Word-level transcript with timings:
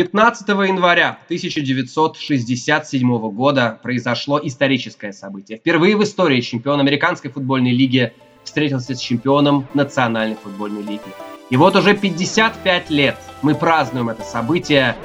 15 0.00 0.48
января 0.48 1.18
1967 1.26 3.18
года 3.32 3.78
произошло 3.82 4.40
историческое 4.42 5.12
событие. 5.12 5.58
Впервые 5.58 5.94
в 5.94 6.02
истории 6.02 6.40
чемпион 6.40 6.80
американской 6.80 7.30
футбольной 7.30 7.72
лиги 7.72 8.14
встретился 8.42 8.94
с 8.94 8.98
чемпионом 8.98 9.66
национальной 9.74 10.36
футбольной 10.36 10.80
лиги. 10.80 11.02
И 11.50 11.58
вот 11.58 11.76
уже 11.76 11.94
55 11.94 12.88
лет 12.88 13.18
мы 13.42 13.54
празднуем 13.54 14.08
это 14.08 14.22
событие, 14.22 14.96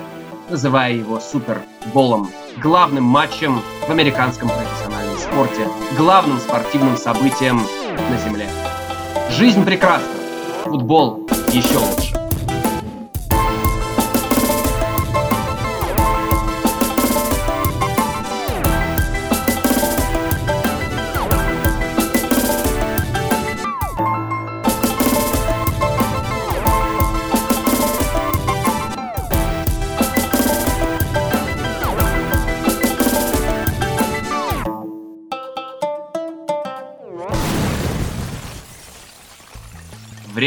называя 0.50 0.94
его 0.94 1.20
Суперболом, 1.20 2.32
главным 2.64 3.04
матчем 3.04 3.60
в 3.86 3.92
американском 3.92 4.48
профессиональном 4.48 5.18
спорте, 5.18 5.68
главным 5.98 6.40
спортивным 6.40 6.96
событием 6.96 7.60
на 8.10 8.18
Земле. 8.18 8.48
Жизнь 9.30 9.66
прекрасна, 9.66 10.08
футбол 10.64 11.28
еще 11.52 11.80
лучше. 11.80 12.05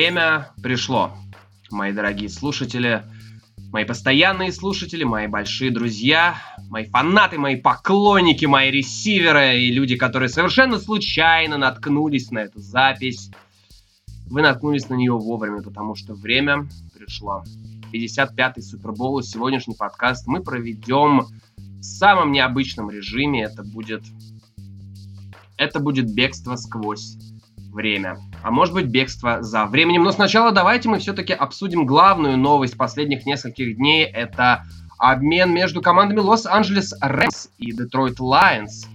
Время 0.09 0.49
пришло, 0.63 1.13
мои 1.71 1.93
дорогие 1.93 2.31
слушатели, 2.31 3.03
мои 3.71 3.85
постоянные 3.85 4.53
слушатели, 4.53 5.05
мои 5.05 5.27
большие 5.27 5.71
друзья, 5.71 6.37
мои 6.71 6.87
фанаты, 6.87 7.37
мои 7.37 7.57
поклонники, 7.57 8.47
мои 8.47 8.71
ресиверы 8.71 9.59
и 9.59 9.71
люди, 9.71 9.97
которые 9.97 10.31
совершенно 10.31 10.79
случайно 10.79 11.59
наткнулись 11.59 12.31
на 12.31 12.39
эту 12.39 12.59
запись. 12.59 13.31
Вы 14.31 14.41
наткнулись 14.41 14.89
на 14.89 14.95
нее 14.95 15.13
вовремя, 15.13 15.61
потому 15.61 15.95
что 15.95 16.15
время 16.15 16.67
пришло. 16.97 17.45
55-й 17.93 18.63
Супербол 18.63 19.19
и 19.19 19.23
сегодняшний 19.23 19.75
подкаст 19.75 20.27
мы 20.27 20.43
проведем 20.43 21.27
в 21.59 21.83
самом 21.83 22.33
необычном 22.33 22.89
режиме. 22.89 23.43
Это 23.43 23.63
будет... 23.63 24.05
Это 25.59 25.81
будет 25.81 26.11
бегство 26.15 26.57
сквозь 26.57 27.19
время. 27.79 28.19
А 28.43 28.51
может 28.51 28.75
быть 28.75 28.87
бегство 28.87 29.41
за 29.41 29.65
временем. 29.65 30.03
Но 30.03 30.11
сначала 30.11 30.51
давайте 30.51 30.89
мы 30.89 30.99
все-таки 30.99 31.33
обсудим 31.33 31.87
главную 31.87 32.37
новость 32.37 32.77
последних 32.77 33.25
нескольких 33.25 33.77
дней. 33.77 34.05
Это 34.05 34.65
обмен 34.99 35.55
между 35.55 35.81
командами 35.81 36.19
Лос-Анджелес 36.19 36.95
Рэмс 37.01 37.49
и 37.59 37.73
Детройт 37.73 38.19
Лайонс. 38.19 38.89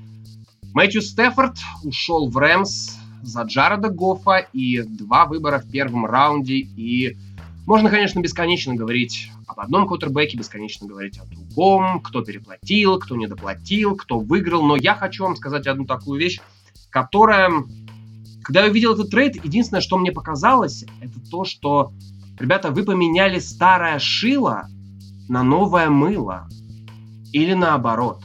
Мэтью 0.74 1.02
Стефорд 1.02 1.56
ушел 1.84 2.30
в 2.30 2.38
Рэмс 2.38 2.98
за 3.22 3.44
Джареда 3.44 3.90
Гофа 3.90 4.38
и 4.52 4.82
два 4.82 5.26
выбора 5.26 5.60
в 5.60 5.72
первом 5.72 6.06
раунде. 6.06 6.56
И 6.56 7.18
можно, 7.66 7.90
конечно, 7.90 8.20
бесконечно 8.20 8.76
говорить 8.76 9.32
об 9.48 9.62
одном 9.62 9.88
кутербеке, 9.88 10.38
бесконечно 10.38 10.88
говорить 10.88 11.20
о 11.20 11.26
другом, 11.26 12.02
кто 12.02 12.22
переплатил, 12.22 13.00
кто 13.00 13.16
недоплатил, 13.16 13.96
кто 13.96 14.20
выиграл. 14.20 14.64
Но 14.64 14.76
я 14.76 14.94
хочу 14.94 15.24
вам 15.24 15.38
сказать 15.38 15.68
одну 15.68 15.86
такую 15.86 16.20
вещь, 16.20 16.42
которая 16.90 17.50
когда 18.44 18.64
я 18.64 18.70
увидел 18.70 18.94
этот 18.94 19.10
трейд, 19.10 19.44
единственное, 19.44 19.82
что 19.82 19.98
мне 19.98 20.12
показалось, 20.12 20.86
это 21.02 21.20
то, 21.32 21.46
что, 21.46 21.92
ребята, 22.40 22.72
вы 22.72 22.84
поменяли 22.84 23.40
старое 23.40 24.00
шило 24.00 24.68
на 25.30 25.44
новое 25.44 25.90
мыло. 25.90 26.48
Или 27.32 27.54
наоборот. 27.54 28.22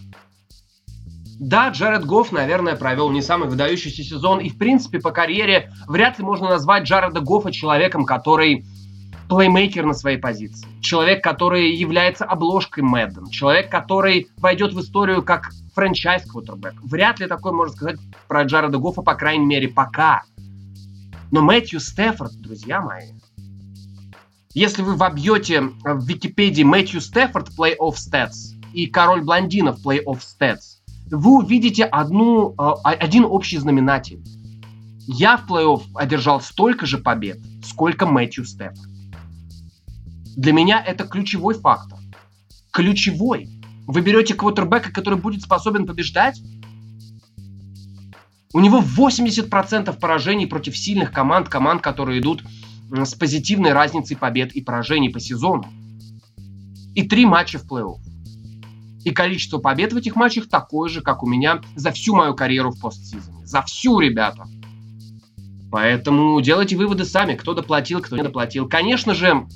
Да, 1.38 1.68
Джаред 1.68 2.04
Гофф, 2.04 2.32
наверное, 2.32 2.74
провел 2.74 3.10
не 3.10 3.22
самый 3.22 3.48
выдающийся 3.48 4.02
сезон, 4.02 4.40
и, 4.40 4.48
в 4.48 4.58
принципе, 4.58 4.98
по 4.98 5.12
карьере 5.12 5.72
вряд 5.86 6.18
ли 6.18 6.24
можно 6.24 6.48
назвать 6.48 6.82
Джареда 6.82 7.20
Гоффа 7.20 7.52
человеком, 7.52 8.04
который 8.04 8.66
плеймейкер 9.28 9.84
на 9.84 9.94
своей 9.94 10.18
позиции. 10.18 10.66
Человек, 10.80 11.22
который 11.22 11.74
является 11.74 12.24
обложкой 12.24 12.82
Madden. 12.82 13.26
Человек, 13.26 13.70
который 13.70 14.28
войдет 14.38 14.72
в 14.72 14.80
историю 14.80 15.22
как 15.22 15.50
franchise 15.74 16.24
quarterback. 16.24 16.74
Вряд 16.82 17.20
ли 17.20 17.26
такое 17.26 17.52
можно 17.52 17.74
сказать 17.74 17.96
про 18.26 18.42
Джареда 18.44 18.78
Гоффа, 18.78 19.02
по 19.02 19.14
крайней 19.14 19.46
мере, 19.46 19.68
пока. 19.68 20.22
Но 21.30 21.42
Мэтью 21.42 21.78
Стефорд, 21.78 22.32
друзья 22.40 22.80
мои, 22.80 23.12
если 24.54 24.82
вы 24.82 24.96
вобьете 24.96 25.60
в 25.60 26.04
Википедии 26.06 26.62
Мэтью 26.62 27.00
Стефорд 27.00 27.50
Play-Off 27.56 27.94
Stats 27.94 28.56
и 28.72 28.86
Король 28.86 29.22
Блондинов 29.22 29.84
Play-Off 29.84 30.20
Stats, 30.20 30.78
вы 31.10 31.38
увидите 31.38 31.84
одну, 31.84 32.54
а, 32.58 32.74
один 32.90 33.24
общий 33.24 33.58
знаменатель. 33.58 34.22
Я 35.06 35.36
в 35.36 35.48
плей-офф 35.48 35.82
одержал 35.94 36.40
столько 36.40 36.86
же 36.86 36.98
побед, 36.98 37.38
сколько 37.62 38.06
Мэтью 38.06 38.44
Стефорд. 38.44 38.87
Для 40.38 40.52
меня 40.52 40.80
это 40.80 41.02
ключевой 41.02 41.54
фактор. 41.54 41.98
Ключевой. 42.70 43.48
Вы 43.88 44.02
берете 44.02 44.34
квотербека, 44.34 44.92
который 44.92 45.18
будет 45.18 45.42
способен 45.42 45.84
побеждать? 45.84 46.40
У 48.52 48.60
него 48.60 48.80
80% 48.80 49.98
поражений 49.98 50.46
против 50.46 50.78
сильных 50.78 51.10
команд, 51.10 51.48
команд, 51.48 51.82
которые 51.82 52.20
идут 52.20 52.44
с 52.88 53.14
позитивной 53.16 53.72
разницей 53.72 54.16
побед 54.16 54.52
и 54.52 54.60
поражений 54.60 55.08
по 55.08 55.18
сезону. 55.18 55.66
И 56.94 57.02
три 57.02 57.26
матча 57.26 57.58
в 57.58 57.66
плей-офф. 57.66 57.98
И 59.04 59.10
количество 59.10 59.58
побед 59.58 59.92
в 59.92 59.96
этих 59.96 60.14
матчах 60.14 60.48
такое 60.48 60.88
же, 60.88 61.00
как 61.00 61.24
у 61.24 61.26
меня 61.26 61.62
за 61.74 61.90
всю 61.90 62.14
мою 62.14 62.36
карьеру 62.36 62.70
в 62.70 62.80
постсезоне. 62.80 63.44
За 63.44 63.62
всю, 63.62 63.98
ребята. 63.98 64.44
Поэтому 65.72 66.40
делайте 66.40 66.76
выводы 66.76 67.04
сами, 67.06 67.34
кто 67.34 67.54
доплатил, 67.54 68.00
кто 68.00 68.16
не 68.16 68.22
доплатил. 68.22 68.68
Конечно 68.68 69.14
же, 69.14 69.48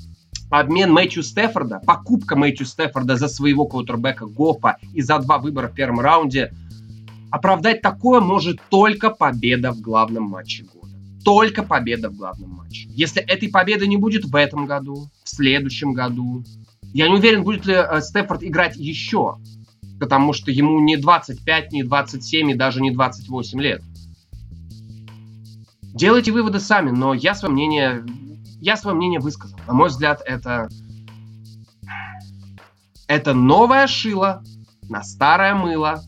обмен 0.59 0.91
Мэтью 0.91 1.23
Стефорда, 1.23 1.81
покупка 1.83 2.35
Мэтью 2.35 2.67
Стефорда 2.67 3.15
за 3.15 3.27
своего 3.27 3.65
квотербека 3.65 4.27
Гофа 4.27 4.77
и 4.93 5.01
за 5.01 5.17
два 5.17 5.39
выбора 5.39 5.67
в 5.67 5.73
первом 5.73 5.99
раунде, 5.99 6.53
оправдать 7.31 7.81
такое 7.81 8.21
может 8.21 8.61
только 8.69 9.09
победа 9.09 9.71
в 9.71 9.81
главном 9.81 10.25
матче 10.25 10.63
года. 10.63 10.93
Только 11.25 11.63
победа 11.63 12.11
в 12.11 12.17
главном 12.17 12.51
матче. 12.51 12.87
Если 12.89 13.19
этой 13.23 13.49
победы 13.49 13.87
не 13.87 13.97
будет 13.97 14.25
в 14.25 14.35
этом 14.35 14.67
году, 14.67 15.09
в 15.23 15.29
следующем 15.29 15.93
году, 15.93 16.43
я 16.93 17.07
не 17.07 17.15
уверен, 17.15 17.43
будет 17.43 17.65
ли 17.65 17.73
э, 17.73 18.01
Стефорд 18.01 18.43
играть 18.43 18.75
еще, 18.75 19.37
потому 19.99 20.33
что 20.33 20.51
ему 20.51 20.79
не 20.81 20.97
25, 20.97 21.71
не 21.71 21.83
27 21.83 22.51
и 22.51 22.53
даже 22.53 22.79
не 22.79 22.91
28 22.91 23.59
лет. 23.59 23.81
Делайте 25.81 26.31
выводы 26.31 26.59
сами, 26.59 26.91
но 26.91 27.15
я 27.15 27.33
свое 27.33 27.53
мнение 27.53 28.03
я 28.63 28.77
свое 28.77 28.95
мнение 28.95 29.19
высказал. 29.19 29.59
На 29.67 29.73
мой 29.73 29.89
взгляд, 29.89 30.21
это... 30.25 30.69
Это 33.07 33.33
новое 33.33 33.87
шило 33.87 34.41
на 34.89 35.03
старое 35.03 35.53
мыло 35.53 36.01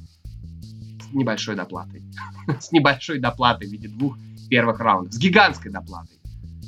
с 1.01 1.13
небольшой 1.13 1.55
доплатой. 1.55 2.01
с 2.59 2.71
небольшой 2.71 3.19
доплатой 3.19 3.67
в 3.67 3.71
виде 3.71 3.89
двух 3.89 4.17
первых 4.49 4.79
раундов. 4.79 5.13
С 5.13 5.17
гигантской 5.17 5.69
доплатой. 5.69 6.17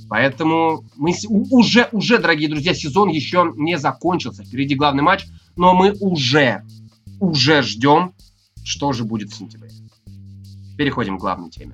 Поэтому 0.10 0.84
мы 0.98 1.14
уже, 1.30 1.88
уже, 1.94 2.18
дорогие 2.18 2.50
друзья, 2.50 2.74
сезон 2.74 3.08
еще 3.08 3.54
не 3.56 3.78
закончился. 3.78 4.44
Впереди 4.44 4.76
главный 4.76 5.04
матч, 5.04 5.26
но 5.56 5.74
мы 5.74 5.94
уже, 6.02 6.64
уже 7.22 7.62
ждем, 7.62 8.14
что 8.64 8.92
же 8.92 9.06
будет 9.06 9.30
в 9.30 9.36
сентябре. 9.36 9.72
Переходим 10.78 11.18
к 11.18 11.22
главной 11.22 11.50
теме. 11.50 11.74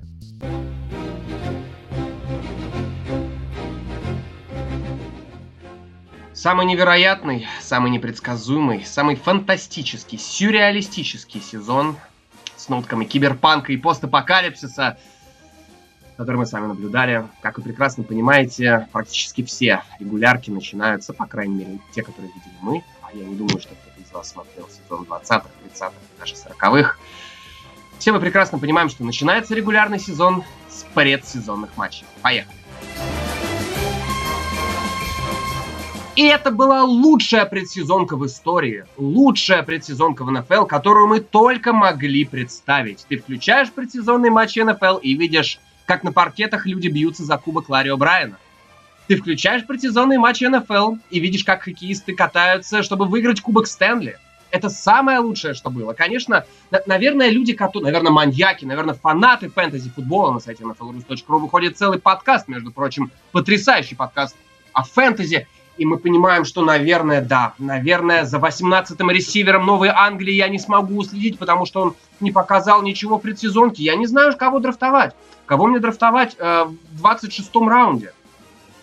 Самый 6.44 6.66
невероятный, 6.66 7.48
самый 7.62 7.90
непредсказуемый, 7.90 8.84
самый 8.84 9.16
фантастический, 9.16 10.18
сюрреалистический 10.18 11.40
сезон 11.40 11.96
с 12.54 12.68
нотками 12.68 13.06
киберпанка 13.06 13.72
и 13.72 13.78
постапокалипсиса, 13.78 14.98
который 16.18 16.36
мы 16.36 16.44
с 16.44 16.52
вами 16.52 16.66
наблюдали. 16.66 17.26
Как 17.40 17.56
вы 17.56 17.64
прекрасно 17.64 18.04
понимаете, 18.04 18.86
практически 18.92 19.42
все 19.42 19.84
регулярки 19.98 20.50
начинаются, 20.50 21.14
по 21.14 21.24
крайней 21.24 21.54
мере, 21.54 21.78
те, 21.94 22.02
которые 22.02 22.30
видели 22.34 22.58
мы, 22.60 22.84
а 23.00 23.16
я 23.16 23.24
не 23.24 23.36
думаю, 23.36 23.58
что 23.58 23.74
кто-то 23.74 23.98
из 24.02 24.12
вас 24.12 24.28
смотрел 24.28 24.68
сезон 24.68 25.06
20-х, 25.08 25.46
30-х, 25.64 25.92
даже 26.20 26.34
40-х. 26.34 26.96
Все 27.98 28.12
мы 28.12 28.20
прекрасно 28.20 28.58
понимаем, 28.58 28.90
что 28.90 29.02
начинается 29.02 29.54
регулярный 29.54 29.98
сезон 29.98 30.44
с 30.68 30.84
предсезонных 30.92 31.74
матчей. 31.78 32.04
Поехали! 32.20 32.63
И 36.16 36.22
это 36.26 36.52
была 36.52 36.84
лучшая 36.84 37.44
предсезонка 37.44 38.16
в 38.16 38.24
истории, 38.26 38.84
лучшая 38.96 39.64
предсезонка 39.64 40.22
в 40.24 40.30
НФЛ, 40.30 40.64
которую 40.64 41.08
мы 41.08 41.18
только 41.18 41.72
могли 41.72 42.24
представить. 42.24 43.04
Ты 43.08 43.18
включаешь 43.18 43.72
предсезонный 43.72 44.30
матч 44.30 44.56
НФЛ 44.56 44.98
и 44.98 45.14
видишь, 45.14 45.58
как 45.86 46.04
на 46.04 46.12
паркетах 46.12 46.66
люди 46.66 46.86
бьются 46.86 47.24
за 47.24 47.36
кубок 47.36 47.68
Ларри 47.68 47.90
О'Брайена. 47.90 48.36
Ты 49.08 49.16
включаешь 49.16 49.66
предсезонные 49.66 50.18
матчи 50.20 50.44
НФЛ 50.44 50.94
и 51.10 51.18
видишь, 51.18 51.44
как 51.44 51.62
хоккеисты 51.62 52.14
катаются, 52.14 52.82
чтобы 52.82 53.06
выиграть 53.06 53.40
Кубок 53.40 53.66
Стэнли. 53.66 54.16
Это 54.50 54.70
самое 54.70 55.18
лучшее, 55.18 55.52
что 55.52 55.68
было. 55.68 55.94
Конечно, 55.94 56.46
на- 56.70 56.80
наверное, 56.86 57.28
люди, 57.28 57.54
которые, 57.54 57.86
наверное, 57.86 58.12
маньяки, 58.12 58.64
наверное, 58.64 58.94
фанаты 58.94 59.50
фэнтези-футбола 59.50 60.30
на 60.30 60.38
сайте 60.38 60.62
nflrus.ru 60.62 61.38
выходит 61.38 61.76
целый 61.76 61.98
подкаст, 61.98 62.46
между 62.46 62.70
прочим, 62.70 63.10
потрясающий 63.32 63.96
подкаст 63.96 64.36
о 64.72 64.84
фэнтези. 64.84 65.48
И 65.76 65.84
мы 65.84 65.98
понимаем, 65.98 66.44
что, 66.44 66.62
наверное, 66.62 67.20
да, 67.20 67.54
наверное, 67.58 68.24
за 68.24 68.38
18-м 68.38 69.10
ресивером 69.10 69.66
Новой 69.66 69.88
Англии 69.88 70.32
я 70.32 70.48
не 70.48 70.58
смогу 70.58 70.98
уследить, 70.98 71.38
потому 71.38 71.66
что 71.66 71.82
он 71.82 71.94
не 72.20 72.30
показал 72.30 72.82
ничего 72.82 73.18
в 73.18 73.22
предсезонке. 73.22 73.82
Я 73.82 73.96
не 73.96 74.06
знаю, 74.06 74.36
кого 74.36 74.60
драфтовать. 74.60 75.14
Кого 75.46 75.66
мне 75.66 75.80
драфтовать 75.80 76.36
э, 76.38 76.64
в 76.92 77.04
26-м 77.04 77.68
раунде. 77.68 78.12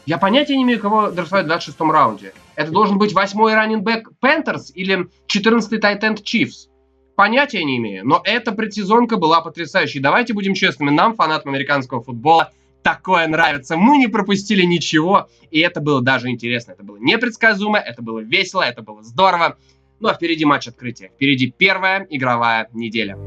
Я 0.05 0.17
понятия 0.17 0.57
не 0.57 0.63
имею, 0.63 0.79
кого 0.79 1.11
драфтовать 1.11 1.45
в 1.45 1.49
26-м 1.49 1.91
раунде. 1.91 2.33
Это 2.55 2.71
должен 2.71 2.97
быть 2.97 3.13
8-й 3.13 3.53
раннинбэк 3.53 4.09
Пэнтерс 4.19 4.71
или 4.75 5.07
14-й 5.27 5.77
тайт-энд 5.77 6.23
Чифс. 6.23 6.67
Понятия 7.15 7.63
не 7.63 7.77
имею, 7.77 8.05
но 8.05 8.21
эта 8.23 8.51
предсезонка 8.51 9.17
была 9.17 9.41
потрясающей. 9.41 9.99
Давайте 9.99 10.33
будем 10.33 10.53
честными, 10.53 10.89
нам, 10.89 11.15
фанатам 11.15 11.51
американского 11.51 12.03
футбола, 12.03 12.51
такое 12.83 13.27
нравится. 13.27 13.77
Мы 13.77 13.97
не 13.97 14.07
пропустили 14.07 14.63
ничего, 14.63 15.29
и 15.49 15.59
это 15.59 15.81
было 15.81 16.01
даже 16.01 16.29
интересно. 16.29 16.71
Это 16.73 16.83
было 16.83 16.97
непредсказуемо, 16.97 17.77
это 17.79 18.01
было 18.01 18.19
весело, 18.19 18.61
это 18.61 18.81
было 18.81 19.03
здорово. 19.03 19.57
Ну 19.99 20.09
а 20.09 20.13
впереди 20.13 20.45
матч 20.45 20.67
открытия. 20.67 21.09
Впереди 21.09 21.53
первая 21.55 22.07
игровая 22.09 22.67
неделя. 22.73 23.17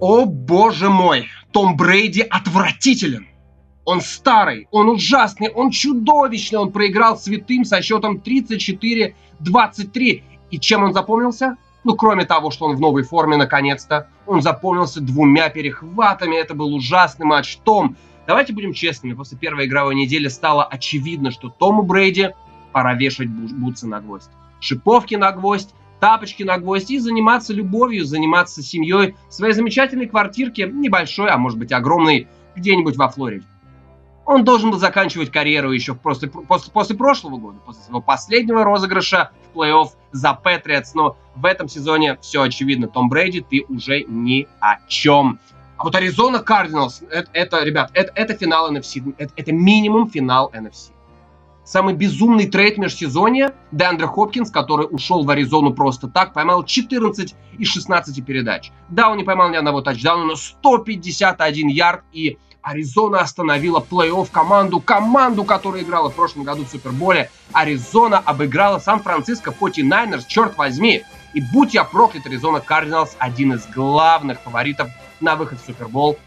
О 0.00 0.24
боже 0.26 0.88
мой, 0.90 1.28
Том 1.52 1.76
Брейди 1.76 2.22
отвратителен. 2.22 3.28
Он 3.84 4.00
старый, 4.00 4.68
он 4.70 4.88
ужасный, 4.88 5.48
он 5.48 5.70
чудовищный. 5.70 6.58
Он 6.58 6.72
проиграл 6.72 7.18
святым 7.18 7.64
со 7.64 7.82
счетом 7.82 8.22
34-23. 8.24 10.22
И 10.50 10.58
чем 10.58 10.84
он 10.84 10.92
запомнился? 10.92 11.56
Ну, 11.84 11.96
кроме 11.96 12.24
того, 12.24 12.50
что 12.50 12.66
он 12.66 12.76
в 12.76 12.80
новой 12.80 13.02
форме 13.02 13.36
наконец-то, 13.36 14.08
он 14.26 14.40
запомнился 14.40 15.00
двумя 15.00 15.48
перехватами. 15.48 16.36
Это 16.36 16.54
был 16.54 16.74
ужасный 16.74 17.26
матч. 17.26 17.56
Том, 17.64 17.96
давайте 18.26 18.52
будем 18.52 18.72
честными, 18.72 19.14
после 19.14 19.36
первой 19.36 19.66
игровой 19.66 19.94
недели 19.94 20.28
стало 20.28 20.64
очевидно, 20.64 21.30
что 21.30 21.48
Тому 21.48 21.82
Брейди 21.82 22.30
пора 22.72 22.94
вешать 22.94 23.28
бутсы 23.28 23.86
на 23.86 24.00
гвоздь. 24.00 24.30
Шиповки 24.60 25.16
на 25.16 25.32
гвоздь, 25.32 25.74
тапочки 25.98 26.44
на 26.44 26.58
гвоздь 26.58 26.90
и 26.90 26.98
заниматься 26.98 27.52
любовью, 27.52 28.04
заниматься 28.04 28.62
семьей 28.62 29.16
в 29.28 29.34
своей 29.34 29.52
замечательной 29.52 30.06
квартирке, 30.06 30.68
небольшой, 30.68 31.30
а 31.30 31.36
может 31.36 31.58
быть 31.58 31.72
огромной, 31.72 32.28
где-нибудь 32.54 32.96
во 32.96 33.08
Флориде. 33.08 33.46
Он 34.32 34.44
должен 34.44 34.70
был 34.70 34.78
заканчивать 34.78 35.30
карьеру 35.30 35.72
еще 35.72 35.94
после, 35.94 36.28
после, 36.28 36.72
после 36.72 36.96
прошлого 36.96 37.36
года, 37.36 37.58
после 37.66 37.82
своего 37.82 38.00
последнего 38.00 38.64
розыгрыша 38.64 39.30
в 39.52 39.58
плей-офф 39.58 39.88
за 40.12 40.32
Патриотс. 40.32 40.94
Но 40.94 41.16
в 41.36 41.44
этом 41.44 41.68
сезоне 41.68 42.16
все 42.22 42.42
очевидно. 42.42 42.88
Том 42.88 43.10
Брейди, 43.10 43.42
ты 43.42 43.64
уже 43.68 44.04
ни 44.04 44.48
о 44.60 44.78
чем. 44.88 45.38
А 45.76 45.84
вот 45.84 45.94
Аризона 45.94 46.38
Кардиналс, 46.38 47.02
это, 47.10 47.28
это 47.34 47.62
ребят, 47.62 47.90
это, 47.92 48.10
это 48.14 48.34
финал 48.34 48.72
NFC. 48.72 49.14
Это, 49.18 49.34
это 49.36 49.52
минимум 49.52 50.08
финал 50.08 50.50
NFC. 50.54 50.92
Самый 51.64 51.94
безумный 51.94 52.48
трейд 52.48 52.78
межсезонья 52.78 53.54
Деандре 53.70 54.06
Хопкинс, 54.06 54.50
который 54.50 54.86
ушел 54.90 55.24
в 55.24 55.30
Аризону 55.30 55.74
просто 55.74 56.08
так, 56.08 56.32
поймал 56.32 56.64
14 56.64 57.34
из 57.58 57.68
16 57.68 58.24
передач. 58.24 58.72
Да, 58.88 59.10
он 59.10 59.18
не 59.18 59.24
поймал 59.24 59.50
ни 59.50 59.56
одного 59.56 59.80
тачдауна, 59.82 60.24
но 60.24 60.36
151 60.36 61.68
ярд 61.68 62.02
и 62.12 62.38
Аризона 62.62 63.20
остановила 63.20 63.80
плей-офф 63.80 64.28
команду, 64.30 64.80
команду, 64.80 65.44
которая 65.44 65.82
играла 65.82 66.10
в 66.10 66.14
прошлом 66.14 66.44
году 66.44 66.64
в 66.64 66.68
Суперболе. 66.68 67.30
Аризона 67.52 68.18
обыграла 68.18 68.78
Сан-Франциско 68.78 69.50
49ers, 69.50 70.24
черт 70.26 70.56
возьми. 70.56 71.02
И 71.34 71.40
будь 71.40 71.74
я 71.74 71.84
проклят, 71.84 72.26
Аризона 72.26 72.60
Кардиналс 72.60 73.16
один 73.18 73.54
из 73.54 73.66
главных 73.66 74.40
фаворитов 74.40 74.88
на 75.20 75.34
выход 75.34 75.60
в 75.60 75.66
Супербол 75.66 76.18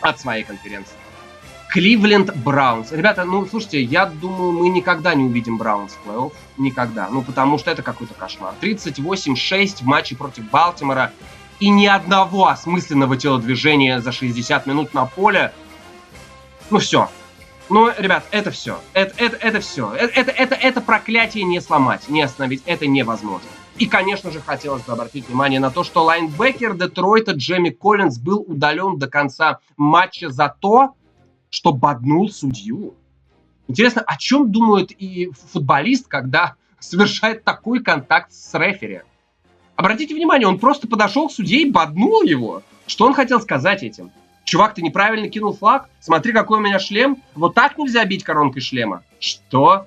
от 0.00 0.18
своей 0.18 0.44
конференции. 0.44 0.94
Кливленд 1.68 2.34
Браунс. 2.36 2.90
Ребята, 2.90 3.24
ну, 3.24 3.46
слушайте, 3.46 3.80
я 3.80 4.06
думаю, 4.06 4.52
мы 4.52 4.68
никогда 4.70 5.14
не 5.14 5.24
увидим 5.24 5.56
Браунс 5.56 5.92
в 5.92 6.08
плей-офф. 6.08 6.32
Никогда. 6.56 7.08
Ну, 7.10 7.22
потому 7.22 7.58
что 7.58 7.70
это 7.70 7.82
какой-то 7.82 8.14
кошмар. 8.14 8.54
38-6 8.60 9.76
в 9.76 9.82
матче 9.82 10.16
против 10.16 10.50
Балтимора 10.50 11.12
и 11.60 11.68
ни 11.68 11.86
одного 11.86 12.48
осмысленного 12.48 13.16
телодвижения 13.16 14.00
за 14.00 14.12
60 14.12 14.66
минут 14.66 14.94
на 14.94 15.06
поле. 15.06 15.52
Ну 16.70 16.78
все. 16.78 17.08
Ну, 17.68 17.88
ребят, 17.96 18.24
это 18.32 18.50
все. 18.50 18.80
Это, 18.94 19.14
это, 19.22 19.36
это 19.36 19.60
все. 19.60 19.92
Это, 19.92 20.12
это, 20.20 20.30
это, 20.32 20.54
это 20.56 20.80
проклятие 20.80 21.44
не 21.44 21.60
сломать, 21.60 22.08
не 22.08 22.22
остановить. 22.22 22.62
Это 22.66 22.86
невозможно. 22.86 23.48
И, 23.78 23.86
конечно 23.86 24.30
же, 24.30 24.40
хотелось 24.40 24.82
бы 24.82 24.92
обратить 24.92 25.28
внимание 25.28 25.60
на 25.60 25.70
то, 25.70 25.84
что 25.84 26.02
лайнбекер 26.02 26.74
Детройта 26.74 27.32
Джемми 27.32 27.70
Коллинз 27.70 28.18
был 28.18 28.44
удален 28.46 28.98
до 28.98 29.06
конца 29.06 29.60
матча 29.76 30.30
за 30.30 30.54
то, 30.58 30.94
что 31.48 31.72
боднул 31.72 32.28
судью. 32.28 32.94
Интересно, 33.68 34.02
о 34.02 34.16
чем 34.16 34.50
думает 34.50 34.90
и 34.90 35.30
футболист, 35.52 36.08
когда 36.08 36.56
совершает 36.80 37.44
такой 37.44 37.82
контакт 37.82 38.32
с 38.32 38.52
рефери? 38.58 39.02
Обратите 39.80 40.14
внимание, 40.14 40.46
он 40.46 40.58
просто 40.58 40.86
подошел 40.86 41.28
к 41.28 41.32
судье 41.32 41.62
и 41.62 41.70
боднул 41.70 42.20
его. 42.20 42.62
Что 42.86 43.06
он 43.06 43.14
хотел 43.14 43.40
сказать 43.40 43.82
этим? 43.82 44.12
Чувак, 44.44 44.74
ты 44.74 44.82
неправильно 44.82 45.30
кинул 45.30 45.54
флаг? 45.54 45.88
Смотри, 46.00 46.34
какой 46.34 46.58
у 46.58 46.60
меня 46.60 46.78
шлем. 46.78 47.22
Вот 47.34 47.54
так 47.54 47.78
нельзя 47.78 48.04
бить 48.04 48.22
коронкой 48.22 48.60
шлема. 48.60 49.04
Что? 49.20 49.86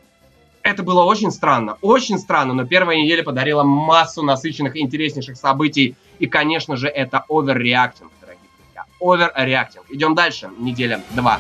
Это 0.64 0.82
было 0.82 1.04
очень 1.04 1.30
странно, 1.30 1.78
очень 1.82 2.18
странно, 2.18 2.56
но 2.56 2.66
первая 2.66 2.98
неделя 2.98 3.22
подарила 3.22 3.62
массу 3.62 4.24
насыщенных 4.24 4.76
интереснейших 4.78 5.38
событий. 5.38 5.96
И, 6.18 6.26
конечно 6.26 6.76
же, 6.76 6.88
это 6.88 7.24
оверреактинг, 7.30 8.12
дорогие 8.20 8.50
друзья. 8.58 8.86
Оверреактинг. 9.00 9.86
Идем 9.92 10.16
дальше. 10.16 10.50
Неделя 10.58 11.04
2. 11.12 11.40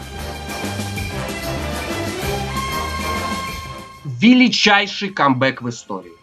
Величайший 4.05 5.09
камбэк 5.09 5.63
в 5.63 5.69
истории. 5.69 6.13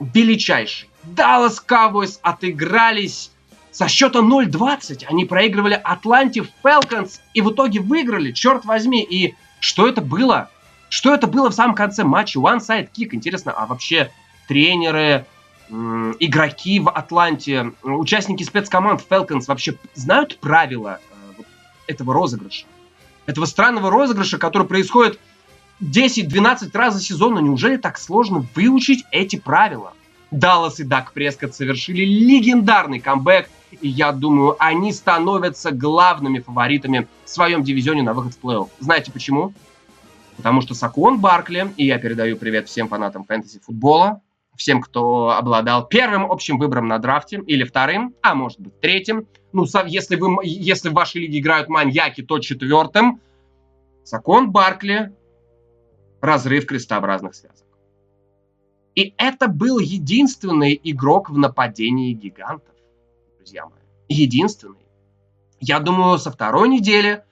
Величайший. 0.00 0.89
Dallas 1.14 1.58
Cowboys 1.66 2.18
отыгрались 2.22 3.30
со 3.70 3.88
счета 3.88 4.20
0-20. 4.20 5.04
Они 5.06 5.24
проигрывали 5.24 5.80
Атланте 5.82 6.46
Falcons 6.62 7.20
и 7.34 7.40
в 7.40 7.52
итоге 7.52 7.80
выиграли, 7.80 8.32
черт 8.32 8.64
возьми. 8.64 9.02
И 9.02 9.34
что 9.60 9.88
это 9.88 10.00
было? 10.00 10.50
Что 10.88 11.14
это 11.14 11.26
было 11.26 11.50
в 11.50 11.54
самом 11.54 11.74
конце 11.74 12.04
матча? 12.04 12.38
One 12.38 12.58
side 12.58 12.90
kick. 12.92 13.10
Интересно, 13.12 13.52
а 13.52 13.66
вообще 13.66 14.10
тренеры, 14.48 15.26
игроки 15.68 16.80
в 16.80 16.90
Атланте, 16.90 17.72
участники 17.82 18.42
спецкоманд 18.42 19.04
Falcons 19.08 19.44
вообще 19.46 19.76
знают 19.94 20.38
правила 20.40 20.98
э, 21.38 21.42
этого 21.86 22.12
розыгрыша? 22.12 22.66
Этого 23.26 23.44
странного 23.44 23.90
розыгрыша, 23.90 24.38
который 24.38 24.66
происходит 24.66 25.20
10-12 25.80 26.70
раз 26.72 26.94
за 26.94 27.00
сезон. 27.00 27.34
Но 27.34 27.40
неужели 27.40 27.76
так 27.76 27.98
сложно 27.98 28.44
выучить 28.54 29.04
эти 29.12 29.36
правила? 29.36 29.92
Даллас 30.30 30.80
и 30.80 30.84
Дак 30.84 31.12
Прескотт 31.12 31.54
совершили 31.54 32.04
легендарный 32.04 33.00
камбэк, 33.00 33.48
и 33.80 33.88
я 33.88 34.12
думаю, 34.12 34.56
они 34.58 34.92
становятся 34.92 35.70
главными 35.72 36.40
фаворитами 36.40 37.08
в 37.24 37.30
своем 37.30 37.62
дивизионе 37.62 38.02
на 38.02 38.14
выход 38.14 38.34
в 38.34 38.44
плей-офф. 38.44 38.68
Знаете 38.78 39.12
почему? 39.12 39.52
Потому 40.36 40.60
что 40.62 40.74
Сакуон 40.74 41.20
Баркли, 41.20 41.72
и 41.76 41.86
я 41.86 41.98
передаю 41.98 42.36
привет 42.36 42.68
всем 42.68 42.88
фанатам 42.88 43.24
фэнтези-футбола, 43.24 44.22
всем, 44.56 44.80
кто 44.80 45.30
обладал 45.30 45.86
первым 45.86 46.30
общим 46.30 46.58
выбором 46.58 46.86
на 46.86 46.98
драфте, 46.98 47.42
или 47.46 47.64
вторым, 47.64 48.14
а 48.22 48.34
может 48.34 48.60
быть 48.60 48.78
третьим. 48.80 49.26
Ну, 49.52 49.66
если, 49.86 50.16
вы, 50.16 50.36
если 50.44 50.90
в 50.90 50.92
вашей 50.92 51.22
лиге 51.22 51.38
играют 51.38 51.68
маньяки, 51.68 52.22
то 52.22 52.38
четвертым. 52.38 53.20
Сакон 54.04 54.50
Баркли, 54.50 55.12
разрыв 56.20 56.66
крестообразных 56.66 57.34
связок. 57.34 57.66
И 58.94 59.14
это 59.18 59.48
был 59.48 59.78
единственный 59.78 60.78
игрок 60.82 61.30
в 61.30 61.38
нападении 61.38 62.12
гигантов, 62.12 62.74
друзья 63.36 63.66
мои. 63.66 63.80
Единственный. 64.08 64.76
Я 65.60 65.78
думаю, 65.78 66.18
со 66.18 66.30
второй 66.30 66.68
недели 66.68 67.24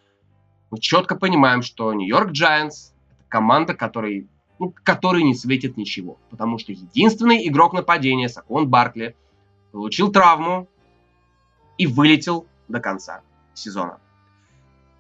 мы 0.71 0.79
четко 0.79 1.17
понимаем, 1.17 1.63
что 1.63 1.93
Нью-Йорк 1.93 2.31
Giants 2.31 2.93
это 3.11 3.25
команда, 3.29 3.75
которой, 3.75 4.29
ну, 4.59 4.73
которой 4.85 5.23
не 5.23 5.35
светит 5.35 5.77
ничего. 5.77 6.19
Потому 6.31 6.59
что 6.59 6.73
единственный 6.73 7.49
игрок 7.49 7.73
нападения, 7.73 8.29
Сакон 8.29 8.69
Баркли, 8.69 9.17
получил 9.73 10.13
травму 10.13 10.69
и 11.77 11.87
вылетел 11.87 12.47
до 12.69 12.81
конца 12.81 13.23
сезона. 13.55 13.99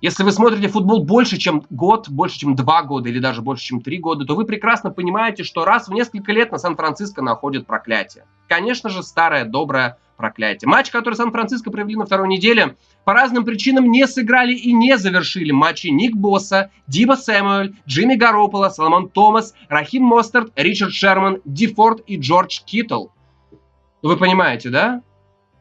Если 0.00 0.22
вы 0.22 0.30
смотрите 0.30 0.68
футбол 0.68 1.04
больше, 1.04 1.38
чем 1.38 1.64
год, 1.70 2.08
больше, 2.08 2.38
чем 2.38 2.54
два 2.54 2.82
года 2.82 3.08
или 3.08 3.18
даже 3.18 3.42
больше, 3.42 3.64
чем 3.64 3.80
три 3.80 3.98
года, 3.98 4.24
то 4.24 4.36
вы 4.36 4.44
прекрасно 4.44 4.90
понимаете, 4.90 5.42
что 5.42 5.64
раз 5.64 5.88
в 5.88 5.92
несколько 5.92 6.30
лет 6.32 6.52
на 6.52 6.58
Сан-Франциско 6.58 7.20
находит 7.20 7.66
проклятие. 7.66 8.24
Конечно 8.46 8.90
же, 8.90 9.02
старое, 9.02 9.44
доброе 9.44 9.98
проклятие. 10.16 10.68
Матч, 10.68 10.90
который 10.90 11.14
Сан-Франциско 11.14 11.72
провели 11.72 11.96
на 11.96 12.06
второй 12.06 12.28
неделе, 12.28 12.76
по 13.04 13.12
разным 13.12 13.44
причинам 13.44 13.90
не 13.90 14.06
сыграли 14.06 14.54
и 14.54 14.72
не 14.72 14.96
завершили 14.98 15.50
матчи 15.50 15.88
Ник 15.88 16.14
Босса, 16.14 16.70
Диба 16.86 17.14
Сэмюэль, 17.14 17.74
Джимми 17.88 18.14
Гаропола, 18.14 18.70
Соломон 18.70 19.08
Томас, 19.08 19.54
Рахим 19.68 20.04
Мостарт, 20.04 20.52
Ричард 20.54 20.92
Шерман, 20.92 21.40
Ди 21.44 21.66
Форд 21.66 22.02
и 22.06 22.18
Джордж 22.18 22.60
Киттл. 22.64 23.06
Вы 24.02 24.16
понимаете, 24.16 24.70
да? 24.70 25.02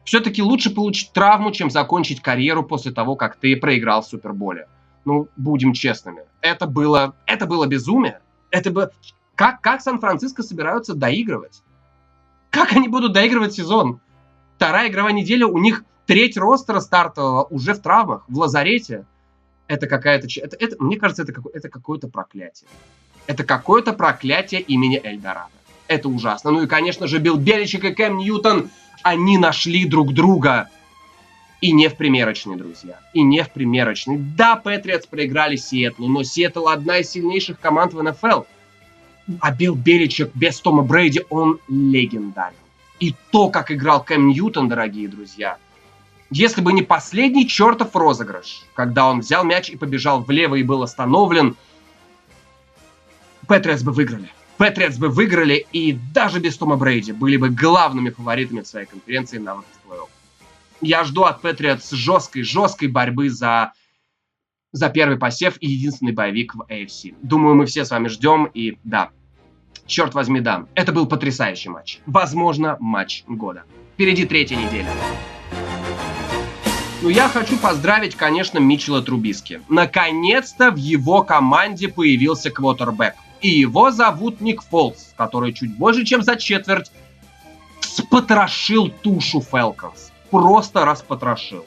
Все-таки 0.08 0.42
лучше 0.42 0.70
получить 0.70 1.12
травму, 1.12 1.50
чем 1.52 1.68
закончить 1.68 2.22
карьеру 2.22 2.62
после 2.62 2.92
того, 2.92 3.14
как 3.14 3.36
ты 3.36 3.54
проиграл 3.56 4.00
в 4.00 4.06
Суперболе. 4.06 4.66
Ну, 5.04 5.28
будем 5.36 5.74
честными. 5.74 6.22
Это 6.40 6.66
было, 6.66 7.14
это 7.26 7.44
было 7.44 7.66
безумие. 7.66 8.20
Это 8.50 8.70
бы... 8.70 8.90
Как, 9.34 9.60
как 9.60 9.82
Сан-Франциско 9.82 10.42
собираются 10.42 10.94
доигрывать? 10.94 11.62
Как 12.48 12.72
они 12.72 12.88
будут 12.88 13.12
доигрывать 13.12 13.52
сезон? 13.52 14.00
Вторая 14.56 14.88
игровая 14.88 15.12
неделя, 15.12 15.46
у 15.46 15.58
них 15.58 15.84
треть 16.06 16.38
ростера 16.38 16.80
стартового 16.80 17.44
уже 17.44 17.74
в 17.74 17.82
травмах, 17.82 18.24
в 18.28 18.38
лазарете. 18.38 19.04
Это 19.66 19.86
какая-то... 19.86 20.26
Это, 20.40 20.56
это, 20.58 20.82
мне 20.82 20.96
кажется, 20.96 21.24
это, 21.24 21.34
это 21.52 21.68
какое-то 21.68 22.08
проклятие. 22.08 22.70
Это 23.26 23.44
какое-то 23.44 23.92
проклятие 23.92 24.62
имени 24.62 24.98
Эльдорадо. 25.04 25.50
Это 25.88 26.08
ужасно. 26.08 26.50
Ну 26.50 26.62
и, 26.62 26.66
конечно 26.66 27.06
же, 27.06 27.18
Билл 27.18 27.36
Беличек 27.36 27.84
и 27.84 27.94
Кэм 27.94 28.18
Ньютон 28.18 28.70
они 29.02 29.38
нашли 29.38 29.86
друг 29.86 30.12
друга. 30.12 30.68
И 31.60 31.72
не 31.72 31.88
в 31.88 31.96
примерочной, 31.96 32.56
друзья. 32.56 33.00
И 33.14 33.22
не 33.22 33.42
в 33.42 33.50
примерочной. 33.50 34.18
Да, 34.18 34.54
Патриотс 34.54 35.06
проиграли 35.06 35.56
Сиэтлу, 35.56 36.06
но 36.06 36.22
Сиэтл 36.22 36.68
одна 36.68 36.98
из 36.98 37.10
сильнейших 37.10 37.58
команд 37.58 37.94
в 37.94 38.02
НФЛ. 38.02 38.42
А 39.40 39.50
Билл 39.50 39.74
Беличек 39.74 40.30
без 40.34 40.60
Тома 40.60 40.82
Брейди, 40.82 41.24
он 41.30 41.58
легендарен. 41.68 42.54
И 43.00 43.14
то, 43.32 43.48
как 43.48 43.72
играл 43.72 44.04
Кэм 44.04 44.28
Ньютон, 44.28 44.68
дорогие 44.68 45.08
друзья. 45.08 45.56
Если 46.30 46.60
бы 46.60 46.72
не 46.72 46.82
последний 46.82 47.48
чертов 47.48 47.96
розыгрыш, 47.96 48.62
когда 48.74 49.08
он 49.08 49.20
взял 49.20 49.44
мяч 49.44 49.70
и 49.70 49.76
побежал 49.76 50.22
влево 50.22 50.56
и 50.56 50.62
был 50.62 50.82
остановлен, 50.82 51.56
Патриотс 53.46 53.82
бы 53.82 53.92
выиграли. 53.92 54.30
Патриотс 54.58 54.96
бы 54.96 55.08
выиграли 55.08 55.66
и 55.72 55.92
даже 56.12 56.40
без 56.40 56.56
Тома 56.56 56.76
Брейди 56.76 57.12
были 57.12 57.36
бы 57.36 57.48
главными 57.48 58.10
фаворитами 58.10 58.60
в 58.60 58.66
своей 58.66 58.86
конференции 58.86 59.38
на 59.38 59.54
выход 59.54 59.70
в 59.84 59.88
плей-офф. 59.88 60.08
Я 60.80 61.04
жду 61.04 61.22
от 61.22 61.40
Патриотс 61.40 61.92
жесткой, 61.92 62.42
жесткой 62.42 62.88
борьбы 62.88 63.30
за, 63.30 63.72
за 64.72 64.90
первый 64.90 65.16
посев 65.16 65.56
и 65.60 65.68
единственный 65.68 66.12
боевик 66.12 66.56
в 66.56 66.62
AFC. 66.62 67.14
Думаю, 67.22 67.54
мы 67.54 67.66
все 67.66 67.84
с 67.84 67.90
вами 67.90 68.08
ждем, 68.08 68.46
и 68.46 68.78
да, 68.82 69.10
черт 69.86 70.14
возьми, 70.14 70.40
да, 70.40 70.66
это 70.74 70.92
был 70.92 71.06
потрясающий 71.06 71.68
матч. 71.68 72.00
Возможно, 72.06 72.76
матч 72.80 73.22
года. 73.28 73.62
Впереди 73.94 74.26
третья 74.26 74.56
неделя. 74.56 74.88
Ну, 77.00 77.10
я 77.10 77.28
хочу 77.28 77.56
поздравить, 77.58 78.16
конечно, 78.16 78.58
Митчелла 78.58 79.02
Трубиски. 79.02 79.60
Наконец-то 79.68 80.72
в 80.72 80.76
его 80.76 81.22
команде 81.22 81.88
появился 81.88 82.50
квотербек. 82.50 83.14
И 83.40 83.48
его 83.48 83.90
зовут 83.90 84.40
Ник 84.40 84.62
Фолс, 84.62 85.12
который 85.16 85.52
чуть 85.52 85.76
больше, 85.76 86.04
чем 86.04 86.22
за 86.22 86.36
четверть 86.36 86.90
спотрошил 87.80 88.88
тушу 88.88 89.40
Фелконс. 89.40 90.12
Просто 90.30 90.84
распотрошил. 90.84 91.64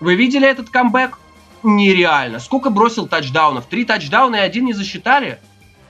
Вы 0.00 0.14
видели 0.14 0.46
этот 0.46 0.70
камбэк? 0.70 1.18
Нереально. 1.62 2.38
Сколько 2.38 2.70
бросил 2.70 3.08
тачдаунов? 3.08 3.66
Три 3.66 3.84
тачдауна 3.84 4.36
и 4.36 4.40
один 4.40 4.66
не 4.66 4.72
засчитали? 4.72 5.40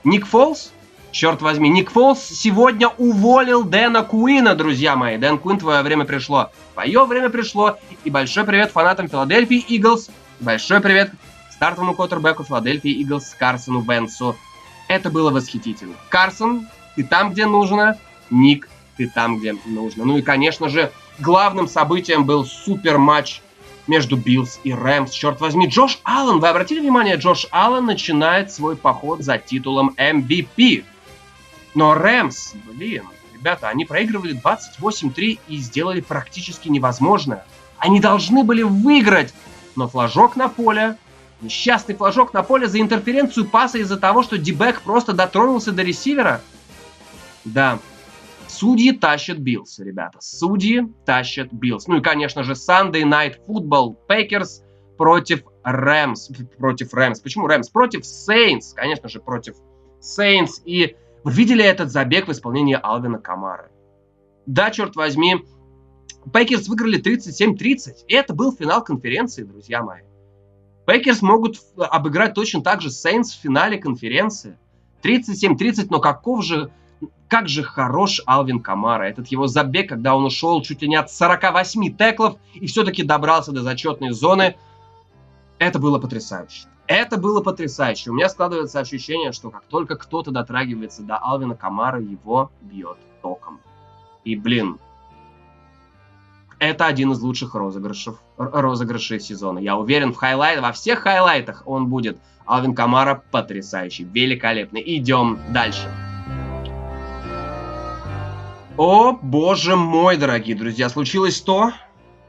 Ник 0.03 0.25
Фолс? 0.25 0.71
Черт 1.11 1.41
возьми, 1.41 1.69
Ник 1.69 1.91
Фолс 1.91 2.23
сегодня 2.23 2.87
уволил 2.87 3.63
Дэна 3.63 4.03
Куина, 4.03 4.55
друзья 4.55 4.95
мои. 4.95 5.17
Дэн 5.17 5.39
Куин, 5.39 5.57
твое 5.57 5.81
время 5.81 6.05
пришло. 6.05 6.51
Твое 6.73 7.05
время 7.05 7.29
пришло. 7.29 7.77
И 8.03 8.09
большой 8.09 8.45
привет 8.45 8.71
фанатам 8.71 9.07
Филадельфии 9.07 9.57
Иглс. 9.57 10.09
Большой 10.39 10.81
привет 10.81 11.11
стартовому 11.51 11.95
квотербеку 11.95 12.43
Филадельфии 12.43 12.91
Иглс 13.01 13.35
Карсону 13.37 13.81
Венсу. 13.81 14.35
Это 14.89 15.11
было 15.11 15.29
восхитительно. 15.29 15.95
Карсон, 16.09 16.67
ты 16.95 17.03
там, 17.03 17.31
где 17.31 17.45
нужно. 17.45 17.97
Ник, 18.31 18.67
ты 18.97 19.07
там, 19.07 19.37
где 19.37 19.55
нужно. 19.65 20.03
Ну 20.03 20.17
и, 20.17 20.23
конечно 20.23 20.67
же, 20.67 20.91
главным 21.19 21.67
событием 21.67 22.25
был 22.25 22.43
супер 22.43 22.97
матч 22.97 23.41
между 23.85 24.17
Биллс 24.17 24.59
и 24.63 24.73
Рэмс. 24.73 25.11
Черт 25.11 25.39
возьми, 25.41 25.67
Джош 25.67 25.99
Аллен, 26.03 26.39
вы 26.39 26.47
обратили 26.47 26.79
внимание, 26.79 27.17
Джош 27.17 27.45
Аллен 27.51 27.85
начинает 27.85 28.51
свой 28.51 28.75
поход 28.75 29.21
за 29.21 29.37
титулом 29.37 29.93
MVP. 29.95 30.83
Но 31.75 31.93
Рэмс, 31.93 32.53
блин, 32.73 33.03
ребята, 33.35 33.69
они 33.69 33.85
проигрывали 33.85 34.41
28-3 34.41 35.39
и 35.47 35.57
сделали 35.57 36.01
практически 36.01 36.67
невозможное. 36.67 37.45
Они 37.77 37.99
должны 37.99 38.43
были 38.43 38.63
выиграть, 38.63 39.35
но 39.75 39.87
флажок 39.87 40.35
на 40.35 40.49
поле, 40.49 40.97
Несчастный 41.41 41.95
флажок 41.95 42.33
на 42.33 42.43
поле 42.43 42.67
за 42.67 42.81
интерференцию 42.81 43.47
паса 43.47 43.77
из-за 43.77 43.97
того, 43.97 44.23
что 44.23 44.37
дибэк 44.37 44.81
просто 44.81 45.13
дотронулся 45.13 45.71
до 45.71 45.83
ресивера. 45.83 46.41
Да, 47.45 47.79
судьи 48.47 48.91
тащат 48.91 49.37
Биллс, 49.37 49.79
ребята. 49.79 50.19
Судьи 50.21 50.83
тащат 51.05 51.53
Биллс. 51.53 51.87
Ну 51.87 51.97
и, 51.97 52.01
конечно 52.01 52.43
же, 52.43 52.53
Sunday 52.53 53.03
Night 53.03 53.35
Football 53.47 53.95
Packers 54.07 54.63
против 54.97 55.43
Рэмс. 55.63 56.29
Против 56.57 56.93
Рэмс. 56.93 57.21
Почему 57.21 57.47
Рэмс? 57.47 57.69
Против 57.69 58.05
Сейнс. 58.05 58.73
Конечно 58.73 59.07
же, 59.07 59.21
против 59.21 59.55
Сейнс. 60.01 60.61
И 60.65 60.97
вы 61.23 61.31
видели 61.31 61.63
этот 61.63 61.89
забег 61.89 62.27
в 62.27 62.31
исполнении 62.31 62.77
Алвина 62.81 63.19
Камара? 63.19 63.71
Да, 64.45 64.71
черт 64.71 64.95
возьми, 64.95 65.45
Packers 66.33 66.67
выиграли 66.67 67.01
37-30. 67.01 68.05
И 68.07 68.13
это 68.13 68.33
был 68.33 68.51
финал 68.53 68.83
конференции, 68.83 69.43
друзья 69.43 69.83
мои. 69.83 70.01
Packers 70.89 71.21
могут 71.21 71.59
обыграть 71.77 72.33
точно 72.33 72.63
так 72.63 72.81
же 72.81 72.89
Сейнс 72.89 73.31
в 73.31 73.39
финале 73.39 73.77
конференции. 73.77 74.57
37-30, 75.03 75.85
но 75.91 75.99
каков 75.99 76.43
же, 76.43 76.71
как 77.27 77.47
же 77.47 77.61
хорош 77.61 78.23
Алвин 78.25 78.59
Камара. 78.59 79.03
Этот 79.03 79.27
его 79.27 79.45
забег, 79.45 79.87
когда 79.87 80.15
он 80.15 80.25
ушел 80.25 80.63
чуть 80.63 80.81
ли 80.81 80.87
не 80.87 80.95
от 80.95 81.11
48 81.11 81.95
теклов 81.95 82.37
и 82.55 82.65
все-таки 82.65 83.03
добрался 83.03 83.51
до 83.51 83.61
зачетной 83.61 84.13
зоны. 84.13 84.57
Это 85.59 85.77
было 85.77 85.99
потрясающе. 85.99 86.65
Это 86.87 87.17
было 87.17 87.41
потрясающе. 87.41 88.09
У 88.09 88.15
меня 88.15 88.27
складывается 88.27 88.79
ощущение, 88.79 89.31
что 89.31 89.51
как 89.51 89.65
только 89.65 89.95
кто-то 89.95 90.31
дотрагивается 90.31 91.03
до 91.03 91.17
Алвина 91.17 91.53
Камара, 91.53 92.01
его 92.01 92.49
бьет 92.61 92.97
током. 93.21 93.59
И, 94.23 94.35
блин, 94.35 94.79
это 96.59 96.85
один 96.85 97.11
из 97.13 97.21
лучших 97.21 97.55
розыгрышев, 97.55 98.21
розыгрышей 98.37 99.19
сезона. 99.19 99.59
Я 99.59 99.77
уверен, 99.77 100.13
в 100.13 100.17
хайлайт, 100.17 100.61
во 100.61 100.71
всех 100.71 100.99
хайлайтах 100.99 101.63
он 101.65 101.87
будет. 101.87 102.19
Алвин 102.45 102.75
Камара 102.75 103.23
потрясающий, 103.31 104.03
великолепный. 104.03 104.83
Идем 104.85 105.39
дальше. 105.49 105.89
О, 108.75 109.11
боже 109.13 109.75
мой, 109.75 110.17
дорогие 110.17 110.55
друзья, 110.55 110.89
случилось 110.89 111.41
то, 111.41 111.73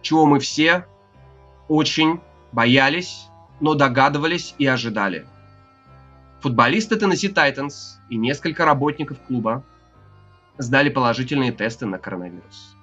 чего 0.02 0.26
мы 0.26 0.40
все 0.40 0.86
очень 1.68 2.20
боялись, 2.52 3.26
но 3.60 3.74
догадывались 3.74 4.54
и 4.58 4.66
ожидали. 4.66 5.26
Футболисты 6.40 6.96
Теннесси 6.96 7.28
Тайтанс 7.28 8.00
и 8.08 8.16
несколько 8.16 8.64
работников 8.64 9.18
клуба 9.26 9.62
сдали 10.58 10.88
положительные 10.88 11.52
тесты 11.52 11.86
на 11.86 11.98
коронавирус. 11.98 12.76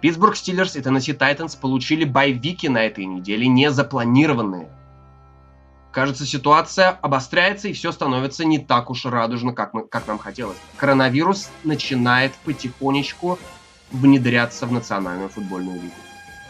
Питтсбург 0.00 0.36
Стиллерс 0.36 0.76
и 0.76 0.82
Теннесси 0.82 1.12
Тайтанс 1.12 1.54
получили 1.54 2.04
боевики 2.04 2.68
на 2.68 2.84
этой 2.84 3.06
неделе, 3.06 3.48
не 3.48 3.70
запланированные. 3.70 4.68
Кажется, 5.90 6.26
ситуация 6.26 6.90
обостряется 6.90 7.68
и 7.68 7.72
все 7.72 7.90
становится 7.90 8.44
не 8.44 8.58
так 8.58 8.90
уж 8.90 9.06
радужно, 9.06 9.54
как, 9.54 9.72
мы, 9.72 9.86
как 9.86 10.06
нам 10.06 10.18
хотелось. 10.18 10.58
Коронавирус 10.76 11.48
начинает 11.64 12.34
потихонечку 12.44 13.38
внедряться 13.90 14.66
в 14.66 14.72
национальную 14.72 15.30
футбольную 15.30 15.80
лигу. 15.80 15.94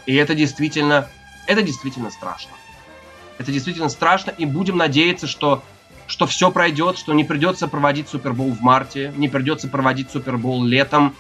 И 0.07 0.15
это 0.17 0.35
действительно, 0.35 1.09
это 1.47 1.63
действительно 1.63 2.11
страшно. 2.11 2.53
Это 3.39 3.53
действительно 3.53 3.89
страшно, 3.89 4.31
и 4.31 4.47
будем 4.47 4.79
надеяться, 4.79 5.29
что, 5.29 5.63
что 6.09 6.27
все 6.27 6.51
пройдет, 6.51 6.99
что 6.99 7.13
не 7.13 7.23
придется 7.23 7.69
проводить 7.69 8.09
Супербол 8.09 8.51
в 8.51 8.61
марте, 8.61 9.13
не 9.17 9.29
придется 9.29 9.69
проводить 9.69 10.11
Супербол 10.11 10.65
летом, 10.65 11.15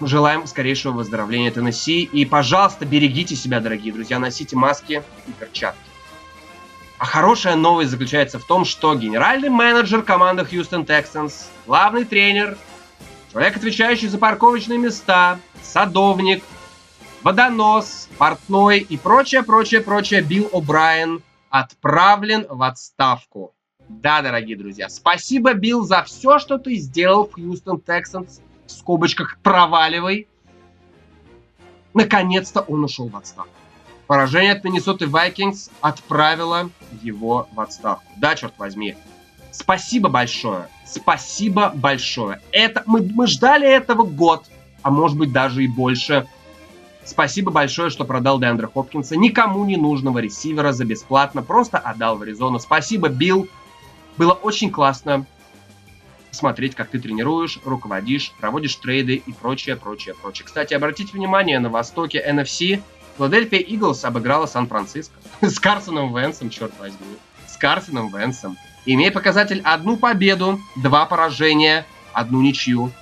Желаем 0.00 0.46
скорейшего 0.46 0.92
выздоровления 0.92 1.50
Теннесси. 1.50 2.04
И, 2.04 2.24
пожалуйста, 2.24 2.84
берегите 2.84 3.34
себя, 3.34 3.60
дорогие 3.60 3.92
друзья. 3.92 4.18
Носите 4.18 4.54
маски 4.56 5.02
и 5.26 5.32
перчатки. 5.32 5.80
А 6.98 7.04
хорошая 7.04 7.56
новость 7.56 7.90
заключается 7.90 8.38
в 8.38 8.44
том, 8.44 8.64
что 8.64 8.94
генеральный 8.94 9.48
менеджер 9.48 10.02
команды 10.02 10.42
Houston 10.42 10.84
Texans, 10.84 11.46
главный 11.66 12.04
тренер, 12.04 12.58
человек, 13.32 13.56
отвечающий 13.56 14.08
за 14.08 14.18
парковочные 14.18 14.78
места, 14.78 15.38
садовник, 15.62 16.42
водонос, 17.22 18.08
портной 18.18 18.80
и 18.80 18.96
прочее, 18.96 19.42
прочее, 19.42 19.80
прочее, 19.80 20.22
Билл 20.22 20.48
О'Брайен 20.52 21.22
отправлен 21.50 22.46
в 22.48 22.62
отставку. 22.62 23.54
Да, 23.88 24.20
дорогие 24.20 24.56
друзья, 24.56 24.88
спасибо, 24.88 25.54
Билл, 25.54 25.84
за 25.84 26.02
все, 26.02 26.38
что 26.38 26.58
ты 26.58 26.76
сделал 26.76 27.26
в 27.28 27.32
Хьюстон 27.32 27.80
Тексанс. 27.80 28.40
В 28.68 28.70
скобочках 28.70 29.38
проваливай. 29.42 30.28
Наконец-то 31.94 32.60
он 32.60 32.84
ушел 32.84 33.08
в 33.08 33.16
отставку. 33.16 33.50
Поражение 34.06 34.52
от 34.52 34.62
Миннесоты 34.62 35.06
Вайкингс 35.06 35.70
отправило 35.80 36.70
его 37.02 37.48
в 37.52 37.60
отставку. 37.60 38.04
Да, 38.16 38.34
черт 38.36 38.52
возьми. 38.58 38.94
Спасибо 39.52 40.10
большое. 40.10 40.68
Спасибо 40.86 41.72
большое. 41.74 42.40
Это, 42.52 42.82
мы, 42.84 43.00
мы 43.02 43.26
ждали 43.26 43.66
этого 43.66 44.04
год, 44.04 44.44
а 44.82 44.90
может 44.90 45.16
быть 45.16 45.32
даже 45.32 45.64
и 45.64 45.66
больше. 45.66 46.26
Спасибо 47.04 47.50
большое, 47.50 47.88
что 47.88 48.04
продал 48.04 48.38
Деандра 48.38 48.70
Хопкинса. 48.72 49.16
Никому 49.16 49.64
не 49.64 49.78
нужного 49.78 50.18
ресивера 50.18 50.72
за 50.72 50.84
бесплатно. 50.84 51.42
Просто 51.42 51.78
отдал 51.78 52.18
в 52.18 52.22
Аризону. 52.22 52.58
Спасибо, 52.58 53.08
Билл. 53.08 53.48
Было 54.18 54.32
очень 54.32 54.70
классно 54.70 55.24
смотреть, 56.30 56.74
как 56.74 56.90
ты 56.90 56.98
тренируешь, 56.98 57.58
руководишь, 57.64 58.32
проводишь 58.40 58.76
трейды 58.76 59.16
и 59.16 59.32
прочее, 59.32 59.76
прочее, 59.76 60.14
прочее. 60.14 60.46
Кстати, 60.46 60.74
обратите 60.74 61.12
внимание, 61.12 61.58
на 61.58 61.68
востоке 61.70 62.24
NFC 62.26 62.80
Филадельфия 63.16 63.58
Иглс 63.58 64.04
обыграла 64.04 64.46
Сан-Франциско. 64.46 65.14
С 65.40 65.58
Карсоном 65.58 66.16
Венсом, 66.16 66.50
черт 66.50 66.72
возьми. 66.78 67.16
С 67.46 67.56
Карсоном 67.56 68.14
Венсом. 68.14 68.56
Имея 68.86 69.10
показатель 69.10 69.60
одну 69.64 69.96
победу, 69.96 70.60
два 70.76 71.04
поражения, 71.04 71.84
одну 72.12 72.40
ничью. 72.40 72.92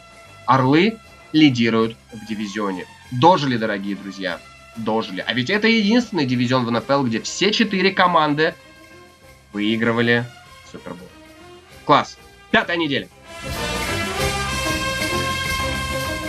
Орлы 0.47 0.99
лидируют 1.33 1.97
в 2.12 2.26
дивизионе. 2.26 2.87
Дожили, 3.12 3.59
дорогие 3.59 3.95
друзья. 3.95 4.40
Дожили. 4.76 5.23
А 5.26 5.33
ведь 5.35 5.50
это 5.50 5.68
единственный 5.68 6.25
дивизион 6.25 6.64
в 6.64 6.71
НФЛ, 6.71 7.04
где 7.04 7.21
все 7.21 7.52
четыре 7.52 7.92
команды 7.92 8.54
выигрывали 9.52 10.25
Супербол. 10.73 11.09
Класс. 11.85 12.16
Пятая 12.50 12.76
неделя. 12.78 13.09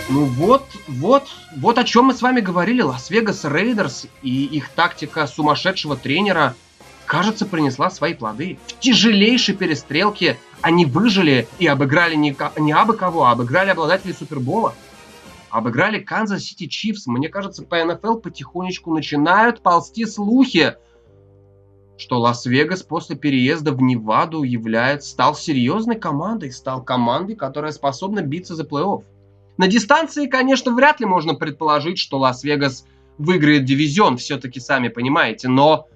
Ну 0.08 0.24
вот, 0.24 0.64
вот, 0.86 1.28
вот 1.56 1.78
о 1.78 1.84
чем 1.84 2.06
мы 2.06 2.14
с 2.14 2.22
вами 2.22 2.40
говорили. 2.40 2.80
Лас-Вегас 2.80 3.44
Рейдерс 3.44 4.06
и 4.22 4.44
их 4.46 4.70
тактика 4.70 5.26
сумасшедшего 5.26 5.96
тренера, 5.96 6.54
кажется, 7.04 7.44
принесла 7.44 7.90
свои 7.90 8.14
плоды. 8.14 8.58
В 8.66 8.78
тяжелейшей 8.78 9.54
перестрелке 9.54 10.38
они 10.62 10.86
выжили 10.86 11.46
и 11.58 11.66
обыграли 11.66 12.14
не, 12.14 12.34
не 12.58 12.72
абы 12.72 12.94
кого, 12.94 13.24
а 13.24 13.32
обыграли 13.32 13.70
обладателей 13.70 14.14
Супербола 14.14 14.74
обыграли 15.50 15.98
Канзас 15.98 16.42
Сити 16.42 16.66
Чифс. 16.66 17.06
Мне 17.06 17.28
кажется, 17.28 17.62
по 17.62 17.82
НФЛ 17.82 18.16
потихонечку 18.16 18.92
начинают 18.92 19.62
ползти 19.62 20.04
слухи, 20.04 20.76
что 21.96 22.20
Лас-Вегас 22.20 22.82
после 22.82 23.16
переезда 23.16 23.72
в 23.72 23.82
Неваду 23.82 24.42
является, 24.42 25.10
стал 25.10 25.34
серьезной 25.34 25.96
командой, 25.96 26.52
стал 26.52 26.82
командой, 26.82 27.34
которая 27.34 27.72
способна 27.72 28.20
биться 28.20 28.54
за 28.54 28.64
плей-офф. 28.64 29.04
На 29.58 29.66
дистанции, 29.66 30.26
конечно, 30.26 30.72
вряд 30.72 31.00
ли 31.00 31.06
можно 31.06 31.34
предположить, 31.34 31.98
что 31.98 32.18
Лас-Вегас 32.18 32.86
выиграет 33.18 33.64
дивизион, 33.64 34.16
все-таки 34.16 34.60
сами 34.60 34.86
понимаете, 34.86 35.48
но 35.48 35.88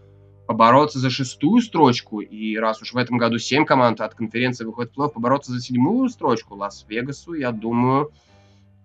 побороться 0.49 0.99
за 0.99 1.11
шестую 1.11 1.63
строчку, 1.63 2.21
и 2.21 2.57
раз 2.57 2.83
уж 2.83 2.93
в 2.93 2.97
этом 2.97 3.19
году 3.19 3.39
семь 3.39 3.65
команд 3.65 4.01
от 4.01 4.15
конференции 4.15 4.65
выходит 4.65 4.93
в 4.93 4.99
плей-офф, 4.99 5.11
побороться 5.11 5.53
за 5.53 5.61
седьмую 5.61 6.09
строчку 6.09 6.57
Лас-Вегасу, 6.57 7.35
я 7.35 7.53
думаю, 7.53 8.11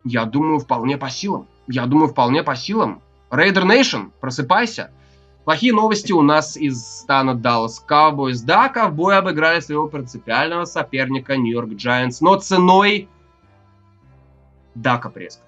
я 0.03 0.25
думаю, 0.25 0.59
вполне 0.59 0.97
по 0.97 1.09
силам. 1.09 1.47
Я 1.67 1.87
думаю, 1.87 2.09
вполне 2.09 2.43
по 2.43 2.55
силам. 2.55 3.01
Raider 3.31 3.65
Nation, 3.65 4.11
просыпайся. 4.21 4.91
Плохие 5.43 5.73
новости 5.73 6.11
у 6.11 6.21
нас 6.21 6.55
из 6.55 6.85
стана 6.85 7.31
Dallas 7.31 7.81
Cowboys. 7.89 8.45
Да, 8.45 8.69
ковбои 8.69 9.15
обыграли 9.15 9.59
своего 9.59 9.87
принципиального 9.87 10.65
соперника 10.65 11.35
Нью-Йорк 11.35 11.71
Giants, 11.71 12.17
но 12.21 12.35
ценой 12.35 13.09
Дака 14.81 15.09
Прескотта. 15.09 15.47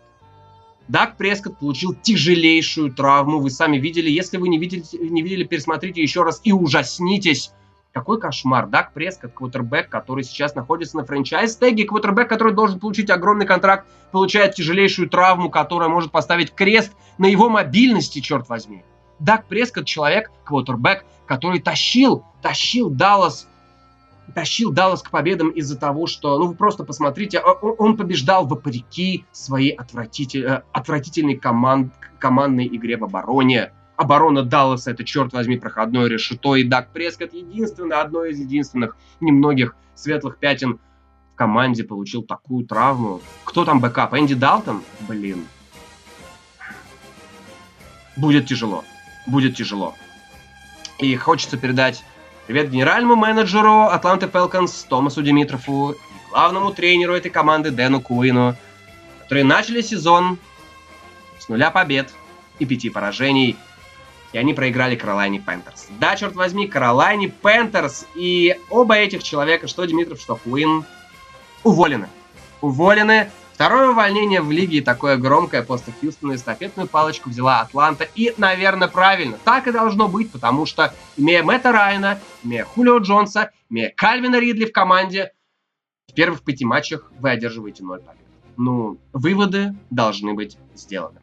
Дак 0.87 1.17
Прескотт 1.17 1.59
получил 1.59 1.93
тяжелейшую 1.93 2.91
травму. 2.91 3.39
Вы 3.39 3.51
сами 3.51 3.77
видели. 3.77 4.09
Если 4.09 4.37
вы 4.37 4.49
не 4.49 4.57
видели, 4.57 4.83
не 4.93 5.21
видели, 5.21 5.43
пересмотрите 5.43 6.01
еще 6.01 6.23
раз 6.23 6.41
и 6.43 6.51
ужаснитесь. 6.51 7.51
Какой 7.93 8.19
кошмар. 8.19 8.67
Дак 8.67 8.93
Прескотт, 8.93 9.33
квотербек, 9.33 9.89
который 9.89 10.23
сейчас 10.23 10.55
находится 10.55 10.97
на 10.97 11.05
франчайз-теге, 11.05 11.85
квотербек, 11.85 12.27
который 12.27 12.53
должен 12.53 12.79
получить 12.79 13.11
огромный 13.11 13.45
контракт, 13.45 13.87
получает 14.11 14.55
тяжелейшую 14.55 15.09
травму, 15.09 15.51
которая 15.51 15.89
может 15.89 16.11
поставить 16.11 16.53
крест 16.53 16.93
на 17.19 17.27
его 17.27 17.49
мобильности, 17.49 18.19
черт 18.19 18.49
возьми. 18.49 18.83
Дак 19.19 19.45
Прескотт 19.45 19.85
человек, 19.85 20.31
квотербек, 20.43 21.05
который 21.27 21.59
тащил, 21.59 22.23
тащил 22.41 22.89
Даллас 22.89 23.47
тащил 24.33 24.71
Даллас 24.71 25.01
к 25.01 25.09
победам 25.09 25.49
из-за 25.49 25.77
того, 25.77 26.07
что, 26.07 26.37
ну 26.39 26.47
вы 26.47 26.55
просто 26.55 26.83
посмотрите, 26.83 27.39
он 27.39 27.97
побеждал 27.97 28.47
вопреки 28.47 29.25
своей 29.31 29.71
отвратитель, 29.71 30.45
э, 30.45 30.61
отвратительной 30.71 31.35
команд, 31.35 31.93
командной 32.19 32.67
игре 32.67 32.97
в 32.97 33.03
обороне 33.03 33.71
оборона 33.99 34.43
Далласа 34.43 34.91
это, 34.91 35.03
черт 35.03 35.33
возьми, 35.33 35.57
проходное 35.57 36.07
решето, 36.07 36.55
и 36.55 36.63
Дак 36.63 36.93
Прескотт 36.93 37.33
единственное, 37.33 37.99
одно 38.01 38.23
из 38.23 38.39
единственных 38.39 38.95
немногих 39.19 39.75
светлых 39.93 40.37
пятен 40.37 40.79
в 41.33 41.35
команде 41.35 41.83
получил 41.83 42.23
такую 42.23 42.65
травму. 42.65 43.19
Кто 43.43 43.65
там 43.65 43.81
бэкап? 43.81 44.13
Энди 44.13 44.35
Далтон? 44.35 44.83
Блин. 45.01 45.45
Будет 48.15 48.47
тяжело. 48.47 48.85
Будет 49.27 49.57
тяжело. 49.57 49.95
И 50.99 51.13
хочется 51.17 51.57
передать 51.57 52.05
привет 52.49 52.71
генеральному 52.71 53.15
менеджеру 53.15 53.83
Атланты 53.83 54.27
Falcons 54.27 54.83
Томасу 54.89 55.21
Димитрову 55.21 55.91
и 55.91 55.95
главному 56.31 56.73
тренеру 56.73 57.13
этой 57.13 57.29
команды 57.29 57.69
Дэну 57.69 58.01
Куину, 58.01 58.55
которые 59.21 59.43
начали 59.43 59.81
сезон 59.81 60.39
с 61.37 61.47
нуля 61.47 61.69
побед 61.69 62.11
и 62.57 62.65
пяти 62.65 62.89
поражений– 62.89 63.55
и 64.33 64.37
они 64.39 64.53
проиграли 64.55 64.95
Каролайне 64.95 65.39
Panthers. 65.39 65.87
Да, 65.99 66.15
черт 66.15 66.35
возьми, 66.35 66.67
Каролайне 66.67 67.29
Panthers 67.29 68.05
и 68.15 68.59
оба 68.71 68.95
этих 68.95 69.23
человека, 69.23 69.67
что 69.67 69.85
Димитров, 69.85 70.19
что 70.19 70.35
Куин, 70.35 70.85
уволены. 71.63 72.09
Уволены. 72.61 73.29
Второе 73.59 73.89
увольнение 73.89 74.39
в 74.39 74.49
лиге 74.51 74.81
такое 74.81 75.17
громкое 75.17 75.63
после 75.63 75.91
Хьюстона 75.91 76.35
эстафетную 76.35 76.87
палочку 76.87 77.29
взяла 77.29 77.59
Атланта. 77.59 78.07
И, 78.15 78.33
наверное, 78.37 78.87
правильно. 78.87 79.37
Так 79.43 79.67
и 79.67 79.73
должно 79.73 80.07
быть, 80.07 80.31
потому 80.31 80.65
что, 80.65 80.93
имея 81.17 81.43
Мэтта 81.43 81.73
Райана, 81.73 82.21
имея 82.41 82.63
Хулио 82.63 82.99
Джонса, 82.99 83.51
имея 83.69 83.91
Кальвина 83.93 84.39
Ридли 84.39 84.63
в 84.63 84.71
команде, 84.71 85.33
в 86.07 86.13
первых 86.13 86.45
пяти 86.45 86.63
матчах 86.63 87.11
вы 87.19 87.31
одерживаете 87.31 87.83
ноль 87.83 87.99
побед. 87.99 88.23
Ну, 88.55 88.97
выводы 89.11 89.75
должны 89.89 90.35
быть 90.35 90.57
сделаны. 90.73 91.19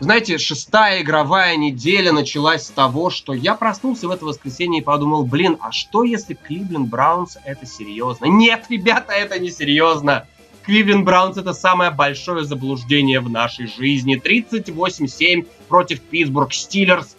Знаете, 0.00 0.38
шестая 0.38 1.02
игровая 1.02 1.56
неделя 1.56 2.12
началась 2.12 2.64
с 2.64 2.70
того, 2.70 3.10
что 3.10 3.34
я 3.34 3.54
проснулся 3.54 4.08
в 4.08 4.10
это 4.10 4.24
воскресенье 4.24 4.80
и 4.80 4.84
подумал, 4.84 5.24
блин, 5.26 5.58
а 5.60 5.72
что 5.72 6.04
если 6.04 6.32
Кливленд 6.32 6.88
Браунс 6.88 7.36
это 7.44 7.66
серьезно? 7.66 8.24
Нет, 8.24 8.64
ребята, 8.70 9.12
это 9.12 9.38
не 9.38 9.50
серьезно. 9.50 10.26
Кливленд 10.62 11.04
Браунс 11.04 11.36
это 11.36 11.52
самое 11.52 11.90
большое 11.90 12.46
заблуждение 12.46 13.20
в 13.20 13.28
нашей 13.28 13.66
жизни. 13.66 14.18
38-7 14.18 15.46
против 15.68 16.00
Питтсбург 16.00 16.54
Стиллерс. 16.54 17.16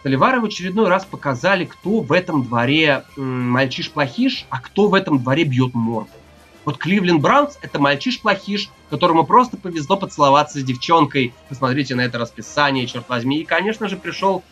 Столивары 0.00 0.40
в 0.40 0.46
очередной 0.46 0.88
раз 0.88 1.04
показали, 1.04 1.64
кто 1.64 2.00
в 2.00 2.10
этом 2.10 2.42
дворе 2.42 3.04
мальчиш-плохиш, 3.16 4.46
а 4.50 4.58
кто 4.60 4.88
в 4.88 4.94
этом 4.94 5.20
дворе 5.20 5.44
бьет 5.44 5.74
морду. 5.74 6.10
Вот 6.64 6.76
Кливленд 6.78 7.20
Браунс— 7.20 7.56
это 7.62 7.78
мальчиш-плохиш, 7.78 8.68
которому 8.90 9.24
просто 9.24 9.56
повезло 9.56 9.96
поцеловаться 9.96 10.60
с 10.60 10.64
девчонкой. 10.64 11.32
Посмотрите 11.48 11.94
на 11.94 12.02
это 12.02 12.18
расписание, 12.18 12.86
черт 12.86 13.08
возьми. 13.08 13.40
И, 13.40 13.44
конечно 13.44 13.88
же, 13.88 13.96
пришел 13.96 14.42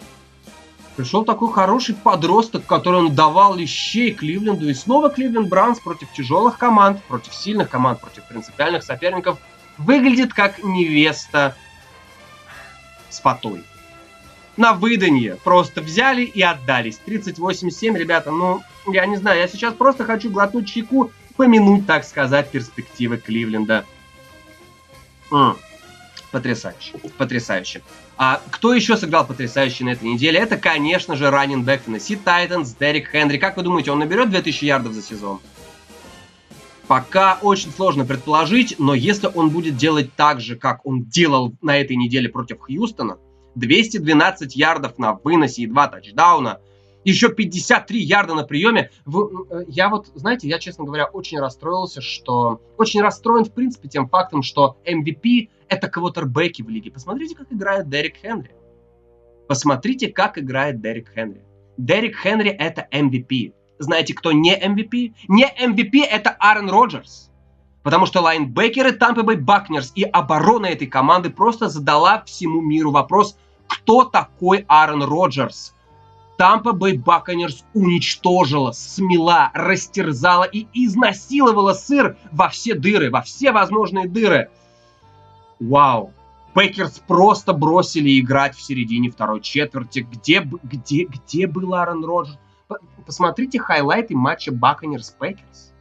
пришел 0.97 1.25
такой 1.25 1.53
хороший 1.53 1.95
подросток, 1.95 2.67
который 2.67 2.99
он 2.99 3.15
давал 3.15 3.55
лещей 3.55 4.13
Кливленду. 4.13 4.69
И 4.69 4.75
снова 4.75 5.11
Кливленд 5.11 5.49
Браунс 5.49 5.79
против 5.79 6.13
тяжелых 6.13 6.59
команд, 6.59 7.03
против 7.05 7.35
сильных 7.35 7.69
команд, 7.69 8.01
против 8.01 8.25
принципиальных 8.25 8.83
соперников 8.83 9.39
выглядит 9.77 10.35
как 10.35 10.63
невеста 10.65 11.55
с 13.11 13.21
потой. 13.21 13.63
На 14.57 14.73
выданье 14.73 15.37
просто 15.37 15.81
взяли 15.81 16.23
и 16.23 16.43
отдались. 16.43 17.01
38-7, 17.07 17.97
ребята, 17.97 18.33
ну, 18.33 18.63
я 18.87 19.07
не 19.07 19.17
знаю, 19.17 19.39
я 19.39 19.47
сейчас 19.47 19.75
просто 19.75 20.05
хочу 20.05 20.31
глотнуть 20.31 20.69
чайку 20.69 21.13
помянуть, 21.37 21.87
так 21.87 22.05
сказать, 22.05 22.51
перспективы 22.51 23.19
Кливленда. 23.19 23.85
М-м, 25.31 25.57
потрясающе, 26.31 26.99
потрясающе. 27.17 27.83
А 28.17 28.41
кто 28.51 28.75
еще 28.75 28.97
сыграл 28.97 29.27
потрясающе 29.27 29.85
на 29.85 29.91
этой 29.91 30.09
неделе? 30.09 30.41
Это, 30.41 30.57
конечно 30.57 31.17
же, 31.17 31.31
раннинг 31.31 31.65
бэк 31.65 31.83
Теннесси 31.83 32.17
Тайтанс, 32.17 32.75
Дерек 32.75 33.11
Хенри. 33.11 33.39
Как 33.39 33.57
вы 33.57 33.63
думаете, 33.63 33.93
он 33.93 34.01
наберет 34.01 34.31
2000 34.31 34.65
ярдов 34.65 34.93
за 34.93 35.03
сезон? 35.03 35.41
Пока 36.89 37.39
очень 37.43 37.71
сложно 37.71 38.07
предположить, 38.07 38.77
но 38.79 38.95
если 38.95 39.31
он 39.33 39.51
будет 39.51 39.77
делать 39.77 40.11
так 40.15 40.41
же, 40.41 40.57
как 40.57 40.85
он 40.87 41.05
делал 41.05 41.55
на 41.61 41.79
этой 41.79 41.97
неделе 41.97 42.31
против 42.31 42.61
Хьюстона, 42.61 43.19
212 43.57 44.57
ярдов 44.57 44.99
на 44.99 45.13
выносе 45.13 45.63
и 45.63 45.67
2 45.67 45.89
тачдауна, 45.89 46.61
еще 47.09 47.31
53 47.31 48.01
ярда 48.01 48.35
на 48.35 48.45
приеме. 48.45 48.91
Э, 49.07 49.65
я 49.67 49.89
вот, 49.89 50.09
знаете, 50.15 50.49
я, 50.49 50.59
честно 50.59 50.85
говоря, 50.85 51.07
очень 51.07 51.39
расстроился, 51.39 52.01
что... 52.01 52.61
Очень 52.77 53.01
расстроен, 53.01 53.45
в 53.45 53.53
принципе, 53.53 53.89
тем 53.89 54.09
фактом, 54.09 54.43
что 54.43 54.77
MVP— 54.85 55.49
это 55.69 55.89
квотербеки 55.89 56.63
в 56.63 56.69
лиге. 56.69 56.91
Посмотрите, 56.91 57.35
как 57.35 57.53
играет 57.53 57.89
Дерек 57.89 58.17
Хенри. 58.17 58.51
Посмотрите, 59.49 60.09
как 60.09 60.39
играет 60.39 60.81
Дерек 60.81 61.11
Хенри. 61.15 61.43
Дерек 61.79 62.17
Хенри— 62.17 62.51
это 62.59 62.87
MVP. 62.93 63.55
Знаете, 63.79 64.15
кто 64.15 64.33
не 64.33 64.55
MVP? 64.57 65.15
Не 65.29 65.47
MVP— 65.47 66.05
это 66.11 66.31
Аарон 66.39 66.69
Роджерс. 66.71 67.31
Потому 67.83 68.05
что 68.07 68.21
лайнбекеры 68.21 68.93
Тампа 68.93 69.23
Бэй 69.23 69.37
Бакнерс 69.37 69.93
и 69.95 70.03
оборона 70.03 70.67
этой 70.67 70.89
команды 70.89 71.31
просто 71.31 71.69
задала 71.69 72.23
всему 72.27 72.61
миру 72.61 72.91
вопрос, 72.91 73.39
кто 73.67 74.05
такой 74.05 74.65
Аарон 74.69 75.05
Роджерс? 75.05 75.75
Тампа 76.39 76.73
Бэй 76.73 76.97
Buccaneers 76.97 77.65
уничтожила, 77.75 78.71
смела, 78.71 79.51
растерзала 79.55 80.45
и 80.45 80.69
изнасиловала 80.73 81.73
сыр 81.73 82.17
во 82.31 82.49
все 82.49 82.75
дыры, 82.75 83.11
во 83.11 83.23
все 83.23 83.51
возможные 83.51 84.09
дыры. 84.09 84.49
Вау. 85.59 86.15
Packers 86.55 87.03
просто 87.07 87.53
бросили 87.53 88.21
играть 88.21 88.55
в 88.55 88.63
середине 88.63 89.11
второй 89.11 89.41
четверти. 89.41 90.07
Где, 90.09 90.49
где, 90.63 91.05
где 91.05 91.49
был 91.49 91.75
Аарон 91.75 92.05
Роджерс? 92.05 92.39
Посмотрите 93.05 93.59
хайлайты 93.59 94.15
матча 94.15 94.53
Buccaneers 94.53 95.17
Packers. 95.19 95.73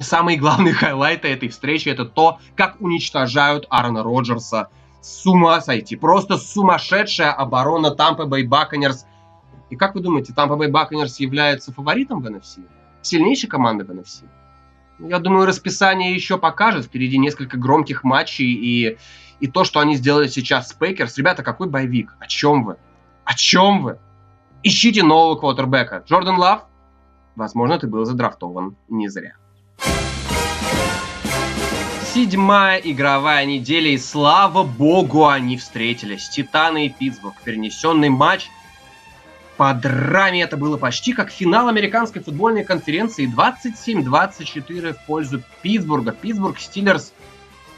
Самые 0.00 0.38
главные 0.38 0.74
хайлайты 0.74 1.28
этой 1.28 1.50
встречи 1.50 1.88
это 1.88 2.04
то, 2.04 2.40
как 2.56 2.80
уничтожают 2.80 3.66
Аарона 3.70 4.02
Роджерса. 4.02 4.70
С 5.00 5.26
ума 5.26 5.60
сойти. 5.60 5.96
Просто 5.96 6.36
сумасшедшая 6.36 7.32
оборона 7.32 7.90
Тампа 7.90 8.26
Бэй 8.26 8.46
Buccaneers. 8.46 9.06
И 9.70 9.76
как 9.76 9.94
вы 9.94 10.00
думаете, 10.00 10.32
Тампа 10.32 10.56
Бэй 10.56 10.70
Buccaneers 10.70 11.20
является 11.20 11.72
фаворитом 11.72 12.20
в 12.22 12.26
NFC? 12.26 12.66
Сильнейшей 13.02 13.48
командой 13.48 13.84
в 13.84 13.90
NFC? 13.90 14.24
Я 14.98 15.18
думаю, 15.18 15.46
расписание 15.46 16.14
еще 16.14 16.38
покажет. 16.38 16.86
Впереди 16.86 17.18
несколько 17.18 17.58
громких 17.58 18.02
матчей 18.02 18.52
и, 18.52 18.98
и 19.40 19.46
то, 19.46 19.64
что 19.64 19.80
они 19.80 19.96
сделали 19.96 20.26
сейчас 20.26 20.68
с 20.68 20.72
Packers. 20.72 21.18
Ребята, 21.18 21.42
какой 21.42 21.68
боевик? 21.68 22.16
О 22.18 22.26
чем 22.26 22.64
вы? 22.64 22.76
О 23.24 23.34
чем 23.34 23.82
вы? 23.82 23.98
Ищите 24.62 25.02
нового 25.02 25.38
квотербека. 25.38 26.02
Джордан 26.06 26.38
Лав? 26.38 26.64
Возможно, 27.36 27.78
ты 27.78 27.86
был 27.86 28.04
задрафтован 28.04 28.76
не 28.88 29.08
зря. 29.08 29.36
Седьмая 32.16 32.78
игровая 32.78 33.44
неделя, 33.44 33.90
и 33.90 33.98
слава 33.98 34.62
богу, 34.62 35.26
они 35.26 35.58
встретились. 35.58 36.30
Титаны 36.30 36.86
и 36.86 36.88
Питтсбург. 36.88 37.34
Перенесенный 37.44 38.08
матч. 38.08 38.48
По 39.58 39.74
драме 39.74 40.40
это 40.40 40.56
было 40.56 40.78
почти 40.78 41.12
как 41.12 41.30
финал 41.30 41.68
американской 41.68 42.22
футбольной 42.22 42.64
конференции. 42.64 43.30
27-24 43.30 44.94
в 44.94 45.04
пользу 45.04 45.42
Питтсбурга. 45.60 46.12
Питтсбург 46.12 46.58
Стиллерс 46.58 47.12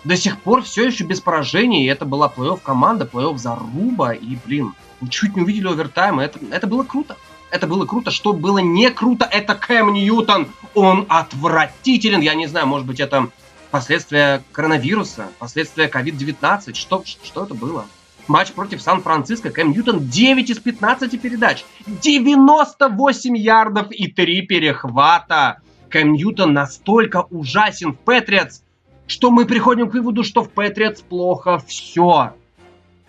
до 0.04 0.16
сих 0.16 0.40
пор 0.40 0.62
все 0.62 0.86
еще 0.86 1.02
без 1.02 1.20
поражений. 1.20 1.84
И 1.84 1.88
это 1.88 2.04
была 2.04 2.28
плей-офф 2.28 2.60
команда, 2.62 3.10
плей-офф 3.12 3.38
заруба. 3.38 4.12
И, 4.12 4.38
блин, 4.46 4.72
чуть 5.10 5.34
не 5.34 5.42
увидели 5.42 5.66
овертайм. 5.66 6.20
Это, 6.20 6.38
это 6.52 6.68
было 6.68 6.84
круто. 6.84 7.16
Это 7.50 7.66
было 7.66 7.86
круто. 7.86 8.12
Что 8.12 8.32
было 8.32 8.58
не 8.58 8.92
круто, 8.92 9.24
это 9.28 9.56
Кэм 9.56 9.94
Ньютон. 9.94 10.46
Он 10.74 11.06
отвратителен. 11.08 12.20
Я 12.20 12.34
не 12.34 12.46
знаю, 12.46 12.68
может 12.68 12.86
быть, 12.86 13.00
это 13.00 13.30
последствия 13.70 14.42
коронавируса, 14.52 15.28
последствия 15.38 15.88
COVID-19. 15.88 16.74
Что, 16.74 17.02
что 17.04 17.44
это 17.44 17.54
было? 17.54 17.86
Матч 18.26 18.52
против 18.52 18.82
Сан-Франциско. 18.82 19.50
Кэм 19.50 19.72
Ньютон 19.72 20.08
9 20.08 20.50
из 20.50 20.58
15 20.58 21.20
передач. 21.20 21.64
98 21.86 23.36
ярдов 23.36 23.90
и 23.90 24.08
3 24.08 24.42
перехвата. 24.42 25.60
Кэм 25.88 26.12
Ньютон 26.12 26.52
настолько 26.52 27.26
ужасен 27.30 27.92
в 27.92 27.98
Патриотс, 27.98 28.60
что 29.06 29.30
мы 29.30 29.46
приходим 29.46 29.88
к 29.88 29.94
выводу, 29.94 30.22
что 30.22 30.42
в 30.42 30.50
Патриотс 30.50 31.00
плохо 31.00 31.58
все. 31.66 32.34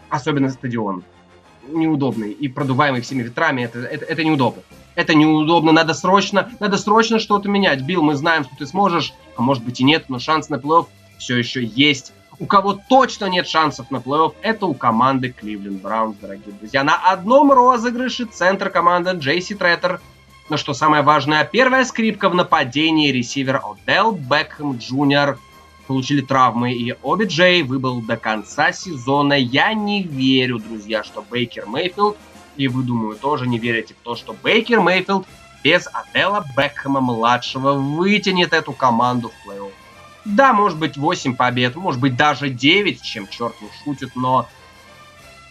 Особенно 0.10 0.50
стадион 0.50 1.04
неудобный 1.72 2.32
и 2.32 2.48
продуваемый 2.48 3.02
всеми 3.02 3.24
ветрами, 3.24 3.64
это, 3.64 3.80
это, 3.80 4.06
это 4.06 4.24
неудобно. 4.24 4.64
Это 4.96 5.14
неудобно, 5.14 5.72
надо 5.72 5.94
срочно, 5.94 6.52
надо 6.60 6.78
срочно 6.78 7.20
что-то 7.20 7.48
менять. 7.48 7.82
Билл, 7.84 8.02
мы 8.02 8.16
знаем, 8.16 8.44
что 8.44 8.56
ты 8.58 8.66
сможешь, 8.66 9.14
а 9.40 9.42
может 9.42 9.64
быть 9.64 9.80
и 9.80 9.84
нет, 9.84 10.06
но 10.10 10.20
шанс 10.20 10.50
на 10.50 10.56
плей-офф 10.56 10.88
все 11.18 11.38
еще 11.38 11.64
есть. 11.64 12.12
У 12.40 12.46
кого 12.46 12.80
точно 12.90 13.26
нет 13.26 13.48
шансов 13.48 13.90
на 13.90 13.98
плей-офф, 13.98 14.34
это 14.42 14.66
у 14.66 14.74
команды 14.74 15.32
Кливленд 15.32 15.82
Browns, 15.82 16.18
дорогие 16.18 16.54
друзья. 16.54 16.84
На 16.84 16.96
одном 16.96 17.52
розыгрыше 17.52 18.26
центр 18.26 18.70
команды 18.70 19.12
Джейси 19.12 19.56
Треттер. 19.56 20.02
Но 20.50 20.58
что 20.58 20.74
самое 20.74 21.04
важное, 21.04 21.46
первая 21.46 21.86
скрипка 21.86 22.28
в 22.30 22.36
нападении 22.36 23.12
ресивер 23.12 23.62
Одел 23.64 24.12
Бекхэм 24.12 24.78
Джуниор– 24.78 25.40
получили 25.90 26.22
травмы, 26.22 26.74
и 26.74 26.94
OBJ 27.02 27.64
выбыл 27.64 28.00
до 28.02 28.16
конца 28.16 28.72
сезона. 28.72 29.34
Я 29.34 29.74
не 29.74 30.04
верю, 30.04 30.60
друзья, 30.60 31.04
что 31.04 31.24
Бейкер 31.28 31.66
Мейфилд, 31.66 32.16
и 32.58 32.68
вы, 32.68 32.84
думаю, 32.84 33.16
тоже 33.16 33.48
не 33.48 33.58
верите 33.58 33.96
в 33.96 34.04
то, 34.04 34.16
что 34.16 34.36
Бейкер 34.44 34.82
Мейфилд 34.82 35.26
без 35.64 35.88
Адела 35.92 36.46
Бекхэма-младшего 36.56 37.74
вытянет 37.74 38.54
эту 38.54 38.74
команду 38.74 39.30
в 39.30 39.48
плей-офф. 39.48 39.72
Да, 40.26 40.54
может 40.54 40.78
быть 40.78 40.98
8 40.98 41.36
побед, 41.36 41.76
может 41.76 42.00
быть 42.00 42.16
даже 42.16 42.50
9, 42.50 43.02
чем 43.02 43.28
черт 43.28 43.56
не 43.62 43.70
шутит, 43.84 44.16
но 44.16 44.48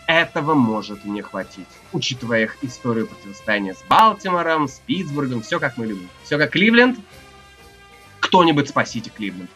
этого 0.07 0.55
может 0.55 1.05
не 1.05 1.21
хватить, 1.21 1.69
учитывая 1.93 2.45
их 2.45 2.57
историю 2.63 3.07
противостояния 3.07 3.75
с 3.75 3.83
Балтимором, 3.89 4.69
с 4.69 4.81
Питтсбургом, 4.87 5.43
все 5.43 5.61
как 5.61 5.77
мы 5.77 5.87
любим. 5.87 6.09
Все 6.25 6.39
как 6.39 6.51
Кливленд. 6.51 6.99
Кто-нибудь 8.21 8.69
спасите 8.69 9.11
Кливленд. 9.11 9.51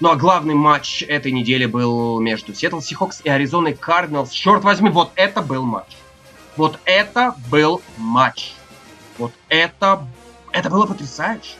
Ну 0.00 0.10
а 0.10 0.16
главный 0.16 0.54
матч 0.54 1.02
этой 1.02 1.32
недели 1.32 1.64
был 1.64 2.20
между 2.20 2.54
Сиэтл 2.54 2.80
Сихокс 2.80 3.22
и 3.24 3.30
Аризоной 3.30 3.74
Кардиналс. 3.74 4.30
Черт 4.30 4.62
возьми, 4.64 4.90
вот 4.90 5.12
это 5.16 5.40
был 5.40 5.64
матч. 5.64 5.96
Вот 6.56 6.78
это 6.84 7.34
был 7.50 7.80
матч. 7.96 8.52
Вот 9.18 9.32
это... 9.48 10.06
Это 10.52 10.70
было 10.70 10.86
потрясающе. 10.86 11.56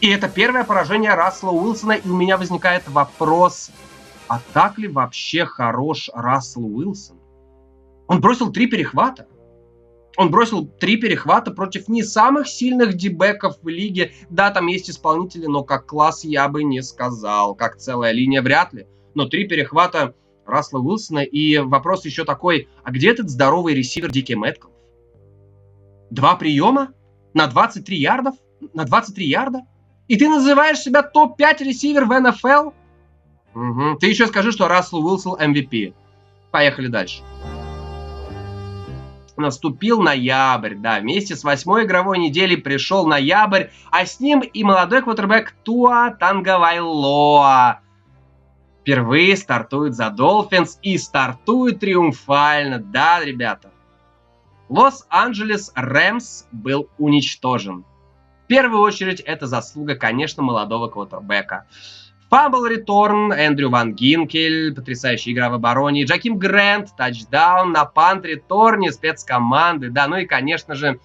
И 0.00 0.08
это 0.08 0.28
первое 0.28 0.64
поражение 0.64 1.14
Рассела 1.14 1.50
Уилсона, 1.50 1.92
и 1.92 2.08
у 2.08 2.16
меня 2.16 2.36
возникает 2.36 2.88
вопрос, 2.88 3.70
а 4.28 4.40
так 4.52 4.78
ли 4.78 4.88
вообще 4.88 5.44
хорош 5.44 6.10
Рассел 6.12 6.64
Уилсон? 6.64 7.18
Он 8.06 8.20
бросил 8.20 8.52
три 8.52 8.66
перехвата. 8.66 9.26
Он 10.16 10.30
бросил 10.30 10.66
три 10.66 10.96
перехвата 10.96 11.50
против 11.50 11.88
не 11.88 12.02
самых 12.02 12.48
сильных 12.48 12.94
дебеков 12.94 13.58
в 13.62 13.68
лиге. 13.68 14.12
Да, 14.28 14.50
там 14.50 14.66
есть 14.66 14.90
исполнители, 14.90 15.46
но 15.46 15.64
как 15.64 15.86
класс 15.86 16.24
я 16.24 16.48
бы 16.48 16.64
не 16.64 16.82
сказал. 16.82 17.54
Как 17.54 17.76
целая 17.76 18.12
линия 18.12 18.42
вряд 18.42 18.72
ли. 18.72 18.86
Но 19.14 19.26
три 19.26 19.46
перехвата 19.46 20.14
Расла 20.46 20.80
Уилсона. 20.80 21.20
И 21.20 21.58
вопрос 21.58 22.04
еще 22.04 22.24
такой, 22.24 22.68
а 22.82 22.90
где 22.90 23.10
этот 23.10 23.30
здоровый 23.30 23.74
ресивер 23.74 24.10
Дики 24.10 24.32
Мэтков? 24.32 24.71
Два 26.12 26.36
приема 26.36 26.90
на 27.32 27.46
23 27.46 27.96
ярдов? 27.96 28.34
На 28.74 28.84
23 28.84 29.26
ярда? 29.26 29.62
И 30.08 30.18
ты 30.18 30.28
называешь 30.28 30.78
себя 30.78 31.02
топ-5 31.02 31.64
ресивер 31.64 32.04
в 32.04 32.20
НФЛ? 32.20 32.70
Угу. 33.54 33.98
Ты 33.98 34.08
еще 34.08 34.26
скажи, 34.26 34.52
что 34.52 34.68
Рассел 34.68 34.98
Уилсон 34.98 35.40
MVP. 35.40 35.94
Поехали 36.50 36.88
дальше 36.88 37.22
наступил 39.38 40.02
ноябрь, 40.02 40.74
да, 40.74 41.00
вместе 41.00 41.34
с 41.34 41.42
восьмой 41.42 41.84
игровой 41.84 42.18
неделей 42.18 42.56
пришел 42.56 43.06
ноябрь, 43.06 43.68
а 43.90 44.04
с 44.04 44.20
ним 44.20 44.40
и 44.40 44.62
молодой 44.62 45.02
квотербек 45.02 45.52
Туа 45.64 46.14
Тангавайлоа. 46.20 47.80
Впервые 48.82 49.36
стартует 49.38 49.94
за 49.94 50.10
Долфинс 50.10 50.78
и 50.82 50.98
стартует 50.98 51.80
триумфально, 51.80 52.78
да, 52.78 53.24
ребята. 53.24 53.71
Лос-Анджелес 54.72 55.70
Рэмс 55.74 56.46
был 56.50 56.88
уничтожен. 56.96 57.84
В 58.44 58.46
первую 58.46 58.80
очередь 58.80 59.20
это 59.20 59.46
заслуга, 59.46 59.96
конечно, 59.96 60.42
молодого 60.42 60.88
квотербека. 60.88 61.66
Фамбл 62.30 62.64
реторн, 62.64 63.34
Эндрю 63.34 63.68
Ван 63.68 63.92
Гинкель, 63.92 64.74
потрясающая 64.74 65.34
игра 65.34 65.50
в 65.50 65.54
обороне, 65.54 66.04
Джаким 66.04 66.38
Грант, 66.38 66.96
тачдаун 66.96 67.72
на 67.72 67.84
пант 67.84 68.24
реторне 68.24 68.92
спецкоманды, 68.92 69.90
да, 69.90 70.08
ну 70.08 70.16
и, 70.16 70.24
конечно 70.24 70.74
же, 70.74 70.98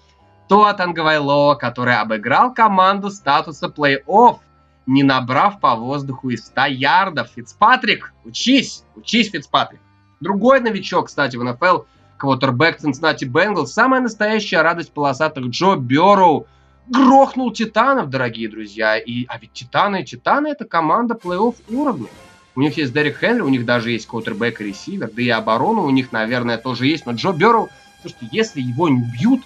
Туа 0.48 0.72
Тангавайло, 0.72 1.54
который 1.54 1.96
обыграл 1.96 2.54
команду 2.54 3.10
статуса 3.10 3.68
плей-офф, 3.68 4.38
не 4.86 5.02
набрав 5.02 5.60
по 5.60 5.74
воздуху 5.74 6.30
и 6.30 6.38
100 6.38 6.64
ярдов. 6.68 7.28
Фицпатрик, 7.36 8.14
учись, 8.24 8.84
учись, 8.96 9.30
Фицпатрик. 9.30 9.80
Другой 10.20 10.60
новичок, 10.60 11.08
кстати, 11.08 11.36
в 11.36 11.44
НФЛ, 11.44 11.82
квотербек 12.18 12.80
Cincinnati 12.80 13.24
Bengals, 13.24 13.66
самая 13.66 14.00
настоящая 14.00 14.60
радость 14.60 14.92
полосатых 14.92 15.46
Джо 15.46 15.76
Берроу, 15.76 16.46
грохнул 16.88 17.52
Титанов, 17.52 18.10
дорогие 18.10 18.48
друзья. 18.48 18.98
И, 18.98 19.24
а 19.28 19.38
ведь 19.38 19.52
Титаны, 19.52 20.04
Титаны 20.04 20.48
это 20.48 20.64
команда 20.64 21.14
плей-офф 21.14 21.54
уровня. 21.70 22.08
У 22.54 22.60
них 22.60 22.76
есть 22.76 22.92
Дерек 22.92 23.18
Хенри, 23.20 23.40
у 23.40 23.48
них 23.48 23.64
даже 23.64 23.92
есть 23.92 24.06
квотербек 24.06 24.60
и 24.60 24.64
ресивер, 24.64 25.10
да 25.12 25.22
и 25.22 25.28
оборону 25.28 25.84
у 25.84 25.90
них, 25.90 26.12
наверное, 26.12 26.58
тоже 26.58 26.86
есть. 26.86 27.06
Но 27.06 27.12
Джо 27.12 27.32
Берроу, 27.32 27.68
слушайте, 28.02 28.28
если 28.32 28.60
его 28.60 28.88
не 28.88 29.00
убьют, 29.00 29.42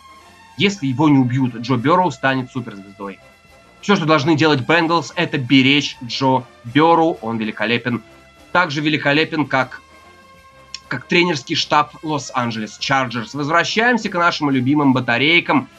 если 0.56 0.86
его 0.86 1.08
не 1.08 1.18
убьют, 1.18 1.54
Джо 1.56 1.76
Берроу 1.76 2.10
станет 2.10 2.50
суперзвездой. 2.50 3.18
Все, 3.82 3.96
что 3.96 4.06
должны 4.06 4.36
делать 4.36 4.60
Бенглс, 4.60 5.12
это 5.16 5.38
беречь 5.38 5.98
Джо 6.04 6.44
Берроу. 6.72 7.18
Он 7.20 7.36
великолепен. 7.36 8.02
Также 8.52 8.80
великолепен, 8.80 9.44
как, 9.44 9.82
как 10.92 11.06
тренерский 11.06 11.56
штаб 11.56 11.94
Лос-Анджелес 12.02 12.76
Чарджерс. 12.76 13.32
Возвращаемся 13.32 14.10
к 14.10 14.14
нашим 14.14 14.50
любимым 14.50 14.92
батарейкам, 14.92 15.70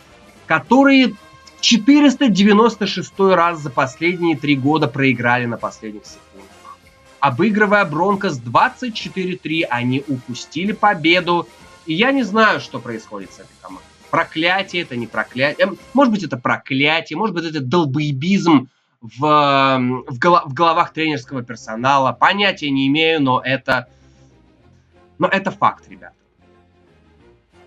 которые 0.47 1.13
496 1.61 3.13
раз 3.19 3.59
за 3.59 3.69
последние 3.69 4.35
три 4.35 4.55
года 4.55 4.87
проиграли 4.87 5.45
на 5.45 5.57
последних 5.57 6.07
секундах. 6.07 6.79
Обыгрывая 7.19 7.85
Бронкос 7.85 8.41
24-3, 8.41 9.65
они 9.69 10.03
упустили 10.07 10.71
победу. 10.71 11.47
И 11.85 11.93
я 11.93 12.11
не 12.11 12.23
знаю, 12.23 12.59
что 12.59 12.79
происходит 12.79 13.33
с 13.33 13.35
этой 13.35 13.53
командой. 13.61 13.85
Проклятие 14.09 14.81
это 14.81 14.95
не 14.95 15.05
проклятие. 15.05 15.67
Эм, 15.67 15.77
может 15.93 16.11
быть, 16.11 16.23
это 16.23 16.37
проклятие, 16.37 17.17
может 17.17 17.35
быть, 17.35 17.45
это 17.45 17.59
долбоебизм 17.59 18.67
в, 18.99 19.19
в, 19.19 20.17
голов, 20.17 20.45
в 20.45 20.53
головах 20.55 20.91
тренерского 20.91 21.43
персонала. 21.43 22.13
Понятия 22.13 22.71
не 22.71 22.87
имею, 22.87 23.21
но 23.21 23.39
это, 23.45 23.89
но 25.23 25.29
это 25.29 25.51
факт, 25.51 25.87
ребят. 25.87 26.11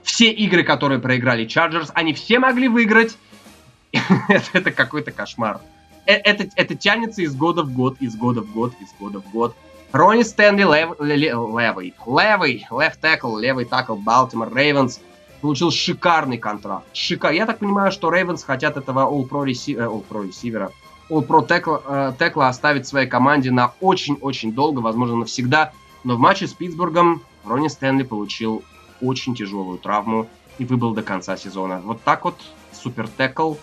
Все 0.02 0.30
игры, 0.30 0.62
которые 0.62 1.00
проиграли 1.00 1.46
Chargers, 1.46 1.90
они 1.94 2.12
все 2.12 2.38
могли 2.38 2.68
выиграть, 2.68 3.16
это, 4.28 4.70
какой-то 4.70 5.10
кошмар. 5.10 5.60
Э, 6.04 6.16
это, 6.16 6.50
это 6.54 6.74
тянется 6.74 7.22
из 7.22 7.34
года 7.34 7.62
в 7.62 7.72
год, 7.72 7.96
из 7.98 8.14
года 8.14 8.42
в 8.42 8.52
год, 8.52 8.74
из 8.78 8.88
года 9.00 9.22
в 9.22 9.30
год. 9.30 9.56
Ронни 9.90 10.22
Стэнли 10.22 10.64
лев, 10.64 11.00
левый, 11.00 11.94
левый, 12.06 12.66
left 12.70 13.00
tackle, 13.00 13.40
левый 13.40 13.64
такл 13.64 13.94
Балтимор 13.94 14.54
Рейвенс 14.54 15.00
получил 15.40 15.70
шикарный 15.70 16.36
контракт. 16.36 16.84
Шикар... 16.92 17.32
Я 17.32 17.46
так 17.46 17.60
понимаю, 17.60 17.90
что 17.90 18.10
Рейвенс 18.10 18.44
хотят 18.44 18.76
этого 18.76 19.10
All-Pro, 19.10 19.46
ресивера, 19.46 19.84
э, 19.84 19.86
All-Pro 19.86 20.26
ресивера, 20.26 20.72
All-Pro 21.08 21.48
текла, 21.48 21.80
э, 21.86 22.12
текла 22.18 22.48
оставить 22.48 22.86
своей 22.86 23.08
команде 23.08 23.50
на 23.50 23.72
очень-очень 23.80 24.52
долго, 24.52 24.80
возможно, 24.80 25.16
навсегда. 25.16 25.72
Но 26.04 26.16
в 26.16 26.18
матче 26.18 26.46
с 26.46 26.52
Питтсбургом 26.52 27.22
Ронни 27.46 27.68
Стэнли 27.68 28.02
получил 28.02 28.64
очень 29.00 29.34
тяжелую 29.34 29.78
травму 29.78 30.28
и 30.58 30.64
выбыл 30.64 30.94
до 30.94 31.02
конца 31.02 31.36
сезона. 31.36 31.80
Вот 31.82 32.02
так 32.02 32.24
вот 32.24 32.40
супер 32.72 33.08
текл 33.08 33.54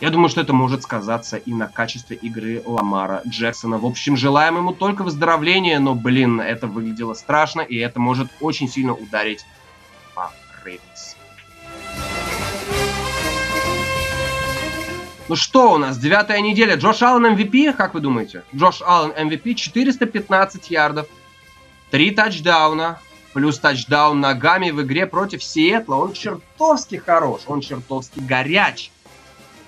я 0.00 0.10
думаю, 0.10 0.28
что 0.28 0.40
это 0.40 0.52
может 0.52 0.82
сказаться 0.82 1.36
и 1.36 1.54
на 1.54 1.68
качестве 1.68 2.16
игры 2.16 2.62
Ламара 2.66 3.22
Джексона. 3.26 3.78
В 3.78 3.86
общем, 3.86 4.16
желаем 4.16 4.56
ему 4.56 4.74
только 4.74 5.02
выздоровления, 5.02 5.78
но, 5.78 5.94
блин, 5.94 6.40
это 6.40 6.66
выглядело 6.66 7.14
страшно, 7.14 7.60
и 7.60 7.76
это 7.76 8.00
может 8.00 8.28
очень 8.40 8.68
сильно 8.68 8.92
ударить 8.92 9.46
по 10.14 10.32
Рейвенс. 10.64 11.16
Ну 15.28 15.36
что 15.36 15.72
у 15.72 15.78
нас, 15.78 15.96
девятая 15.96 16.40
неделя. 16.40 16.76
Джош 16.76 17.00
Аллен 17.00 17.34
MVP, 17.34 17.72
как 17.72 17.94
вы 17.94 18.00
думаете? 18.00 18.42
Джош 18.54 18.82
Аллен 18.82 19.12
MVP, 19.12 19.54
415 19.54 20.70
ярдов, 20.70 21.06
3 21.94 22.10
тачдауна, 22.10 22.98
плюс 23.34 23.60
тачдаун 23.60 24.18
ногами 24.18 24.72
в 24.72 24.82
игре 24.82 25.06
против 25.06 25.44
Сиэтла. 25.44 25.94
Он 25.94 26.12
чертовски 26.12 26.96
хорош, 26.96 27.42
он 27.46 27.60
чертовски 27.60 28.18
горяч. 28.18 28.90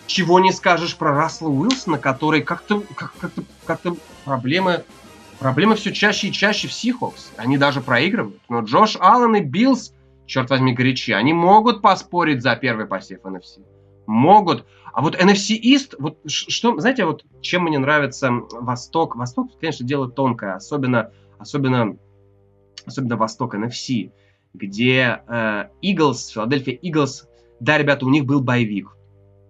Чего 0.08 0.40
не 0.40 0.50
скажешь 0.50 0.96
про 0.96 1.14
Расла 1.14 1.48
Уилсона, 1.48 1.98
который 1.98 2.42
как-то 2.42 2.82
как 2.96 3.14
как-то 3.16 3.44
как-то 3.64 3.96
проблемы 4.24 4.82
проблемы 5.38 5.76
все 5.76 5.92
чаще 5.92 6.26
и 6.26 6.32
чаще 6.32 6.66
в 6.66 6.72
Seahawks. 6.72 7.30
Они 7.36 7.58
даже 7.58 7.80
проигрывают. 7.80 8.42
Но 8.48 8.62
Джош 8.62 8.96
Аллен 8.98 9.36
и 9.36 9.40
Bills, 9.40 9.92
черт 10.26 10.50
возьми, 10.50 10.72
горячи, 10.72 11.12
они 11.12 11.32
могут 11.32 11.80
поспорить 11.80 12.42
за 12.42 12.56
первый 12.56 12.86
посев 12.86 13.20
NFC. 13.22 13.64
Могут. 14.08 14.66
А 14.92 15.00
вот 15.00 15.14
NFC 15.14 15.56
East, 15.62 15.94
вот 16.00 16.18
что, 16.26 16.76
знаете, 16.80 17.04
вот 17.04 17.24
чем 17.40 17.62
мне 17.62 17.78
нравится 17.78 18.32
Восток? 18.32 19.14
Восток, 19.14 19.52
конечно, 19.60 19.86
дело 19.86 20.10
тонкое, 20.10 20.56
особенно, 20.56 21.12
особенно, 21.38 21.96
особенно 22.86 23.16
Восток 23.16 23.54
NFC, 23.54 24.12
где 24.54 25.20
э, 25.26 25.68
Eagles, 25.82 26.32
Филадельфия 26.32 26.78
Eagles, 26.82 27.26
да, 27.60 27.78
ребята, 27.78 28.06
у 28.06 28.10
них 28.10 28.24
был 28.24 28.40
боевик 28.40 28.96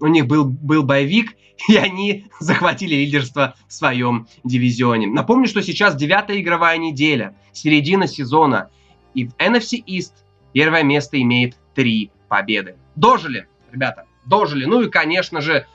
у 0.01 0.07
них 0.07 0.27
был, 0.27 0.45
был 0.45 0.83
боевик, 0.83 1.37
и 1.69 1.77
они 1.77 2.27
захватили 2.41 2.95
лидерство 2.95 3.55
в 3.69 3.73
своем 3.73 4.29
дивизионе. 4.45 5.07
Напомню, 5.07 5.47
что 5.47 5.63
сейчас 5.63 5.97
девятая 5.97 6.41
игровая 6.41 6.79
неделя, 6.79 7.37
середина 7.53 8.07
сезона, 8.07 8.71
и 9.15 9.27
в 9.27 9.35
NFC 9.37 9.83
East 9.85 10.13
первое 10.53 10.83
место 10.83 11.21
имеет 11.21 11.57
три 11.75 12.11
победы. 12.29 12.77
Дожили, 12.95 13.49
ребята, 13.73 14.07
дожили. 14.27 14.65
Ну 14.67 14.83
и, 14.83 14.91
конечно 14.91 15.41
же, 15.41 15.67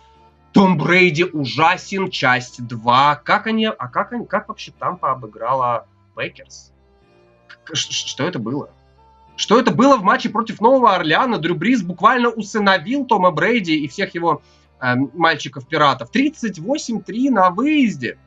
Том 0.53 0.77
Брейди 0.77 1.23
ужасен, 1.23 2.11
часть 2.11 2.65
2. 2.65 3.15
Как 3.23 3.47
они, 3.47 3.65
а 3.65 3.87
как, 3.87 4.13
они, 4.13 4.25
как 4.25 4.49
вообще 4.49 4.71
Тампа 4.77 4.97
обыграла 4.97 5.87
Packers? 6.15 6.70
Что 7.73 8.27
это 8.27 8.39
было? 8.39 8.69
Что 9.35 9.59
это 9.59 9.71
было 9.71 9.97
в 9.97 10.03
матче 10.03 10.29
против 10.29 10.61
Нового 10.61 10.95
Орлеана? 10.95 11.37
Дрю 11.37 11.55
Брис 11.55 11.81
буквально 11.81 12.29
усыновил 12.29 13.05
Тома 13.05 13.31
Брейди 13.31 13.75
и 13.75 13.87
всех 13.87 14.13
его 14.13 14.41
э, 14.79 14.95
мальчиков-пиратов. 14.95 16.09
38-3 16.13 17.29
на 17.29 17.49
выезде. 17.49 18.17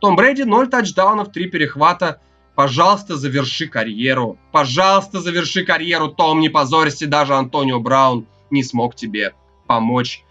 Том 0.00 0.16
Брейди 0.16 0.44
0 0.44 0.68
тачдаунов, 0.68 1.32
3 1.32 1.50
перехвата. 1.50 2.20
Пожалуйста, 2.54 3.16
заверши 3.16 3.66
карьеру. 3.66 4.38
Пожалуйста, 4.52 5.20
заверши 5.20 5.64
карьеру, 5.64 6.08
Том, 6.08 6.40
не 6.40 6.48
позорься. 6.48 7.06
Даже 7.08 7.34
Антонио 7.34 7.80
Браун 7.80 8.26
не 8.50 8.62
смог 8.62 8.94
тебе 8.94 9.34
помочь. 9.66 10.22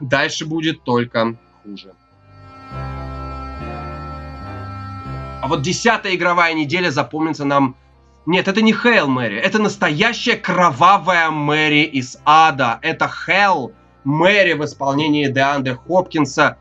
Дальше 0.00 0.44
будет 0.44 0.82
только 0.82 1.38
хуже. 1.62 1.94
А 5.42 5.46
вот 5.48 5.62
десятая 5.62 6.14
игровая 6.14 6.52
неделя 6.52 6.90
запомнится 6.90 7.46
нам 7.46 7.76
нет, 8.26 8.48
это 8.48 8.60
не 8.60 8.72
Hail 8.72 9.08
Mary. 9.08 9.38
Это 9.38 9.58
настоящая 9.58 10.36
кровавая 10.36 11.30
Мэри 11.30 11.84
из 11.84 12.18
ада. 12.24 12.78
Это 12.82 13.08
Hell 13.08 13.72
Mary 14.04 14.52
в 14.52 14.64
исполнении 14.64 15.26
Деандре 15.26 15.74
Хопкинса. 15.74 16.58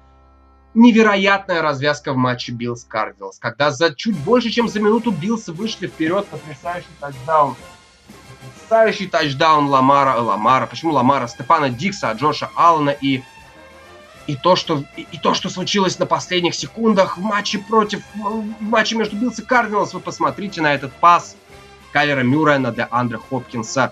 Невероятная 0.73 1.61
развязка 1.61 2.13
в 2.13 2.17
матче 2.17 2.51
Bills 2.51 2.85
Cardinals, 2.85 3.39
когда 3.39 3.71
за 3.71 3.93
чуть 3.93 4.17
больше, 4.17 4.51
чем 4.51 4.69
за 4.69 4.79
минуту 4.79 5.11
Биллсы 5.11 5.51
вышли 5.51 5.87
вперед, 5.87 6.27
потрясающий 6.27 6.87
тачдаун. 6.99 7.55
Потрясающий 8.45 9.07
тачдаун 9.07 9.67
Ламара, 9.67 10.15
э, 10.15 10.21
Ламара, 10.21 10.67
почему 10.67 10.93
Ламара, 10.93 11.27
Стефана 11.27 11.69
Дикса, 11.69 12.11
Джоша 12.11 12.49
Аллена 12.55 12.91
и 12.91 13.23
и 14.27 14.35
то, 14.35 14.55
что, 14.55 14.83
и, 14.95 15.07
и 15.11 15.17
то, 15.17 15.33
что 15.33 15.49
случилось 15.49 15.97
на 15.97 16.05
последних 16.05 16.53
секундах 16.53 17.17
в 17.17 17.21
матче 17.21 17.57
против, 17.57 18.03
в 18.13 18.61
матче 18.61 18.95
между 18.95 19.15
Bills 19.15 19.39
и 19.39 19.41
Cardinals, 19.41 19.95
вы 19.95 19.99
посмотрите 19.99 20.61
на 20.61 20.71
этот 20.71 20.93
пас– 20.93 21.35
Кайлера 21.91 22.23
Мюррея 22.23 22.59
на 22.59 22.73
Деандре 22.91 23.17
Хопкинса. 23.17 23.91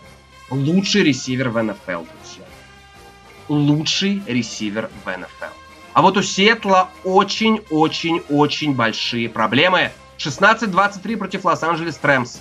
Лучший 0.50 1.04
ресивер 1.04 1.50
в 1.50 1.62
НФЛ, 1.62 2.04
друзья. 2.06 2.46
Лучший 3.50 4.24
ресивер 4.28 4.90
в 5.04 5.10
НФЛ. 5.10 5.54
А 5.94 6.02
вот 6.02 6.16
у 6.16 6.22
Сиэтла 6.22 6.90
очень-очень-очень 7.04 8.74
большие 8.76 9.30
проблемы. 9.30 9.92
16-23 10.20 11.18
против 11.18 11.44
Лос-Анджелес 11.44 12.00
Rams. 12.02 12.40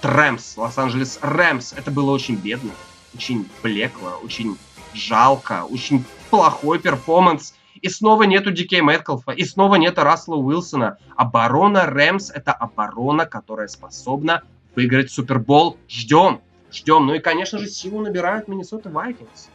Трэмс, 0.00 0.56
Лос-Анджелес 0.56 1.18
Rams. 1.20 1.74
Это 1.74 1.90
было 1.90 2.10
очень 2.10 2.36
бедно, 2.36 2.70
очень 3.14 3.48
блекло, 3.62 4.18
очень 4.24 4.56
жалко, 4.94 5.64
очень 5.64 6.04
плохой 6.30 6.78
перформанс. 6.78 7.54
И 7.80 7.88
снова 7.88 8.24
нету 8.24 8.50
Дикей 8.50 8.80
Мэткалфа, 8.80 9.32
и 9.32 9.44
снова 9.44 9.76
нету 9.76 10.02
Рассела 10.02 10.36
Уилсона. 10.36 10.98
Оборона 11.16 11.86
Рэмс— 11.86 12.30
это 12.34 12.52
оборона, 12.52 13.26
которая 13.26 13.68
способна 13.68 14.42
выиграть 14.74 15.10
Супербол. 15.10 15.76
Ждем, 15.88 16.40
ждем. 16.72 17.06
Ну 17.06 17.14
и, 17.14 17.18
конечно 17.18 17.58
же, 17.58 17.68
силу 17.68 18.00
набирают 18.00 18.48
Миннесота 18.48 18.90
Вайкингс. 18.90 19.48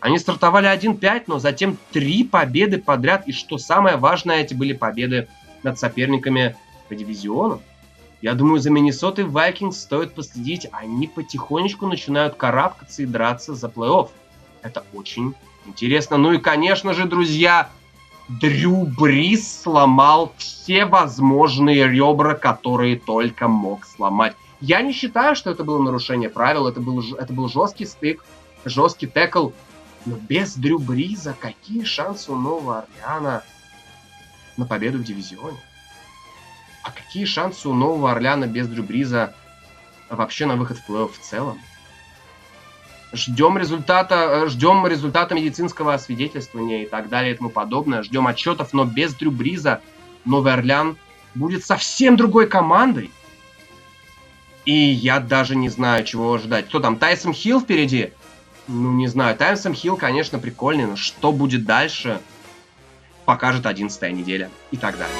Они 0.00 0.18
стартовали 0.18 0.68
1-5, 0.68 1.24
но 1.26 1.38
затем 1.38 1.78
три 1.92 2.24
победы 2.24 2.78
подряд. 2.78 3.26
И 3.26 3.32
что 3.32 3.58
самое 3.58 3.96
важное, 3.96 4.42
эти 4.42 4.54
были 4.54 4.72
победы 4.72 5.28
над 5.62 5.78
соперниками 5.78 6.56
по 6.88 6.94
дивизиону. 6.94 7.62
Я 8.20 8.34
думаю, 8.34 8.60
за 8.60 8.70
Миннесотой 8.70 9.24
Вайкингс 9.24 9.78
стоит 9.78 10.14
последить. 10.14 10.66
Они 10.72 11.06
потихонечку 11.06 11.86
начинают 11.86 12.36
карабкаться 12.36 13.02
и 13.02 13.06
драться 13.06 13.54
за 13.54 13.68
плей-офф. 13.68 14.08
Это 14.62 14.84
очень 14.94 15.34
интересно. 15.66 16.16
Ну 16.16 16.32
и, 16.32 16.38
конечно 16.38 16.94
же, 16.94 17.04
друзья, 17.04 17.68
Дрю 18.28 18.86
Брис 18.86 19.62
сломал 19.62 20.32
все 20.38 20.86
возможные 20.86 21.86
ребра, 21.86 22.34
которые 22.34 22.96
только 22.98 23.48
мог 23.48 23.84
сломать. 23.84 24.34
Я 24.66 24.80
не 24.80 24.92
считаю, 24.92 25.36
что 25.36 25.50
это 25.50 25.62
было 25.62 25.78
нарушение 25.82 26.30
правил, 26.30 26.66
это 26.66 26.80
был, 26.80 27.02
это 27.16 27.34
был 27.34 27.50
жесткий 27.50 27.84
стык, 27.84 28.24
жесткий 28.64 29.06
текл. 29.06 29.50
Но 30.06 30.16
без 30.16 30.54
Дрю 30.56 30.78
Бриза 30.78 31.36
какие 31.38 31.84
шансы 31.84 32.32
у 32.32 32.36
Нового 32.36 32.78
Орлеана 32.78 33.44
на 34.56 34.64
победу 34.64 34.96
в 34.96 35.04
дивизионе? 35.04 35.58
А 36.82 36.90
какие 36.90 37.26
шансы 37.26 37.68
у 37.68 37.74
Нового 37.74 38.12
Орлеана 38.12 38.46
без 38.46 38.66
Дрю 38.66 38.84
Бриза 38.84 39.34
вообще 40.08 40.46
на 40.46 40.56
выход 40.56 40.78
в 40.78 40.88
плей-офф 40.88 41.12
в 41.12 41.18
целом? 41.18 41.60
Ждем 43.12 43.58
результата, 43.58 44.14
э, 44.14 44.48
ждем 44.48 44.86
результата 44.86 45.34
медицинского 45.34 45.92
освидетельствования 45.92 46.84
и 46.84 46.86
так 46.86 47.10
далее 47.10 47.34
и 47.34 47.36
тому 47.36 47.50
подобное. 47.50 48.02
Ждем 48.02 48.26
отчетов, 48.26 48.72
но 48.72 48.86
без 48.86 49.12
Дрю 49.12 49.30
Бриза 49.30 49.82
Новый 50.24 50.54
Орлеан 50.54 50.96
будет 51.34 51.66
совсем 51.66 52.16
другой 52.16 52.46
командой. 52.46 53.10
И 54.64 54.72
я 54.72 55.20
даже 55.20 55.56
не 55.56 55.68
знаю, 55.68 56.04
чего 56.04 56.32
ожидать. 56.32 56.66
Кто 56.68 56.80
там, 56.80 56.96
Тайсон 56.96 57.34
Хилл 57.34 57.60
впереди? 57.60 58.12
Ну, 58.66 58.92
не 58.92 59.08
знаю. 59.08 59.36
Тайсон 59.36 59.74
Хилл, 59.74 59.96
конечно, 59.96 60.38
прикольный, 60.38 60.86
но 60.86 60.96
что 60.96 61.32
будет 61.32 61.66
дальше, 61.66 62.20
покажет 63.26 63.66
11 63.66 64.12
неделя 64.12 64.48
и 64.70 64.76
так 64.78 64.96
далее. 64.96 65.16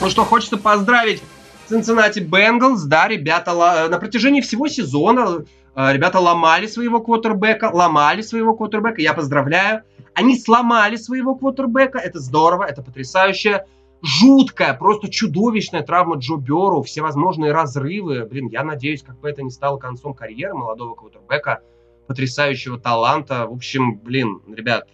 Ну 0.00 0.08
что, 0.08 0.24
хочется 0.24 0.56
поздравить 0.56 1.22
Cincinnati 1.68 2.26
Bengals. 2.26 2.84
Да, 2.86 3.06
ребята, 3.06 3.88
на 3.90 3.98
протяжении 3.98 4.40
всего 4.40 4.66
сезона 4.66 5.44
э, 5.74 5.92
ребята 5.92 6.20
ломали 6.20 6.66
своего 6.66 7.00
квотербека, 7.00 7.70
ломали 7.70 8.22
своего 8.22 8.54
квотербека. 8.54 9.02
Я 9.02 9.12
поздравляю. 9.12 9.82
Они 10.14 10.38
сломали 10.38 10.96
своего 10.96 11.34
квотербека. 11.34 11.98
Это 11.98 12.18
здорово, 12.18 12.64
это 12.64 12.80
потрясающе 12.80 13.66
жуткая, 14.02 14.74
просто 14.74 15.10
чудовищная 15.10 15.82
травма 15.82 16.16
Джо 16.16 16.36
Беру, 16.36 16.82
всевозможные 16.82 17.52
разрывы. 17.52 18.24
Блин, 18.24 18.48
я 18.48 18.64
надеюсь, 18.64 19.02
как 19.02 19.18
бы 19.20 19.28
это 19.28 19.42
не 19.42 19.50
стало 19.50 19.78
концом 19.78 20.14
карьеры 20.14 20.54
молодого 20.54 20.94
квотербека, 20.94 21.60
потрясающего 22.06 22.78
таланта. 22.78 23.46
В 23.46 23.52
общем, 23.52 23.98
блин, 23.98 24.42
ребят, 24.48 24.88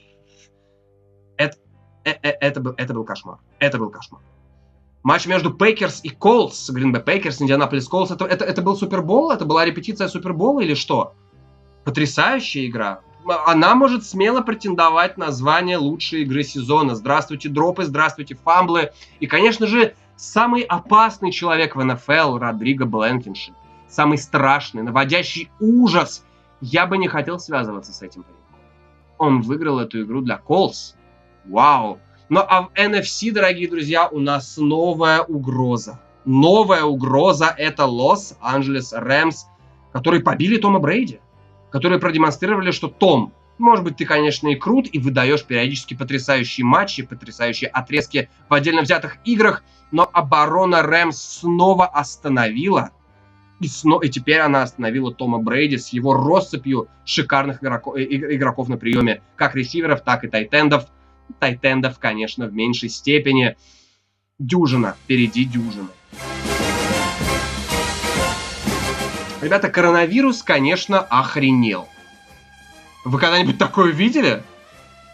это, 1.37 1.57
это, 2.05 2.19
э, 2.23 2.33
это, 2.41 2.61
был, 2.61 2.75
это 2.77 2.95
был 2.95 3.05
кошмар. 3.05 3.39
Это 3.59 3.79
был 3.79 3.91
кошмар. 3.91 4.23
Матч 5.03 5.27
между 5.27 5.55
Packers 5.55 6.01
и 6.03 6.09
Colts, 6.09 6.69
Гринбей 6.69 7.01
Packers, 7.01 7.41
Индианаполис 7.41 7.87
Colts, 7.87 8.11
это, 8.11 8.25
это, 8.25 8.45
это 8.45 8.61
был 8.61 8.77
Супербол? 8.77 9.31
Это 9.31 9.45
была 9.45 9.65
репетиция 9.65 10.09
Супербола 10.09 10.61
или 10.61 10.75
что? 10.75 11.15
Потрясающая 11.85 12.67
игра 12.67 13.03
она 13.29 13.75
может 13.75 14.05
смело 14.05 14.41
претендовать 14.41 15.19
на 15.19 15.31
звание 15.33 15.77
лучшей 15.77 16.23
игры 16.23 16.43
сезона. 16.43 16.95
Здравствуйте 16.95 17.49
дропы, 17.49 17.85
здравствуйте 17.85 18.37
фамблы. 18.37 18.93
И, 19.21 19.27
конечно 19.27 19.67
же, 19.67 19.95
самый 20.17 20.63
опасный 20.63 21.33
человек 21.33 21.77
в 21.77 21.83
НФЛ 21.83 22.39
Родриго 22.39 22.87
Бленкиншип. 22.87 23.53
Самый 23.89 24.19
страшный, 24.19 24.83
наводящий 24.83 25.51
ужас. 25.61 26.25
Я 26.61 26.87
бы 26.87 26.99
не 26.99 27.09
хотел 27.09 27.39
связываться 27.39 27.93
с 27.93 28.03
этим 28.03 28.23
пареньком. 28.23 28.45
Он 29.19 29.41
выиграл 29.43 29.79
эту 29.79 30.03
игру 30.03 30.21
для 30.21 30.37
Колс. 30.39 30.97
Вау. 31.45 31.99
Ну 32.29 32.41
а 32.41 32.63
в 32.63 32.71
NFC, 32.75 33.33
дорогие 33.33 33.69
друзья, 33.69 34.09
у 34.09 34.19
нас 34.19 34.57
новая 34.57 35.23
угроза. 35.23 36.01
Новая 36.25 36.83
угроза 36.83 37.55
это 37.57 37.87
Лос-Анджелес 37.87 38.93
Рэмс, 38.93 39.47
которые 39.93 40.23
побили 40.23 40.57
Тома 40.57 40.81
Брейди 40.81 41.21
которые 41.77 41.99
продемонстрировали, 41.99 42.71
что 42.71 42.89
Том, 42.89 43.35
может 43.59 43.85
быть, 43.85 43.99
ты, 43.99 44.07
конечно, 44.07 44.49
и 44.49 44.55
крут, 44.55 44.89
и 44.91 44.99
выдаешь 44.99 45.45
периодически 45.45 45.93
потрясающие 45.93 46.65
матчи, 46.65 47.03
потрясающие 47.03 47.69
отрезки 47.69 48.31
в 48.49 48.55
отдельно 48.55 48.81
взятых 48.81 49.19
играх, 49.27 49.63
но 49.91 50.09
оборона 50.11 50.81
Рэмс 50.81 51.19
снова 51.19 51.87
остановила. 51.87 52.93
И, 53.61 53.69
снова, 53.69 54.03
и 54.05 54.09
теперь 54.09 54.39
она 54.39 54.63
остановила 54.63 55.13
Тома 55.13 55.37
Брейди 55.37 55.77
с 55.77 55.89
его 55.89 56.15
россыпью 56.15 56.89
шикарных 57.05 57.63
игроков, 57.63 57.99
игроков 57.99 58.69
на 58.71 58.79
приеме, 58.79 59.21
как 59.35 59.55
ресиверов, 59.55 60.01
так 60.01 60.25
и 60.25 60.29
тайтендов. 60.29 60.87
Тайтендов, 61.41 61.99
конечно, 61.99 62.47
в 62.47 62.55
меньшей 62.55 62.89
степени. 62.89 63.55
Дюжина, 64.39 64.97
впереди 65.05 65.45
дюжина. 65.45 65.91
Ребята, 69.41 69.69
коронавирус, 69.69 70.43
конечно, 70.43 71.01
охренел. 71.01 71.89
Вы 73.05 73.19
когда-нибудь 73.19 73.59
такое 73.59 73.93
видели? 73.93 74.43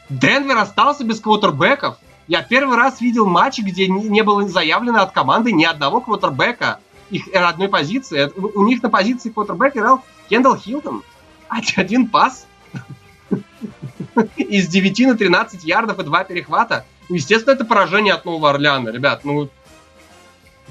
Денвер 0.09 0.59
остался 0.59 1.05
без 1.05 1.21
квотербеков. 1.21 1.97
Я 2.29 2.43
первый 2.43 2.77
раз 2.77 3.01
видел 3.01 3.27
матч, 3.27 3.59
где 3.59 3.89
не 3.89 4.23
было 4.23 4.49
заявлено 4.49 5.03
от 5.03 5.13
команды 5.13 5.53
ни 5.53 5.65
одного 5.65 6.01
квотербека 6.01 6.79
их 7.11 7.25
родной 7.35 7.69
позиции. 7.69 8.31
У 8.37 8.65
них 8.65 8.83
на 8.83 8.91
позиции 8.91 9.31
квотербека 9.31 9.79
играл 9.79 10.03
Кендалл 10.31 10.57
Хилтон. 10.57 11.03
Один 11.49 12.09
пас 12.09 12.47
из 14.37 14.69
9 14.69 15.01
на 15.01 15.17
13 15.17 15.65
ярдов 15.65 15.99
и 15.99 16.05
2 16.05 16.25
перехвата. 16.25 16.87
Естественно, 17.09 17.55
это 17.55 17.65
поражение 17.65 18.15
от 18.15 18.25
Нового 18.25 18.51
Орлеана, 18.51 18.91
ребят. 18.91 19.25
Ну, 19.25 19.51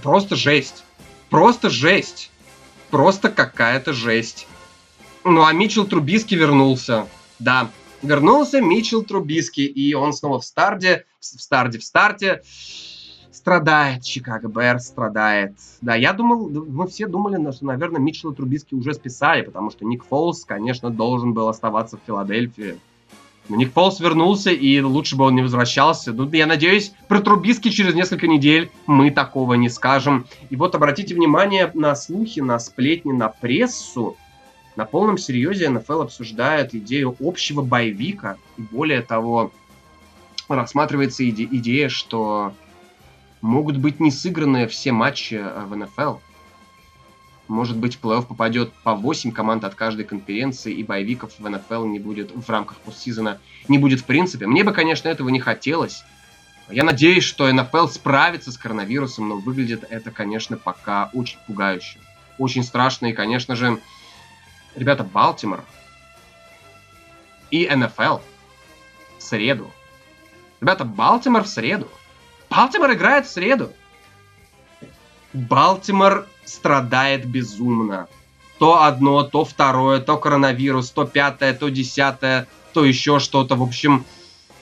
просто 0.01 0.35
жесть. 0.35 0.83
Просто 1.29 1.69
жесть 1.69 2.30
просто 2.91 3.29
какая-то 3.29 3.93
жесть. 3.93 4.47
Ну 5.23 5.43
а 5.43 5.53
Митчел 5.53 5.85
Трубиски 5.85 6.35
вернулся. 6.35 7.07
Да, 7.39 7.71
вернулся 8.03 8.61
Митчел 8.61 9.03
Трубиски, 9.03 9.61
и 9.61 9.93
он 9.93 10.13
снова 10.13 10.39
в 10.39 10.45
старде, 10.45 11.05
в 11.19 11.25
старде, 11.25 11.79
в 11.79 11.83
старте. 11.83 12.43
Страдает 13.31 14.03
Чикаго 14.03 14.49
Бэр, 14.49 14.79
страдает. 14.79 15.53
Да, 15.81 15.95
я 15.95 16.13
думал, 16.13 16.49
мы 16.49 16.87
все 16.87 17.07
думали, 17.07 17.51
что, 17.51 17.65
наверное, 17.65 17.99
Митчелла 17.99 18.35
Трубиски 18.35 18.75
уже 18.75 18.93
списали, 18.93 19.41
потому 19.41 19.71
что 19.71 19.85
Ник 19.85 20.03
Фолс, 20.03 20.45
конечно, 20.45 20.91
должен 20.91 21.33
был 21.33 21.47
оставаться 21.47 21.97
в 21.97 22.01
Филадельфии. 22.05 22.77
Ник 23.55 23.73
Фолс 23.73 23.99
вернулся, 23.99 24.51
и 24.51 24.79
лучше 24.81 25.15
бы 25.15 25.25
он 25.25 25.35
не 25.35 25.41
возвращался. 25.41 26.13
Ну, 26.13 26.29
я 26.31 26.45
надеюсь, 26.45 26.93
про 27.07 27.19
Трубиски 27.19 27.69
через 27.69 27.93
несколько 27.93 28.27
недель 28.27 28.71
мы 28.87 29.11
такого 29.11 29.53
не 29.55 29.69
скажем. 29.69 30.25
И 30.49 30.55
вот 30.55 30.75
обратите 30.75 31.15
внимание 31.15 31.69
на 31.73 31.95
слухи, 31.95 32.39
на 32.39 32.59
сплетни, 32.59 33.11
на 33.11 33.29
прессу. 33.29 34.15
На 34.75 34.85
полном 34.85 35.17
серьезе 35.17 35.69
НФЛ 35.69 36.01
обсуждает 36.01 36.73
идею 36.73 37.15
общего 37.19 37.61
боевика. 37.61 38.37
И 38.57 38.61
более 38.61 39.01
того, 39.01 39.51
рассматривается 40.47 41.23
иде- 41.23 41.47
идея, 41.51 41.89
что 41.89 42.53
могут 43.41 43.77
быть 43.77 43.99
не 43.99 44.11
сыграны 44.11 44.67
все 44.67 44.91
матчи 44.91 45.35
э, 45.35 45.65
в 45.65 45.75
НФЛ. 45.75 46.15
Может 47.51 47.75
быть, 47.75 47.97
в 47.97 48.01
плей-офф 48.01 48.27
попадет 48.27 48.71
по 48.71 48.95
8 48.95 49.33
команд 49.33 49.65
от 49.65 49.75
каждой 49.75 50.05
конференции, 50.05 50.73
и 50.73 50.83
боевиков 50.83 51.33
в 51.37 51.49
НФЛ 51.49 51.83
не 51.83 51.99
будет 51.99 52.31
в 52.33 52.49
рамках 52.49 52.77
постсезона, 52.77 53.41
не 53.67 53.77
будет 53.77 53.99
в 53.99 54.05
принципе. 54.05 54.47
Мне 54.47 54.63
бы, 54.63 54.71
конечно, 54.71 55.09
этого 55.09 55.27
не 55.27 55.41
хотелось. 55.41 56.05
Я 56.69 56.85
надеюсь, 56.85 57.25
что 57.25 57.51
НФЛ 57.51 57.87
справится 57.87 58.53
с 58.53 58.57
коронавирусом, 58.57 59.27
но 59.27 59.35
выглядит 59.35 59.83
это, 59.89 60.11
конечно, 60.11 60.55
пока 60.55 61.09
очень 61.13 61.39
пугающе. 61.45 61.99
Очень 62.37 62.63
страшно, 62.63 63.07
и, 63.07 63.13
конечно 63.13 63.57
же, 63.57 63.81
ребята, 64.77 65.03
Балтимор 65.03 65.65
и 67.49 67.69
НФЛ 67.69 68.19
в 69.17 69.21
среду. 69.21 69.69
Ребята, 70.61 70.85
Балтимор 70.85 71.43
в 71.43 71.47
среду. 71.47 71.89
Балтимор 72.49 72.93
играет 72.93 73.25
в 73.25 73.29
среду. 73.29 73.73
Балтимор 75.33 76.27
страдает 76.51 77.25
безумно. 77.25 78.07
То 78.59 78.83
одно, 78.83 79.23
то 79.23 79.43
второе, 79.43 79.99
то 79.99 80.17
коронавирус, 80.17 80.91
то 80.91 81.05
пятое, 81.05 81.53
то 81.53 81.69
десятое, 81.69 82.47
то 82.73 82.85
еще 82.85 83.19
что-то. 83.19 83.55
В 83.55 83.63
общем, 83.63 84.05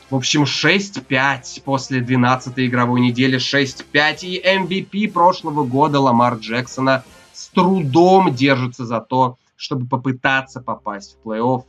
в 0.09 0.15
общем, 0.15 0.43
6-5 0.43 1.63
после 1.63 2.01
12 2.01 2.53
игровой 2.59 3.01
недели, 3.01 3.37
6-5. 3.37 4.19
И 4.21 4.41
MVP 4.41 5.11
прошлого 5.11 5.63
года 5.63 5.99
Ламар 5.99 6.35
Джексона 6.35 7.03
с 7.33 7.49
трудом 7.49 8.33
держится 8.33 8.85
за 8.85 9.01
то, 9.01 9.37
чтобы 9.55 9.85
попытаться 9.85 10.61
попасть 10.61 11.17
в 11.17 11.27
плей-офф. 11.27 11.63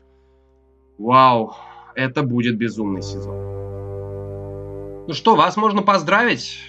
Вау, 0.99 1.55
это 1.95 2.23
будет 2.23 2.57
безумный 2.57 3.03
сезон. 3.03 3.35
Ну 5.09 5.15
что, 5.15 5.35
вас 5.35 5.57
можно 5.57 5.83
поздравить 5.83 6.61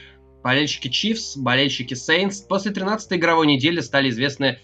болельщики 0.43 0.87
Chiefs, 0.87 1.37
болельщики 1.37 1.93
Saints. 1.93 2.45
После 2.47 2.71
13-й 2.71 3.17
игровой 3.17 3.47
недели 3.47 3.79
стали 3.79 4.09
известны 4.09 4.59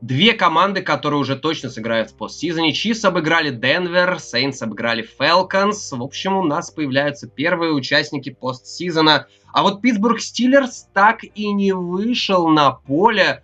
две 0.00 0.32
команды, 0.32 0.82
которые 0.82 1.20
уже 1.20 1.36
точно 1.36 1.70
сыграют 1.70 2.10
в 2.10 2.16
постсезоне. 2.16 2.72
Chiefs 2.72 3.06
обыграли 3.06 3.50
Денвер, 3.50 4.14
Saints 4.14 4.62
обыграли 4.62 5.06
Falcons. 5.18 5.96
В 5.96 6.02
общем, 6.02 6.36
у 6.36 6.44
нас 6.44 6.70
появляются 6.70 7.28
первые 7.28 7.72
участники 7.72 8.30
постсезона. 8.30 9.26
А 9.52 9.62
вот 9.62 9.82
Питтсбург 9.82 10.20
Стиллерс 10.20 10.88
так 10.92 11.20
и 11.22 11.52
не 11.52 11.72
вышел 11.72 12.48
на 12.48 12.72
поле, 12.72 13.42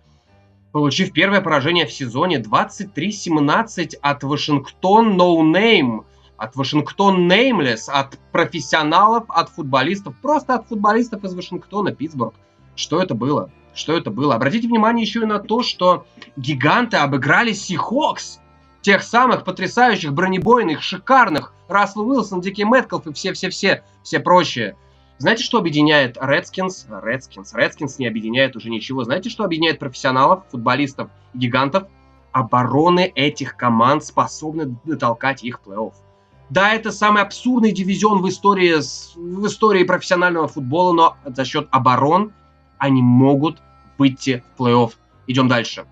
получив 0.71 1.11
первое 1.11 1.41
поражение 1.41 1.85
в 1.85 1.91
сезоне 1.91 2.39
23-17 2.39 3.95
от 4.01 4.23
Вашингтон 4.23 5.19
No 5.19 5.39
Name 5.41 6.05
от 6.37 6.55
Вашингтон 6.55 7.27
Неймлес, 7.27 7.89
от 7.89 8.19
профессионалов, 8.31 9.25
от 9.29 9.49
футболистов, 9.49 10.15
просто 10.21 10.55
от 10.55 10.67
футболистов 10.67 11.23
из 11.23 11.33
Вашингтона, 11.33 11.91
Питтсбург. 11.91 12.33
Что 12.75 13.01
это 13.01 13.15
было? 13.15 13.49
Что 13.73 13.97
это 13.97 14.11
было? 14.11 14.35
Обратите 14.35 14.67
внимание 14.67 15.03
еще 15.05 15.21
и 15.21 15.25
на 15.25 15.39
то, 15.39 15.63
что 15.63 16.05
гиганты 16.35 16.97
обыграли 16.97 17.53
Сихокс. 17.53 18.39
тех 18.81 19.01
самых 19.01 19.43
потрясающих, 19.43 20.13
бронебойных, 20.13 20.83
шикарных 20.83 21.53
Рассел 21.67 22.07
Уилсон, 22.07 22.41
Дики 22.41 22.61
Мэткалф 22.61 23.07
и 23.07 23.13
все-все-все, 23.13 23.83
все 24.03 24.19
прочие. 24.19 24.77
Знаете, 25.17 25.43
что 25.43 25.57
объединяет 25.57 26.17
Redskins? 26.17 26.87
Redskins. 26.89 27.55
Redskins 27.55 27.95
не 27.97 28.05
объединяет 28.05 28.55
уже 28.55 28.69
ничего. 28.69 29.03
Знаете, 29.03 29.29
что 29.29 29.43
объединяет 29.43 29.79
профессионалов, 29.79 30.43
футболистов, 30.51 31.09
гигантов? 31.33 31.87
Обороны 32.31 33.11
этих 33.15 33.55
команд 33.55 34.03
способны 34.03 34.77
дотолкать 34.83 35.43
их 35.43 35.61
плей-офф. 35.65 35.93
Да, 36.49 36.73
это 36.73 36.91
самый 36.91 37.23
абсурдный 37.23 37.71
дивизион 37.71 38.21
в 38.21 38.29
истории, 38.29 38.75
в 39.15 39.47
истории 39.47 39.83
профессионального 39.83 40.47
футбола, 40.47 40.93
но 40.93 41.17
за 41.25 41.43
счет 41.43 41.67
оборон 41.71 42.33
они 42.77 43.01
могут 43.01 43.57
выйти 43.97 44.43
в 44.55 44.61
плей-офф. 44.61 44.91
Идем 45.27 45.47
дальше. 45.47 45.85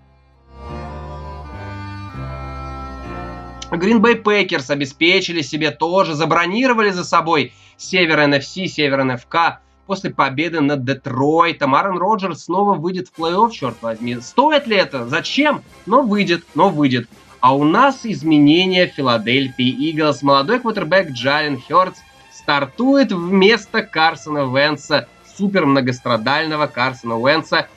Green 3.70 4.00
Bay 4.00 4.22
Packers 4.22 4.70
обеспечили 4.70 5.42
себе 5.42 5.72
тоже, 5.72 6.14
забронировали 6.14 6.90
за 6.90 7.04
собой 7.04 7.52
Север 7.76 8.20
NFC, 8.20 8.66
Север 8.66 9.02
НФК. 9.04 9.60
После 9.86 10.10
победы 10.10 10.60
над 10.60 10.84
Детройтом 10.84 11.74
Аарон 11.74 11.98
Роджерс 11.98 12.44
снова 12.44 12.74
выйдет 12.74 13.08
в 13.08 13.18
плей-офф, 13.18 13.50
черт 13.50 13.76
возьми. 13.82 14.18
Стоит 14.20 14.66
ли 14.66 14.76
это? 14.76 15.06
Зачем? 15.08 15.62
Но 15.84 16.02
выйдет, 16.02 16.44
но 16.54 16.70
выйдет. 16.70 17.08
А 17.44 17.54
у 17.54 17.62
нас 17.62 18.06
изменения 18.06 18.86
Филадельфии 18.86 19.68
Иглс. 19.68 20.22
Молодой 20.22 20.60
квотербек 20.60 21.10
Джален 21.10 21.60
Хёртс 21.60 22.00
стартует 22.32 23.12
вместо 23.12 23.82
Карсона 23.82 24.50
Венса, 24.50 25.08
супер 25.36 25.66
многострадального 25.66 26.68
Карсона 26.68 27.22
Венса, 27.22 27.68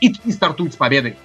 и, 0.00 0.14
и 0.24 0.30
стартует 0.30 0.74
с 0.74 0.76
победой 0.76 1.16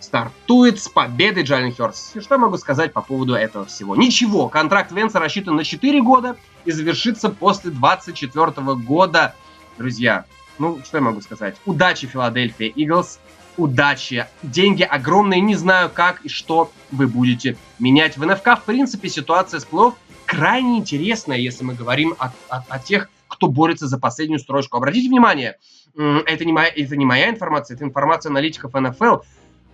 стартует 0.00 0.82
с 0.82 0.88
победой 0.88 1.44
Джален 1.44 1.72
Хёрст. 1.72 2.20
Что 2.20 2.34
я 2.34 2.38
могу 2.40 2.58
сказать 2.58 2.92
по 2.92 3.00
поводу 3.00 3.34
этого 3.34 3.64
всего? 3.66 3.94
Ничего, 3.94 4.48
контракт 4.48 4.90
Венса 4.90 5.20
рассчитан 5.20 5.54
на 5.54 5.62
4 5.62 6.02
года 6.02 6.34
и 6.64 6.72
завершится 6.72 7.30
после 7.30 7.70
24 7.70 8.50
года. 8.74 9.36
Друзья, 9.78 10.24
ну, 10.58 10.80
что 10.84 10.96
я 10.96 11.00
могу 11.00 11.20
сказать? 11.20 11.54
Удачи, 11.64 12.08
Филадельфия 12.08 12.70
Иглс. 12.70 13.20
Удачи. 13.56 14.26
Деньги 14.42 14.82
огромные, 14.82 15.40
не 15.40 15.54
знаю 15.54 15.90
как 15.92 16.22
и 16.22 16.28
что 16.28 16.72
вы 16.90 17.06
будете 17.06 17.56
менять. 17.78 18.16
В 18.16 18.26
НФК, 18.26 18.58
в 18.58 18.62
принципе, 18.64 19.08
ситуация 19.08 19.60
с 19.60 19.64
плей 19.64 19.92
крайне 20.26 20.78
интересная, 20.78 21.36
если 21.36 21.64
мы 21.64 21.74
говорим 21.74 22.14
о, 22.18 22.32
о, 22.48 22.64
о 22.68 22.78
тех, 22.78 23.10
кто 23.28 23.48
борется 23.48 23.86
за 23.86 23.98
последнюю 23.98 24.38
строчку. 24.38 24.76
Обратите 24.76 25.08
внимание, 25.08 25.58
это 25.96 26.44
не, 26.44 26.52
моя, 26.52 26.68
это 26.68 26.96
не 26.96 27.04
моя 27.04 27.30
информация, 27.30 27.76
это 27.76 27.84
информация 27.84 28.30
аналитиков 28.30 28.72
НФЛ. 28.74 29.18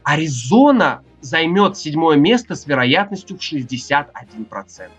Аризона 0.03 1.03
займет 1.20 1.76
седьмое 1.76 2.16
место 2.16 2.55
с 2.57 2.66
вероятностью 2.66 3.39
в 3.39 3.41
61%. 3.41 4.91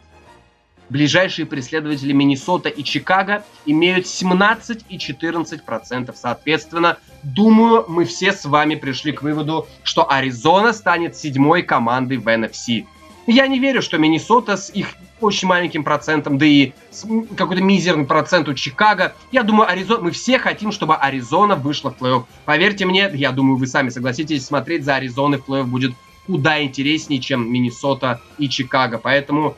Ближайшие 0.91 1.45
преследователи 1.45 2.11
Миннесота 2.11 2.67
и 2.67 2.83
Чикаго 2.83 3.45
имеют 3.65 4.07
17 4.07 4.87
и 4.89 4.97
14% 4.97 6.13
соответственно. 6.13 6.97
Думаю, 7.23 7.85
мы 7.87 8.03
все 8.03 8.33
с 8.33 8.43
вами 8.43 8.75
пришли 8.75 9.13
к 9.13 9.21
выводу, 9.21 9.69
что 9.83 10.11
Аризона 10.11 10.73
станет 10.73 11.15
седьмой 11.15 11.63
командой 11.63 12.17
в 12.17 12.27
NFC. 12.27 12.85
Я 13.25 13.47
не 13.47 13.57
верю, 13.57 13.81
что 13.81 13.97
Миннесота 13.97 14.57
с 14.57 14.69
их 14.69 14.87
очень 15.21 15.47
маленьким 15.47 15.85
процентом, 15.85 16.37
да 16.37 16.45
и 16.45 16.73
какой-то 17.37 17.63
мизерный 17.63 18.05
процент 18.05 18.49
у 18.49 18.53
Чикаго. 18.53 19.15
Я 19.31 19.43
думаю, 19.43 19.69
Аризона, 19.69 20.03
мы 20.03 20.11
все 20.11 20.39
хотим, 20.39 20.73
чтобы 20.73 20.97
Аризона 20.97 21.55
вышла 21.55 21.91
в 21.91 22.01
плей-офф. 22.03 22.25
Поверьте 22.43 22.85
мне, 22.85 23.09
я 23.13 23.31
думаю, 23.31 23.55
вы 23.55 23.65
сами 23.65 23.87
согласитесь, 23.87 24.45
смотреть 24.45 24.83
за 24.83 24.95
Аризоной 24.95 25.37
в 25.37 25.47
плей-офф 25.47 25.63
будет 25.63 25.93
куда 26.31 26.63
интереснее, 26.63 27.19
чем 27.19 27.51
Миннесота 27.51 28.21
и 28.37 28.47
Чикаго. 28.47 28.97
Поэтому, 28.97 29.57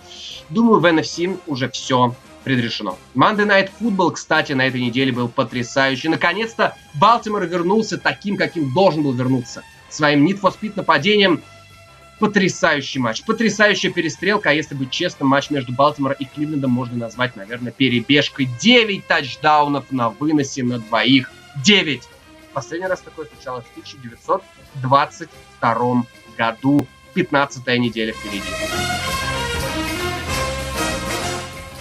думаю, 0.49 0.79
в 0.79 0.85
NFC 0.85 1.39
уже 1.45 1.69
все 1.69 2.15
предрешено. 2.43 2.97
Monday 3.13 3.45
Night 3.45 3.69
Football, 3.79 4.13
кстати, 4.13 4.53
на 4.53 4.65
этой 4.65 4.81
неделе 4.81 5.11
был 5.11 5.27
потрясающий. 5.27 6.09
Наконец-то 6.09 6.75
Балтимор 6.95 7.45
вернулся 7.45 7.99
таким, 7.99 8.37
каким 8.37 8.73
должен 8.73 9.03
был 9.03 9.11
вернуться. 9.11 9.61
Своим 9.89 10.25
Need 10.25 10.41
for 10.41 10.51
Speed 10.59 10.73
нападением– 10.75 11.43
потрясающий 12.19 12.99
матч, 12.99 13.23
потрясающая 13.23 13.91
перестрелка, 13.91 14.49
а 14.49 14.53
если 14.53 14.73
быть 14.73 14.89
честным, 14.89 15.27
матч 15.27 15.51
между 15.51 15.73
Балтимором 15.73 16.15
и 16.19 16.25
Кливлендом 16.25 16.71
можно 16.71 16.97
назвать, 16.97 17.35
наверное, 17.35 17.71
перебежкой. 17.71 18.49
9 18.59 19.05
тачдаунов 19.05 19.91
на 19.91 20.09
выносе 20.09 20.63
на 20.63 20.79
двоих. 20.79 21.29
9! 21.63 22.01
Последний 22.53 22.87
раз 22.87 23.01
такое 23.01 23.27
случалось 23.27 23.65
в 23.65 23.71
1922 23.71 26.05
году. 26.35 26.87
15 27.13 27.67
неделя 27.79 28.13
впереди. 28.13 28.41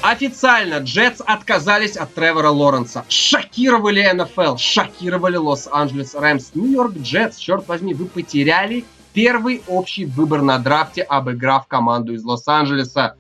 Официально 0.03 0.79
Джетс 0.79 1.23
отказались 1.25 1.97
от 1.97 2.13
Тревора 2.13 2.51
Лоренса. 2.51 3.05
Шокировали 3.09 4.11
НФЛ, 4.13 4.57
шокировали 4.57 5.37
Лос-Анджелес 5.37 6.17
Рэмс. 6.17 6.55
Нью-Йорк 6.55 6.97
Джетс, 6.99 7.37
черт 7.37 7.69
возьми, 7.69 7.95
вы 7.95 8.07
потеряли 8.07 8.85
первый 9.13 9.63
общий 9.69 10.05
выбор 10.05 10.43
на 10.43 10.59
драфте, 10.59 11.03
обыграв 11.03 11.69
команду 11.69 12.15
из 12.15 12.25
Лос-Анджелеса. 12.25 13.17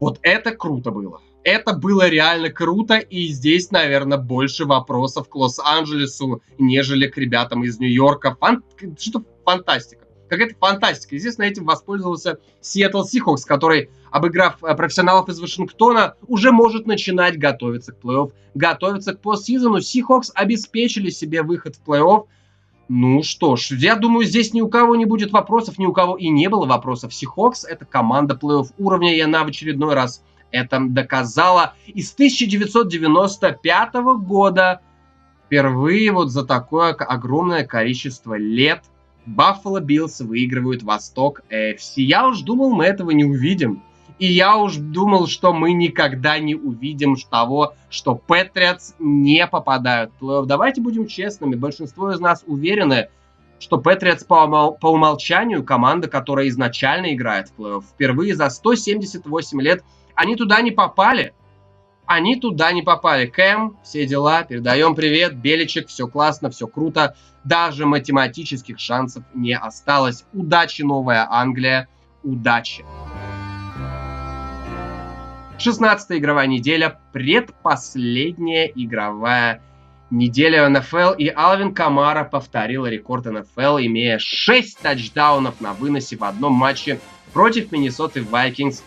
Вот 0.00 0.18
это 0.22 0.52
круто 0.52 0.90
было. 0.90 1.20
Это 1.44 1.74
было 1.74 2.08
реально 2.08 2.48
круто, 2.48 2.96
и 2.96 3.28
здесь, 3.28 3.70
наверное, 3.70 4.18
больше 4.18 4.64
вопросов 4.64 5.28
к 5.28 5.34
Лос-Анджелесу, 5.36 6.42
нежели 6.58 7.08
к 7.08 7.18
ребятам 7.18 7.62
из 7.62 7.78
Нью-Йорка. 7.78 8.36
Фан... 8.40 8.64
Что 8.98 9.22
фантастика. 9.44 10.05
Какая-то 10.28 10.54
фантастика. 10.58 11.14
Естественно, 11.14 11.46
этим 11.46 11.64
воспользовался 11.64 12.38
Сиэтл 12.60 13.04
Сихокс, 13.04 13.44
который, 13.44 13.90
обыграв 14.10 14.62
э, 14.62 14.74
профессионалов 14.74 15.28
из 15.28 15.40
Вашингтона, 15.40 16.14
уже 16.26 16.52
может 16.52 16.86
начинать 16.86 17.38
готовиться 17.38 17.92
к 17.92 18.00
плей-офф, 18.02 18.32
готовиться 18.54 19.14
к 19.14 19.20
постсезону. 19.20 19.80
Сихокс 19.80 20.32
обеспечили 20.34 21.10
себе 21.10 21.42
выход 21.42 21.76
в 21.76 21.88
плей-офф, 21.88 22.26
ну 22.88 23.24
что 23.24 23.56
ж, 23.56 23.72
я 23.72 23.96
думаю, 23.96 24.24
здесь 24.26 24.52
ни 24.52 24.60
у 24.60 24.68
кого 24.68 24.94
не 24.94 25.06
будет 25.06 25.32
вопросов, 25.32 25.76
ни 25.78 25.86
у 25.86 25.92
кого 25.92 26.16
и 26.16 26.28
не 26.28 26.48
было 26.48 26.66
вопросов. 26.66 27.12
Сихокс— 27.12 27.64
это 27.68 27.84
команда 27.84 28.38
плей-офф 28.40 28.68
уровня, 28.78 29.16
и 29.16 29.20
она 29.20 29.42
в 29.42 29.48
очередной 29.48 29.94
раз 29.94 30.22
это 30.52 30.80
доказала. 30.80 31.74
И 31.86 32.02
с 32.02 32.12
1995 32.14 33.94
года 34.20 34.80
впервые 35.46 36.12
вот 36.12 36.30
за 36.30 36.44
такое 36.44 36.92
огромное 36.92 37.64
количество 37.64 38.36
лет 38.36 38.84
Баффало 39.26 39.80
Bills 39.80 40.20
выигрывают 40.20 40.82
Восток 40.82 41.42
AFC. 41.50 41.96
Я 41.96 42.28
уж 42.28 42.40
думал, 42.40 42.70
мы 42.70 42.84
этого 42.84 43.10
не 43.10 43.24
увидим. 43.24 43.82
И 44.18 44.26
я 44.26 44.56
уж 44.56 44.76
думал, 44.76 45.26
что 45.26 45.52
мы 45.52 45.72
никогда 45.72 46.38
не 46.38 46.54
увидим 46.54 47.16
того, 47.28 47.74
что 47.90 48.14
Patriots 48.14 48.94
не 48.98 49.46
попадают 49.46 50.12
в 50.18 50.24
плей-офф. 50.24 50.46
Давайте 50.46 50.80
будем 50.80 51.06
честными. 51.06 51.54
Большинство 51.54 52.10
из 52.12 52.20
нас 52.20 52.42
уверены, 52.46 53.08
что 53.58 53.78
Patriots 53.78 54.24
по, 54.24 54.70
по 54.70 54.86
умолчанию 54.86 55.64
команда, 55.64 56.08
которая 56.08 56.48
изначально 56.48 57.14
играет 57.14 57.48
в 57.48 57.60
плей-офф. 57.60 57.82
Впервые 57.82 58.34
за 58.34 58.48
178 58.48 59.60
лет 59.60 59.84
они 60.14 60.36
туда 60.36 60.62
не 60.62 60.70
попали. 60.70 61.34
Они 62.06 62.36
туда 62.36 62.72
не 62.72 62.82
попали. 62.82 63.26
Кэм, 63.26 63.76
все 63.82 64.06
дела, 64.06 64.44
передаем 64.44 64.94
привет. 64.94 65.36
Беличек, 65.36 65.88
все 65.88 66.06
классно, 66.06 66.50
все 66.50 66.66
круто. 66.68 67.16
Даже 67.44 67.84
математических 67.84 68.78
шансов 68.78 69.24
не 69.34 69.56
осталось. 69.56 70.24
Удачи, 70.32 70.82
Новая 70.82 71.26
Англия. 71.28 71.88
Удачи. 72.22 72.84
16 75.58 76.18
игровая 76.18 76.46
неделя, 76.46 77.00
предпоследняя 77.12 78.66
игровая 78.66 79.62
неделя 80.10 80.68
НФЛ, 80.68 81.14
и 81.18 81.28
Алвин 81.28 81.74
Камара 81.74 82.24
повторил 82.24 82.86
рекорд 82.86 83.26
НФЛ, 83.26 83.78
имея 83.78 84.18
6 84.18 84.78
тачдаунов 84.78 85.60
на 85.60 85.72
выносе 85.72 86.16
в 86.16 86.24
одном 86.24 86.52
матче 86.52 87.00
против 87.32 87.72
Миннесоты 87.72 88.22
Вайкингс. 88.22 88.82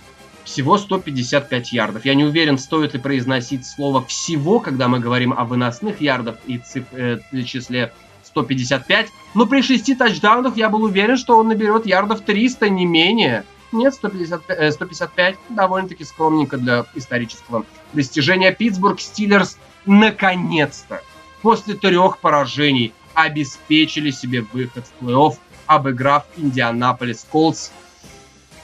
Всего 0.49 0.79
155 0.79 1.73
ярдов. 1.73 2.05
Я 2.05 2.15
не 2.15 2.23
уверен, 2.23 2.57
стоит 2.57 2.93
ли 2.95 2.99
произносить 2.99 3.67
слово 3.67 4.03
«всего», 4.03 4.59
когда 4.59 4.87
мы 4.87 4.99
говорим 4.99 5.31
о 5.31 5.45
выносных 5.45 6.01
ярдах 6.01 6.37
и 6.47 6.57
циф- 6.57 6.91
э, 6.91 7.19
числе 7.45 7.93
155, 8.23 9.09
но 9.35 9.45
при 9.45 9.61
6 9.61 9.93
тачдаунах 9.95 10.57
я 10.57 10.69
был 10.69 10.81
уверен, 10.81 11.17
что 11.17 11.37
он 11.37 11.49
наберет 11.49 11.85
ярдов 11.85 12.21
300, 12.21 12.67
не 12.67 12.87
менее. 12.87 13.43
Нет, 13.71 13.93
155, 13.93 14.73
155 14.73 15.35
э, 15.35 15.53
довольно-таки 15.53 16.03
скромненько 16.03 16.57
для 16.57 16.87
исторического 16.95 17.63
достижения. 17.93 18.51
Питтсбург 18.51 18.99
Стиллерс 18.99 19.59
наконец-то 19.85 21.03
после 21.43 21.75
трех 21.75 22.17
поражений 22.17 22.91
обеспечили 23.13 24.09
себе 24.09 24.43
выход 24.51 24.85
в 24.87 25.03
плей-офф, 25.03 25.35
обыграв 25.67 26.25
Индианаполис 26.37 27.27
Колдс. 27.31 27.69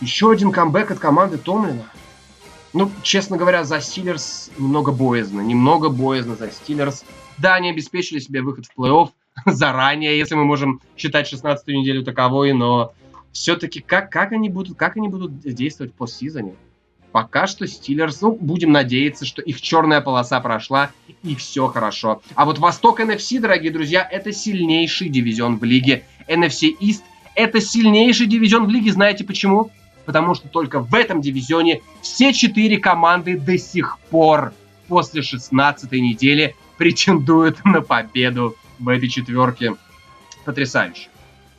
Еще 0.02 0.32
один 0.32 0.52
камбэк 0.52 0.91
от 0.91 1.00
команды 1.00 1.38
Томлина. 1.38 1.86
Ну, 2.74 2.91
честно 3.04 3.38
говоря, 3.38 3.64
за 3.64 3.80
Стиллерс 3.80 4.52
немного 4.58 4.91
боязно. 4.91 5.39
Немного 5.39 5.89
боязно 5.89 6.36
за 6.36 6.52
Стиллерс. 6.52 7.06
Да, 7.38 7.56
они 7.56 7.70
обеспечили 7.70 8.20
себе 8.20 8.41
выход 8.41 8.66
в 8.66 8.78
плей-офф 8.78 9.10
заранее, 9.46 10.18
если 10.18 10.36
мы 10.36 10.43
можем 10.43 10.82
считать 10.98 11.32
16-ю 11.32 11.80
неделю 11.80 12.04
таковой, 12.04 12.54
но 12.54 12.93
все-таки 13.32 13.80
как, 13.80 14.10
как, 14.10 14.32
они 14.32 14.50
будут, 14.50 14.78
как 14.78 14.98
они 14.98 15.08
будут 15.08 15.39
действовать 15.39 15.93
по 15.93 16.08
сезоне? 16.08 16.56
Пока 17.12 17.48
что 17.48 17.66
Стиллерс, 17.66 18.20
ну, 18.20 18.34
будем 18.34 18.74
надеяться, 18.74 19.26
что 19.26 19.41
их 19.41 19.62
черная 19.62 20.02
полоса 20.02 20.41
прошла, 20.41 20.91
и 21.24 21.34
все 21.36 21.68
хорошо. 21.68 22.22
А 22.36 22.43
вот 22.43 22.60
Восток 22.60 23.00
NFC, 23.00 23.39
дорогие 23.39 23.72
друзья, 23.72 24.06
это 24.10 24.34
сильнейший 24.34 25.08
дивизион 25.08 25.60
в 25.60 25.64
лиге. 25.64 26.04
NFC 26.28 26.78
East– 26.78 27.04
это 27.36 27.62
сильнейший 27.62 28.28
дивизион 28.28 28.66
в 28.66 28.70
лиге. 28.70 28.91
Знаете 28.91 29.24
почему? 29.24 29.72
Потому 30.06 30.36
что 30.36 30.47
только 30.47 30.80
в 30.80 30.93
этом 30.93 31.22
дивизионе 31.22 31.82
все 32.01 32.34
четыре 32.34 32.78
команды 32.78 33.38
до 33.38 33.58
сих 33.58 33.97
пор 34.10 34.53
после 34.88 35.22
16 35.22 35.91
недели 35.93 36.56
претендуют 36.78 37.64
на 37.66 37.82
победу 37.82 38.56
в 38.78 38.89
этой 38.89 39.10
четверке. 39.10 39.76
Потрясающе. 40.43 41.10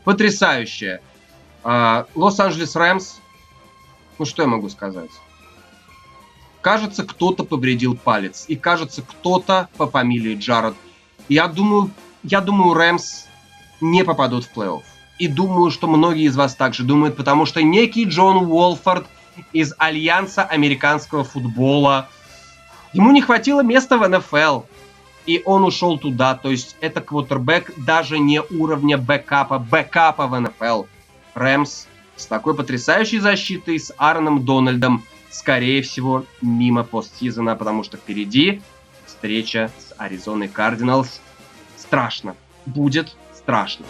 Потрясающе. 0.04 1.00
А, 1.64 2.06
Лос-Анджелес 2.14 2.76
Рэмс, 2.76 3.16
ну 4.18 4.24
что 4.24 4.42
я 4.42 4.48
могу 4.48 4.68
сказать? 4.68 5.10
Кажется, 6.60 7.04
кто-то 7.04 7.44
повредил 7.44 7.96
палец. 7.96 8.44
И 8.48 8.56
кажется, 8.56 9.02
кто-то 9.02 9.68
по 9.76 9.88
фамилии 9.88 10.36
Джаред. 10.36 10.74
Я 11.28 11.48
думаю, 11.48 11.90
я 12.22 12.40
думаю, 12.40 12.74
Рэмс 12.74 13.26
не 13.80 14.04
попадут 14.04 14.44
в 14.44 14.56
плей-офф. 14.56 14.82
И 15.18 15.28
думаю, 15.28 15.70
что 15.70 15.86
многие 15.86 16.24
из 16.24 16.36
вас 16.36 16.54
также 16.54 16.82
думают, 16.82 17.16
потому 17.16 17.46
что 17.46 17.62
некий 17.62 18.04
Джон 18.04 18.36
Уолфорд 18.50 19.06
из 19.52 19.74
Альянса 19.78 20.42
американского 20.42 21.24
футбола, 21.24 22.08
ему 22.92 23.10
не 23.12 23.22
хватило 23.22 23.62
места 23.62 23.96
в 23.98 24.06
НФЛ, 24.08 24.62
и 25.26 25.42
он 25.44 25.64
ушел 25.64 25.98
туда. 25.98 26.34
То 26.34 26.50
есть 26.50 26.76
это 26.80 27.00
квотербек 27.00 27.72
даже 27.76 28.18
не 28.18 28.40
уровня 28.42 28.98
бэкапа, 28.98 29.58
бэкапа 29.58 30.26
в 30.26 30.38
НФЛ. 30.40 30.84
Рэмс 31.34 31.86
с 32.16 32.26
такой 32.26 32.54
потрясающей 32.54 33.18
защитой, 33.18 33.78
с 33.78 33.92
Аароном 33.98 34.44
Дональдом, 34.44 35.04
скорее 35.30 35.82
всего, 35.82 36.24
мимо 36.40 36.82
постсезона, 36.82 37.56
потому 37.56 37.84
что 37.84 37.96
впереди 37.96 38.62
встреча 39.06 39.70
с 39.78 39.94
Аризоной 39.98 40.48
Кардиналс. 40.48 41.20
Страшно. 41.76 42.34
Будет 42.64 43.14
страшно. 43.34 43.84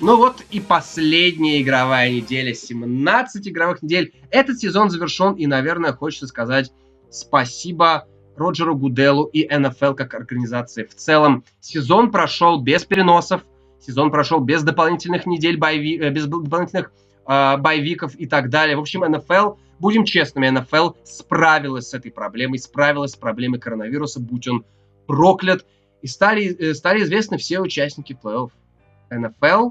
Ну 0.00 0.18
вот 0.18 0.42
и 0.50 0.60
последняя 0.60 1.60
игровая 1.60 2.10
неделя, 2.10 2.54
17 2.54 3.48
игровых 3.48 3.82
недель. 3.82 4.14
Этот 4.30 4.58
сезон 4.58 4.88
завершен, 4.88 5.34
и, 5.34 5.46
наверное, 5.46 5.92
хочется 5.92 6.28
сказать 6.28 6.70
спасибо 7.10 8.06
Роджеру 8.36 8.76
Гуделу 8.76 9.24
и 9.24 9.48
НФЛ 9.48 9.94
как 9.94 10.14
организации 10.14 10.84
в 10.84 10.94
целом. 10.94 11.44
Сезон 11.60 12.12
прошел 12.12 12.60
без 12.60 12.84
переносов, 12.84 13.42
Сезон 13.80 14.10
прошел 14.10 14.40
без 14.40 14.62
дополнительных 14.62 15.26
недель, 15.26 15.56
байви, 15.56 15.98
э, 15.98 16.10
без 16.10 16.26
дополнительных 16.26 16.92
э, 17.26 17.56
боевиков 17.56 18.14
и 18.16 18.26
так 18.26 18.50
далее. 18.50 18.76
В 18.76 18.80
общем, 18.80 19.00
НФЛ, 19.00 19.54
будем 19.78 20.04
честными, 20.04 20.48
НФЛ 20.48 20.90
справилась 21.04 21.88
с 21.88 21.94
этой 21.94 22.10
проблемой, 22.10 22.58
справилась 22.58 23.12
с 23.12 23.16
проблемой 23.16 23.60
коронавируса, 23.60 24.20
будь 24.20 24.48
он 24.48 24.64
проклят. 25.06 25.64
И 26.06 26.08
стали, 26.08 26.56
э, 26.56 26.72
стали 26.74 27.02
известны 27.02 27.36
все 27.36 27.58
участники 27.58 28.16
плей-офф. 28.22 28.52
НФЛ, 29.10 29.70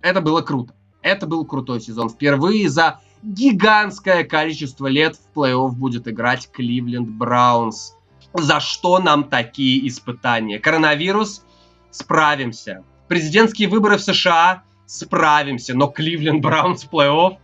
это 0.00 0.20
было 0.20 0.40
круто. 0.40 0.74
Это 1.00 1.28
был 1.28 1.44
крутой 1.44 1.80
сезон. 1.80 2.08
Впервые 2.08 2.68
за 2.68 2.98
гигантское 3.22 4.24
количество 4.24 4.88
лет 4.88 5.14
в 5.14 5.38
плей-офф 5.38 5.70
будет 5.74 6.08
играть 6.08 6.50
Кливленд 6.50 7.08
Браунс. 7.08 7.94
За 8.34 8.58
что 8.58 8.98
нам 8.98 9.22
такие 9.22 9.86
испытания? 9.86 10.58
Коронавирус? 10.58 11.44
Справимся. 11.92 12.82
Президентские 13.06 13.68
выборы 13.68 13.98
в 13.98 14.02
США? 14.02 14.64
Справимся. 14.86 15.76
Но 15.76 15.86
Кливленд 15.86 16.42
Браунс 16.42 16.82
в 16.82 16.90
плей-офф? 16.90 17.36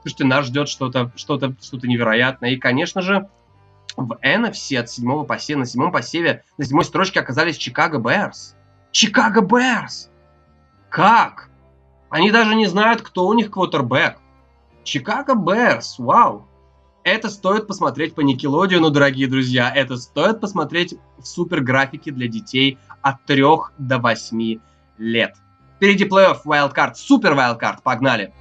Слушайте, 0.00 0.24
нас 0.24 0.46
ждет 0.46 0.70
что-то 0.70 1.12
что 1.16 1.34
-то, 1.34 1.54
что 1.62 1.76
-то 1.76 1.86
невероятное. 1.86 2.52
И, 2.52 2.56
конечно 2.56 3.02
же, 3.02 3.28
в 3.96 4.18
NFC 4.22 4.76
от 4.76 4.90
седьмого 4.90 5.24
посева, 5.24 5.60
на 5.60 5.66
седьмом 5.66 5.92
посеве, 5.92 6.44
на 6.58 6.64
седьмой 6.64 6.84
строчке 6.84 7.20
оказались 7.20 7.56
Чикаго 7.56 7.98
Берс. 7.98 8.54
Чикаго 8.90 9.40
Берс! 9.40 10.10
Как? 10.90 11.50
Они 12.10 12.30
даже 12.30 12.54
не 12.54 12.66
знают, 12.66 13.02
кто 13.02 13.26
у 13.26 13.34
них 13.34 13.50
квотербек. 13.50 14.18
Чикаго 14.84 15.34
Берс, 15.34 15.98
вау. 15.98 16.46
Это 17.02 17.28
стоит 17.28 17.66
посмотреть 17.66 18.14
по 18.14 18.20
Никелодиону, 18.20 18.90
дорогие 18.90 19.28
друзья. 19.28 19.72
Это 19.72 19.96
стоит 19.96 20.40
посмотреть 20.40 20.94
в 21.18 21.24
супер 21.24 21.60
графике 21.60 22.10
для 22.10 22.26
детей 22.28 22.78
от 23.00 23.24
3 23.26 23.42
до 23.78 23.98
8 23.98 24.58
лет. 24.98 25.36
Впереди 25.76 26.04
плей-офф, 26.04 26.38
wildcard, 26.44 26.94
супер 26.94 27.34
wildcard, 27.34 27.82
погнали. 27.82 28.32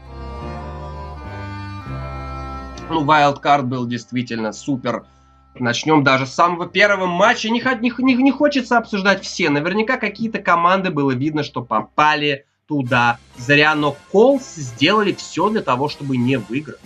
Ну, 2.90 3.04
wildcard 3.04 3.64
был 3.64 3.86
действительно 3.88 4.52
супер. 4.52 5.06
Начнем 5.58 6.04
даже 6.04 6.26
с 6.26 6.34
самого 6.34 6.68
первого 6.68 7.06
матча. 7.06 7.50
Не, 7.50 7.62
не, 7.80 7.94
не, 7.98 8.16
не 8.16 8.32
хочется 8.32 8.78
обсуждать 8.78 9.24
все. 9.24 9.50
Наверняка 9.50 9.98
какие-то 9.98 10.40
команды 10.40 10.92
было 10.92 11.12
видно, 11.12 11.44
что 11.44 11.62
попали 11.62 12.46
туда 12.68 13.20
зря, 13.38 13.76
но 13.76 13.96
Колс 14.12 14.56
сделали 14.56 15.14
все 15.14 15.50
для 15.50 15.62
того, 15.62 15.88
чтобы 15.88 16.18
не 16.18 16.38
выиграть. 16.38 16.80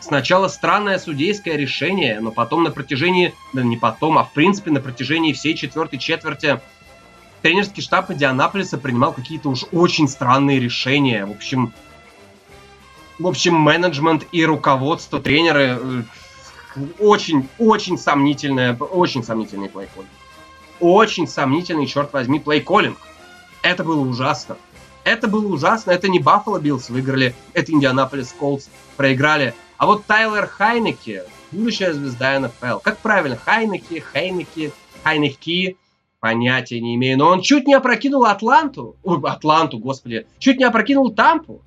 Сначала 0.00 0.48
странное 0.48 0.98
судейское 0.98 1.56
решение, 1.56 2.20
но 2.20 2.32
потом 2.32 2.64
на 2.64 2.70
протяжении, 2.70 3.34
да 3.52 3.62
не 3.62 3.76
потом, 3.76 4.18
а 4.18 4.24
в 4.24 4.32
принципе 4.32 4.70
на 4.70 4.80
протяжении 4.80 5.32
всей 5.32 5.54
четвертой 5.54 5.98
четверти 5.98 6.60
тренерский 7.42 7.82
штаб 7.82 8.10
Индианаполиса 8.10 8.78
принимал 8.78 9.12
какие-то 9.12 9.48
уж 9.48 9.64
очень 9.72 10.08
странные 10.08 10.58
решения. 10.58 11.24
В 11.24 11.30
общем, 11.30 11.72
в 13.18 13.26
общем, 13.26 13.54
менеджмент 13.54 14.26
и 14.32 14.44
руководство, 14.44 15.20
тренеры 15.20 15.78
очень, 16.98 17.48
очень 17.58 17.98
сомнительное, 17.98 18.76
очень 18.76 19.22
сомнительный 19.22 19.68
playcalling. 19.68 20.10
Очень 20.80 21.26
сомнительный, 21.26 21.86
черт 21.86 22.12
возьми, 22.12 22.38
playcalling. 22.38 22.98
Это 23.62 23.84
было 23.84 24.00
ужасно. 24.00 24.56
Это 25.04 25.28
было 25.28 25.46
ужасно. 25.46 25.90
Это 25.90 26.08
не 26.08 26.18
Баффало 26.18 26.58
Bills 26.58 26.90
выиграли, 26.90 27.34
это 27.52 27.72
Индианаполис 27.72 28.34
Colts 28.38 28.68
проиграли. 28.96 29.54
А 29.76 29.86
вот 29.86 30.04
Тайлер 30.04 30.46
Хайнеки, 30.46 31.22
будущая 31.52 31.92
звезда 31.92 32.38
НФЛ. 32.38 32.78
Как 32.80 32.98
правильно? 32.98 33.36
Хайнеки, 33.36 34.00
Хайнеки, 34.00 34.72
Хайнеки, 35.02 35.76
понятия 36.20 36.80
не 36.80 36.96
имею. 36.96 37.18
Но 37.18 37.28
он 37.28 37.40
чуть 37.40 37.66
не 37.66 37.74
опрокинул 37.74 38.26
Атланту. 38.26 38.96
Ой, 39.02 39.18
Атланту, 39.24 39.78
господи. 39.78 40.26
Чуть 40.38 40.58
не 40.58 40.64
опрокинул 40.64 41.12
Тампу. 41.12 41.62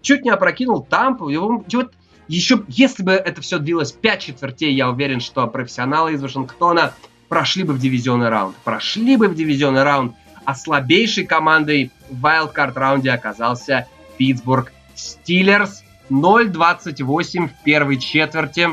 Чуть 0.00 0.24
не 0.24 0.30
опрокинул 0.30 0.84
Тампу. 0.84 1.28
Его, 1.28 1.64
вот, 1.72 1.92
еще, 2.28 2.64
если 2.68 3.02
бы 3.02 3.12
это 3.12 3.40
все 3.40 3.58
длилось 3.58 3.92
5 3.92 4.20
четвертей, 4.20 4.74
я 4.74 4.90
уверен, 4.90 5.20
что 5.20 5.46
профессионалы 5.46 6.14
из 6.14 6.22
Вашингтона 6.22 6.94
прошли 7.28 7.64
бы 7.64 7.72
в 7.72 7.78
дивизионный 7.78 8.28
раунд. 8.28 8.56
Прошли 8.64 9.16
бы 9.16 9.28
в 9.28 9.34
дивизионный 9.34 9.82
раунд 9.82 10.14
а 10.46 10.54
слабейшей 10.54 11.26
командой 11.26 11.90
в 12.08 12.20
вайлдкарт 12.20 12.76
раунде 12.76 13.10
оказался 13.10 13.88
Питтсбург 14.16 14.72
Стиллерс. 14.94 15.82
0-28 16.08 17.48
в 17.48 17.64
первой 17.64 17.98
четверти. 17.98 18.68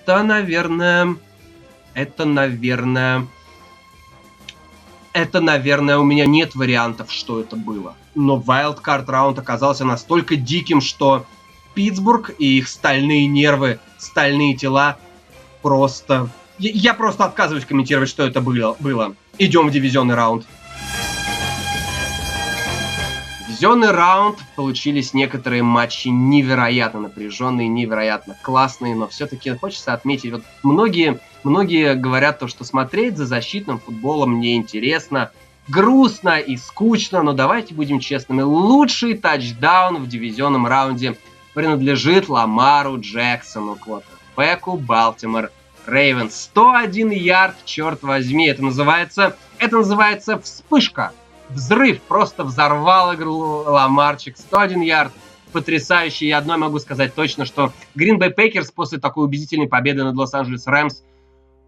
Это, 0.00 0.22
наверное... 0.22 1.16
Это, 1.94 2.24
наверное... 2.24 3.26
Это, 5.12 5.40
наверное, 5.40 5.98
у 5.98 6.04
меня 6.04 6.26
нет 6.26 6.54
вариантов, 6.54 7.10
что 7.10 7.40
это 7.40 7.56
было. 7.56 7.96
Но 8.14 8.36
вайлдкарт 8.36 9.08
раунд 9.08 9.38
оказался 9.40 9.84
настолько 9.84 10.36
диким, 10.36 10.80
что 10.80 11.26
Питтсбург 11.74 12.30
и 12.38 12.58
их 12.58 12.68
стальные 12.68 13.26
нервы, 13.26 13.78
стальные 13.98 14.56
тела 14.56 14.98
просто... 15.62 16.28
Я 16.58 16.94
просто 16.94 17.24
отказываюсь 17.24 17.64
комментировать, 17.64 18.08
что 18.08 18.24
это 18.24 18.40
было. 18.40 18.76
было. 18.78 19.14
Идем 19.38 19.68
в 19.68 19.72
дивизионный 19.72 20.14
раунд. 20.14 20.46
Дивизионный 23.48 23.92
раунд 23.92 24.38
получились 24.56 25.14
некоторые 25.14 25.62
матчи 25.62 26.08
невероятно 26.08 27.00
напряженные, 27.00 27.68
невероятно 27.68 28.36
классные, 28.42 28.94
но 28.94 29.08
все-таки 29.08 29.50
хочется 29.56 29.92
отметить, 29.92 30.32
вот 30.32 30.42
многие, 30.62 31.20
многие 31.44 31.94
говорят 31.94 32.40
то, 32.40 32.48
что 32.48 32.64
смотреть 32.64 33.16
за 33.16 33.26
защитным 33.26 33.78
футболом 33.78 34.40
неинтересно, 34.40 35.30
грустно 35.68 36.38
и 36.38 36.56
скучно, 36.56 37.22
но 37.22 37.32
давайте 37.32 37.74
будем 37.74 38.00
честными, 38.00 38.42
лучший 38.42 39.14
тачдаун 39.14 40.02
в 40.02 40.08
дивизионном 40.08 40.66
раунде 40.66 41.16
принадлежит 41.54 42.28
Ламару 42.28 43.00
Джексону, 43.00 43.76
квотербеку 43.76 44.76
Балтимор 44.76 45.50
Рейвенс. 45.86 46.34
101 46.34 47.10
ярд, 47.10 47.56
черт 47.64 48.02
возьми, 48.02 48.48
это 48.48 48.62
называется, 48.62 49.36
это 49.58 49.78
называется 49.78 50.38
вспышка 50.40 51.12
взрыв, 51.48 52.00
просто 52.02 52.44
взорвал 52.44 53.14
игру 53.14 53.38
Ламарчик. 53.66 54.36
101 54.36 54.82
ярд, 54.82 55.12
потрясающий. 55.52 56.26
И 56.26 56.32
одно 56.32 56.58
могу 56.58 56.78
сказать 56.78 57.14
точно, 57.14 57.44
что 57.44 57.72
Green 57.94 58.18
Bay 58.18 58.34
Packers 58.34 58.72
после 58.74 58.98
такой 58.98 59.24
убедительной 59.24 59.68
победы 59.68 60.02
над 60.04 60.16
Лос-Анджелес 60.16 60.66
Рэмс 60.66 61.02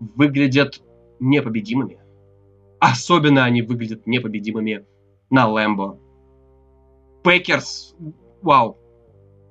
выглядят 0.00 0.80
непобедимыми. 1.20 1.98
Особенно 2.80 3.44
они 3.44 3.62
выглядят 3.62 4.06
непобедимыми 4.06 4.84
на 5.30 5.48
Лэмбо. 5.48 5.98
Packers, 7.24 7.94
вау, 8.42 8.78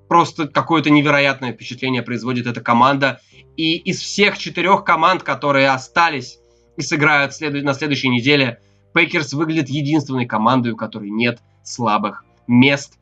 просто 0.07 0.47
какое-то 0.47 0.89
невероятное 0.89 1.53
впечатление 1.53 2.01
производит 2.01 2.47
эта 2.47 2.61
команда. 2.61 3.21
И 3.57 3.77
из 3.77 3.99
всех 3.99 4.37
четырех 4.37 4.83
команд, 4.83 5.23
которые 5.23 5.69
остались 5.69 6.39
и 6.77 6.81
сыграют 6.81 7.33
след... 7.33 7.63
на 7.63 7.73
следующей 7.73 8.09
неделе, 8.09 8.59
Packers 8.93 9.33
выглядит 9.33 9.69
единственной 9.69 10.25
командой, 10.25 10.71
у 10.71 10.77
которой 10.77 11.09
нет 11.09 11.39
слабых 11.63 12.23
мест 12.47 12.97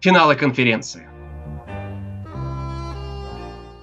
финала 0.00 0.34
конференции. 0.34 1.08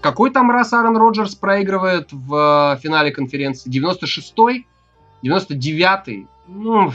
Какой 0.01 0.29
там 0.29 0.51
раз 0.51 0.71
Аарон 0.71 0.97
Роджерс 0.97 1.33
проигрывает 1.33 2.09
в 2.11 2.75
э, 2.75 2.79
финале 2.79 3.11
конференции? 3.11 3.71
96-й? 3.71 4.67
99-й? 5.23 6.27
Ну, 6.47 6.91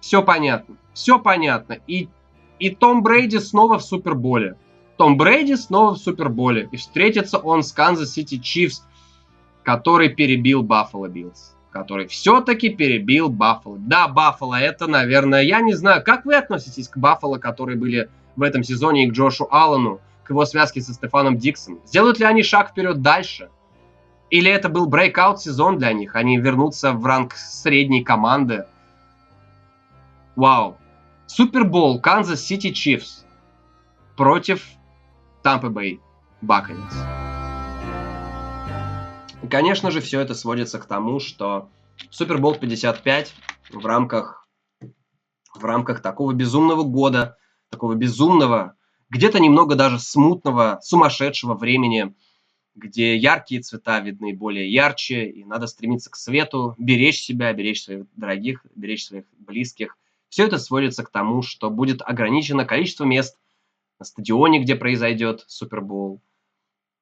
все 0.00 0.22
понятно. 0.22 0.76
Все 0.92 1.18
понятно. 1.18 1.78
И, 1.88 2.08
и 2.64 2.70
Том 2.70 3.02
Брейди 3.02 3.40
снова 3.40 3.78
в 3.78 3.84
Суперболе. 3.84 4.56
Том 4.96 5.18
Брейди 5.18 5.54
снова 5.54 5.94
в 5.94 5.98
Суперболе. 5.98 6.66
И 6.72 6.78
встретится 6.78 7.36
он 7.36 7.62
с 7.62 7.72
Канзас 7.72 8.12
Сити 8.12 8.38
Чифс, 8.38 8.82
который 9.62 10.08
перебил 10.08 10.62
Баффало 10.62 11.08
Биллс. 11.08 11.54
Который 11.70 12.06
все-таки 12.06 12.70
перебил 12.70 13.28
Баффало. 13.28 13.76
Да, 13.78 14.08
Баффало, 14.08 14.54
это, 14.54 14.86
наверное, 14.86 15.42
я 15.42 15.60
не 15.60 15.74
знаю, 15.74 16.02
как 16.02 16.24
вы 16.24 16.36
относитесь 16.36 16.88
к 16.88 16.96
Баффало, 16.96 17.36
которые 17.36 17.76
были 17.76 18.08
в 18.34 18.40
этом 18.40 18.62
сезоне, 18.62 19.04
и 19.04 19.10
к 19.10 19.12
Джошу 19.12 19.46
Аллену 19.50 20.00
к 20.22 20.30
его 20.30 20.46
связке 20.46 20.80
со 20.80 20.94
Стефоном 20.94 21.36
Диггсом. 21.36 21.80
Сделают 21.84 22.18
ли 22.18 22.24
они 22.24 22.42
шаг 22.42 22.70
вперед 22.70 23.02
дальше? 23.02 23.50
Или 24.30 24.50
это 24.50 24.70
был 24.70 24.86
breakout 24.86 25.38
сезон 25.38 25.76
для 25.76 25.92
них? 25.92 26.16
Они 26.16 26.38
вернутся 26.38 26.92
в 26.92 27.04
ранг 27.04 27.34
средней 27.34 28.02
команды? 28.02 28.64
Вау. 30.34 30.78
Супербол 31.26 32.00
Канзас 32.00 32.42
Сити 32.42 32.72
Чифс 32.72 33.24
против 34.16 34.66
Тампа 35.42 35.68
Бэй 35.68 36.00
Баканирс. 36.40 36.92
И, 39.42 39.46
конечно 39.46 39.90
же, 39.90 40.00
все 40.00 40.20
это 40.20 40.34
сводится 40.34 40.78
к 40.78 40.86
тому, 40.86 41.20
что 41.20 41.68
Супербол 42.10 42.54
55 42.54 43.34
в 43.70 43.86
рамках, 43.86 44.48
в 45.54 45.64
рамках 45.64 46.02
такого 46.02 46.32
безумного 46.32 46.82
года, 46.82 47.36
такого 47.70 47.94
безумного 47.94 48.76
где-то 49.10 49.38
немного 49.38 49.76
даже 49.76 49.98
смутного, 49.98 50.80
сумасшедшего 50.82 51.54
времени, 51.54 52.14
где 52.74 53.16
яркие 53.16 53.60
цвета 53.60 54.00
видны 54.00 54.34
более 54.34 54.72
ярче, 54.72 55.26
и 55.26 55.44
надо 55.44 55.68
стремиться 55.68 56.10
к 56.10 56.16
свету, 56.16 56.74
беречь 56.78 57.20
себя, 57.20 57.52
беречь 57.52 57.84
своих 57.84 58.06
дорогих, 58.16 58.66
беречь 58.74 59.06
своих 59.06 59.24
близких. 59.38 59.96
Все 60.34 60.46
это 60.46 60.58
сводится 60.58 61.04
к 61.04 61.10
тому, 61.10 61.42
что 61.42 61.70
будет 61.70 62.02
ограничено 62.02 62.64
количество 62.64 63.04
мест 63.04 63.38
на 64.00 64.04
стадионе, 64.04 64.60
где 64.60 64.74
произойдет 64.74 65.44
Супербол, 65.46 66.24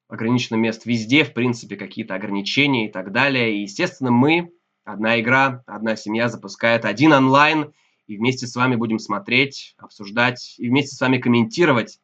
ограничено 0.07 0.57
мест 0.57 0.85
везде, 0.85 1.25
в 1.25 1.33
принципе, 1.33 1.77
какие-то 1.77 2.15
ограничения 2.15 2.91
и 2.91 2.93
так 2.93 3.11
далее. 3.11 3.57
И, 3.57 3.63
естественно, 3.63 4.11
мы, 4.11 4.53
одна 4.85 5.19
игра, 5.19 5.65
одна 5.67 5.97
семья 5.97 6.29
запускает 6.29 6.85
один 6.85 7.15
онлайн, 7.15 7.73
и 8.07 8.19
вместе 8.19 8.47
с 8.47 8.55
вами 8.55 8.77
будем 8.77 8.99
смотреть, 8.99 9.77
обсуждать 9.79 10.57
и 10.59 10.69
вместе 10.69 10.95
с 10.95 11.01
вами 11.01 11.17
комментировать 11.17 12.01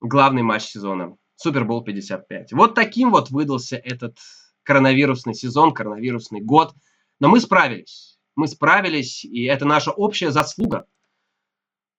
главный 0.00 0.40
матч 0.40 0.62
сезона. 0.62 1.18
Супербол 1.36 1.84
55. 1.84 2.54
Вот 2.54 2.74
таким 2.74 3.10
вот 3.10 3.28
выдался 3.28 3.76
этот 3.76 4.16
коронавирусный 4.62 5.34
сезон, 5.34 5.74
коронавирусный 5.74 6.40
год. 6.40 6.72
Но 7.20 7.28
мы 7.28 7.40
справились. 7.40 8.17
Мы 8.38 8.46
справились, 8.46 9.24
и 9.24 9.42
это 9.46 9.64
наша 9.64 9.90
общая 9.90 10.30
заслуга. 10.30 10.86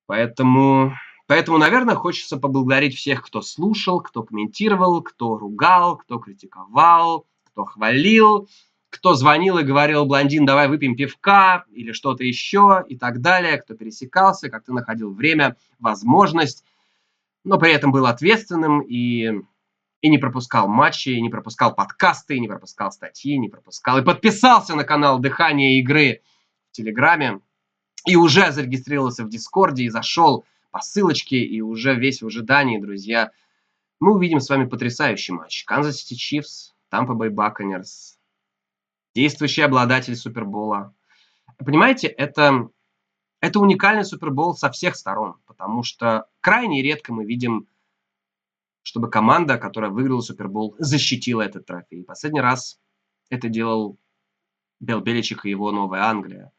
Поэтому, 0.06 0.94
поэтому, 1.28 1.58
наверное, 1.58 1.96
хочется 1.96 2.38
поблагодарить 2.38 2.96
всех, 2.96 3.26
кто 3.26 3.42
слушал, 3.42 4.00
кто 4.00 4.24
комментировал, 4.24 5.02
кто 5.02 5.38
ругал, 5.38 5.98
кто 5.98 6.18
критиковал, 6.18 7.28
кто 7.44 7.66
хвалил, 7.66 8.48
кто 8.90 9.16
звонил 9.16 9.58
и 9.58 9.64
говорил, 9.64 10.06
блондин, 10.06 10.46
давай 10.46 10.70
выпьем 10.70 10.96
пивка 10.96 11.66
или 11.72 11.92
что-то 11.92 12.24
еще 12.24 12.86
и 12.88 12.98
так 12.98 13.20
далее, 13.20 13.58
кто 13.58 13.76
пересекался, 13.76 14.50
как 14.50 14.64
ты 14.64 14.72
находил 14.72 15.14
время, 15.14 15.58
возможность 15.78 16.64
но 17.44 17.58
при 17.58 17.72
этом 17.72 17.92
был 17.92 18.06
ответственным 18.06 18.82
и, 18.82 19.42
и 20.02 20.10
не 20.10 20.18
пропускал 20.18 20.68
матчи, 20.68 21.10
и 21.10 21.22
не 21.22 21.30
пропускал 21.30 21.76
подкасты, 21.76 22.36
и 22.36 22.39
не 22.39 22.47
пропускал 22.47 22.91
статьи, 22.91 23.38
не 23.38 23.50
пропускал. 23.50 23.97
И 24.00 24.04
подписался 24.04 24.76
на 24.76 24.84
канал 24.84 25.20
«Дыхание 25.20 25.80
игры» 25.80 26.22
в 26.70 26.76
Телеграме, 26.76 27.41
и 28.06 28.16
уже 28.16 28.52
зарегистрировался 28.52 29.26
в 29.26 29.30
Дискорде, 29.30 29.84
и 29.84 29.89
зашел 29.89 30.45
по 30.72 30.80
ссылочке, 30.80 31.38
и 31.38 31.62
уже 31.62 31.95
весь 31.95 32.22
в 32.22 32.28
ожидании, 32.28 32.80
друзья. 32.80 33.32
Мы 34.00 34.14
увидим 34.14 34.39
с 34.39 34.50
вами 34.50 34.66
потрясающий 34.66 35.34
матч. 35.34 35.66
Канзас 35.66 35.97
Сити 35.97 36.14
Чифс, 36.14 36.74
Тампа 36.89 37.14
Бэй 37.14 37.30
Баканирс, 37.30 38.18
действующий 39.14 39.64
обладатель 39.64 40.16
Супербола. 40.16 40.95
Понимаете, 41.58 42.08
это 42.08 42.70
это 43.41 43.60
уникальный 43.60 44.04
Супербол 44.04 44.56
со 44.56 44.70
всех 44.70 44.95
сторон, 44.95 45.36
потому 45.45 45.84
что 45.84 46.28
крайне 46.41 46.82
редко 46.82 47.14
мы 47.14 47.26
видим, 47.26 47.68
чтобы 48.84 49.10
команда, 49.10 49.58
которая 49.58 49.92
выиграла 49.92 50.22
Супербол, 50.22 50.76
защитила 50.80 51.42
этот 51.42 51.66
трофей. 51.66 52.04
Последний 52.04 52.42
раз 52.42 52.80
это 53.30 53.50
делал 53.50 53.98
Билл 54.80 55.02
Беличик 55.02 55.46
и 55.46 55.50
его 55.50 55.72
Новая 55.72 56.04
Англия. 56.04 56.52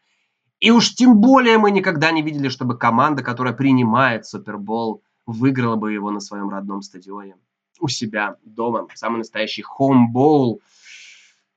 И 0.61 0.71
уж 0.71 0.95
тем 0.95 1.21
более 1.21 1.59
мы 1.59 1.71
никогда 1.71 2.11
не 2.11 2.23
видели, 2.23 2.49
чтобы 2.49 2.77
команда, 2.77 3.23
которая 3.23 3.55
принимает 3.55 4.27
Супербол, 4.27 5.03
выиграла 5.27 5.77
бы 5.77 5.93
его 5.93 6.11
на 6.11 6.21
своем 6.21 6.51
родном 6.51 6.83
стадионе. 6.83 7.37
У 7.81 7.89
себя 7.89 8.37
дома. 8.45 8.87
Самый 8.95 9.19
настоящий 9.19 9.63
хоумбол. 9.63 10.61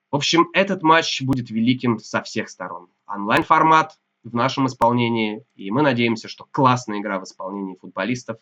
В 0.10 0.16
общем, 0.16 0.48
этот 0.54 0.84
матч 0.84 1.22
будет 1.22 1.50
великим 1.50 2.00
со 2.00 2.22
всех 2.22 2.50
сторон. 2.50 2.88
Онлайн-формат, 3.08 3.98
в 4.24 4.34
нашем 4.34 4.68
исполнении. 4.68 5.46
И 5.56 5.70
мы 5.72 5.82
надеемся, 5.82 6.28
что 6.28 6.46
классная 6.50 7.00
игра 7.00 7.20
в 7.20 7.24
исполнении 7.24 7.76
футболистов, 7.76 8.38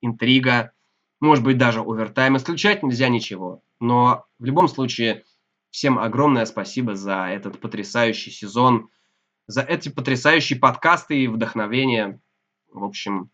интрига, 0.00 0.72
может 1.20 1.44
быть 1.44 1.58
даже 1.58 1.80
овертайм. 1.80 2.36
Исключать 2.36 2.82
нельзя 2.82 3.08
ничего. 3.08 3.62
Но 3.80 4.24
в 4.38 4.44
любом 4.44 4.68
случае 4.68 5.24
всем 5.70 5.98
огромное 5.98 6.46
спасибо 6.46 6.94
за 6.94 7.26
этот 7.26 7.60
потрясающий 7.60 8.30
сезон, 8.30 8.88
за 9.46 9.62
эти 9.62 9.88
потрясающие 9.88 10.58
подкасты 10.58 11.24
и 11.24 11.28
вдохновение. 11.28 12.20
В 12.72 12.84
общем, 12.84 13.30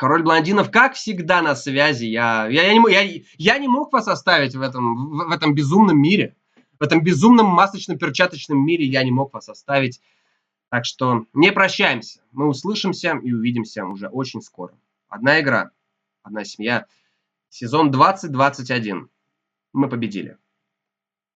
Король 0.00 0.22
блондинов, 0.22 0.70
как 0.70 0.94
всегда, 0.94 1.42
на 1.42 1.54
связи. 1.54 2.06
Я, 2.06 2.46
я, 2.48 2.62
я, 2.62 2.72
не, 2.72 2.90
я, 2.90 3.22
я 3.36 3.58
не 3.58 3.68
мог 3.68 3.92
вас 3.92 4.08
оставить 4.08 4.54
в 4.54 4.62
этом, 4.62 4.96
в, 4.96 5.28
в 5.28 5.30
этом 5.30 5.54
безумном 5.54 6.00
мире. 6.00 6.36
В 6.78 6.82
этом 6.82 7.02
безумном 7.04 7.44
масочно-перчаточном 7.48 8.56
мире 8.56 8.86
я 8.86 9.04
не 9.04 9.10
мог 9.10 9.34
вас 9.34 9.50
оставить. 9.50 10.00
Так 10.70 10.86
что 10.86 11.26
не 11.34 11.52
прощаемся. 11.52 12.22
Мы 12.32 12.48
услышимся 12.48 13.20
и 13.22 13.30
увидимся 13.30 13.84
уже 13.84 14.08
очень 14.08 14.40
скоро. 14.40 14.72
Одна 15.10 15.38
игра, 15.38 15.70
одна 16.22 16.44
семья. 16.44 16.86
Сезон 17.52 17.90
2021. 18.28 19.10
Мы 19.72 19.88
победили. 19.88 20.38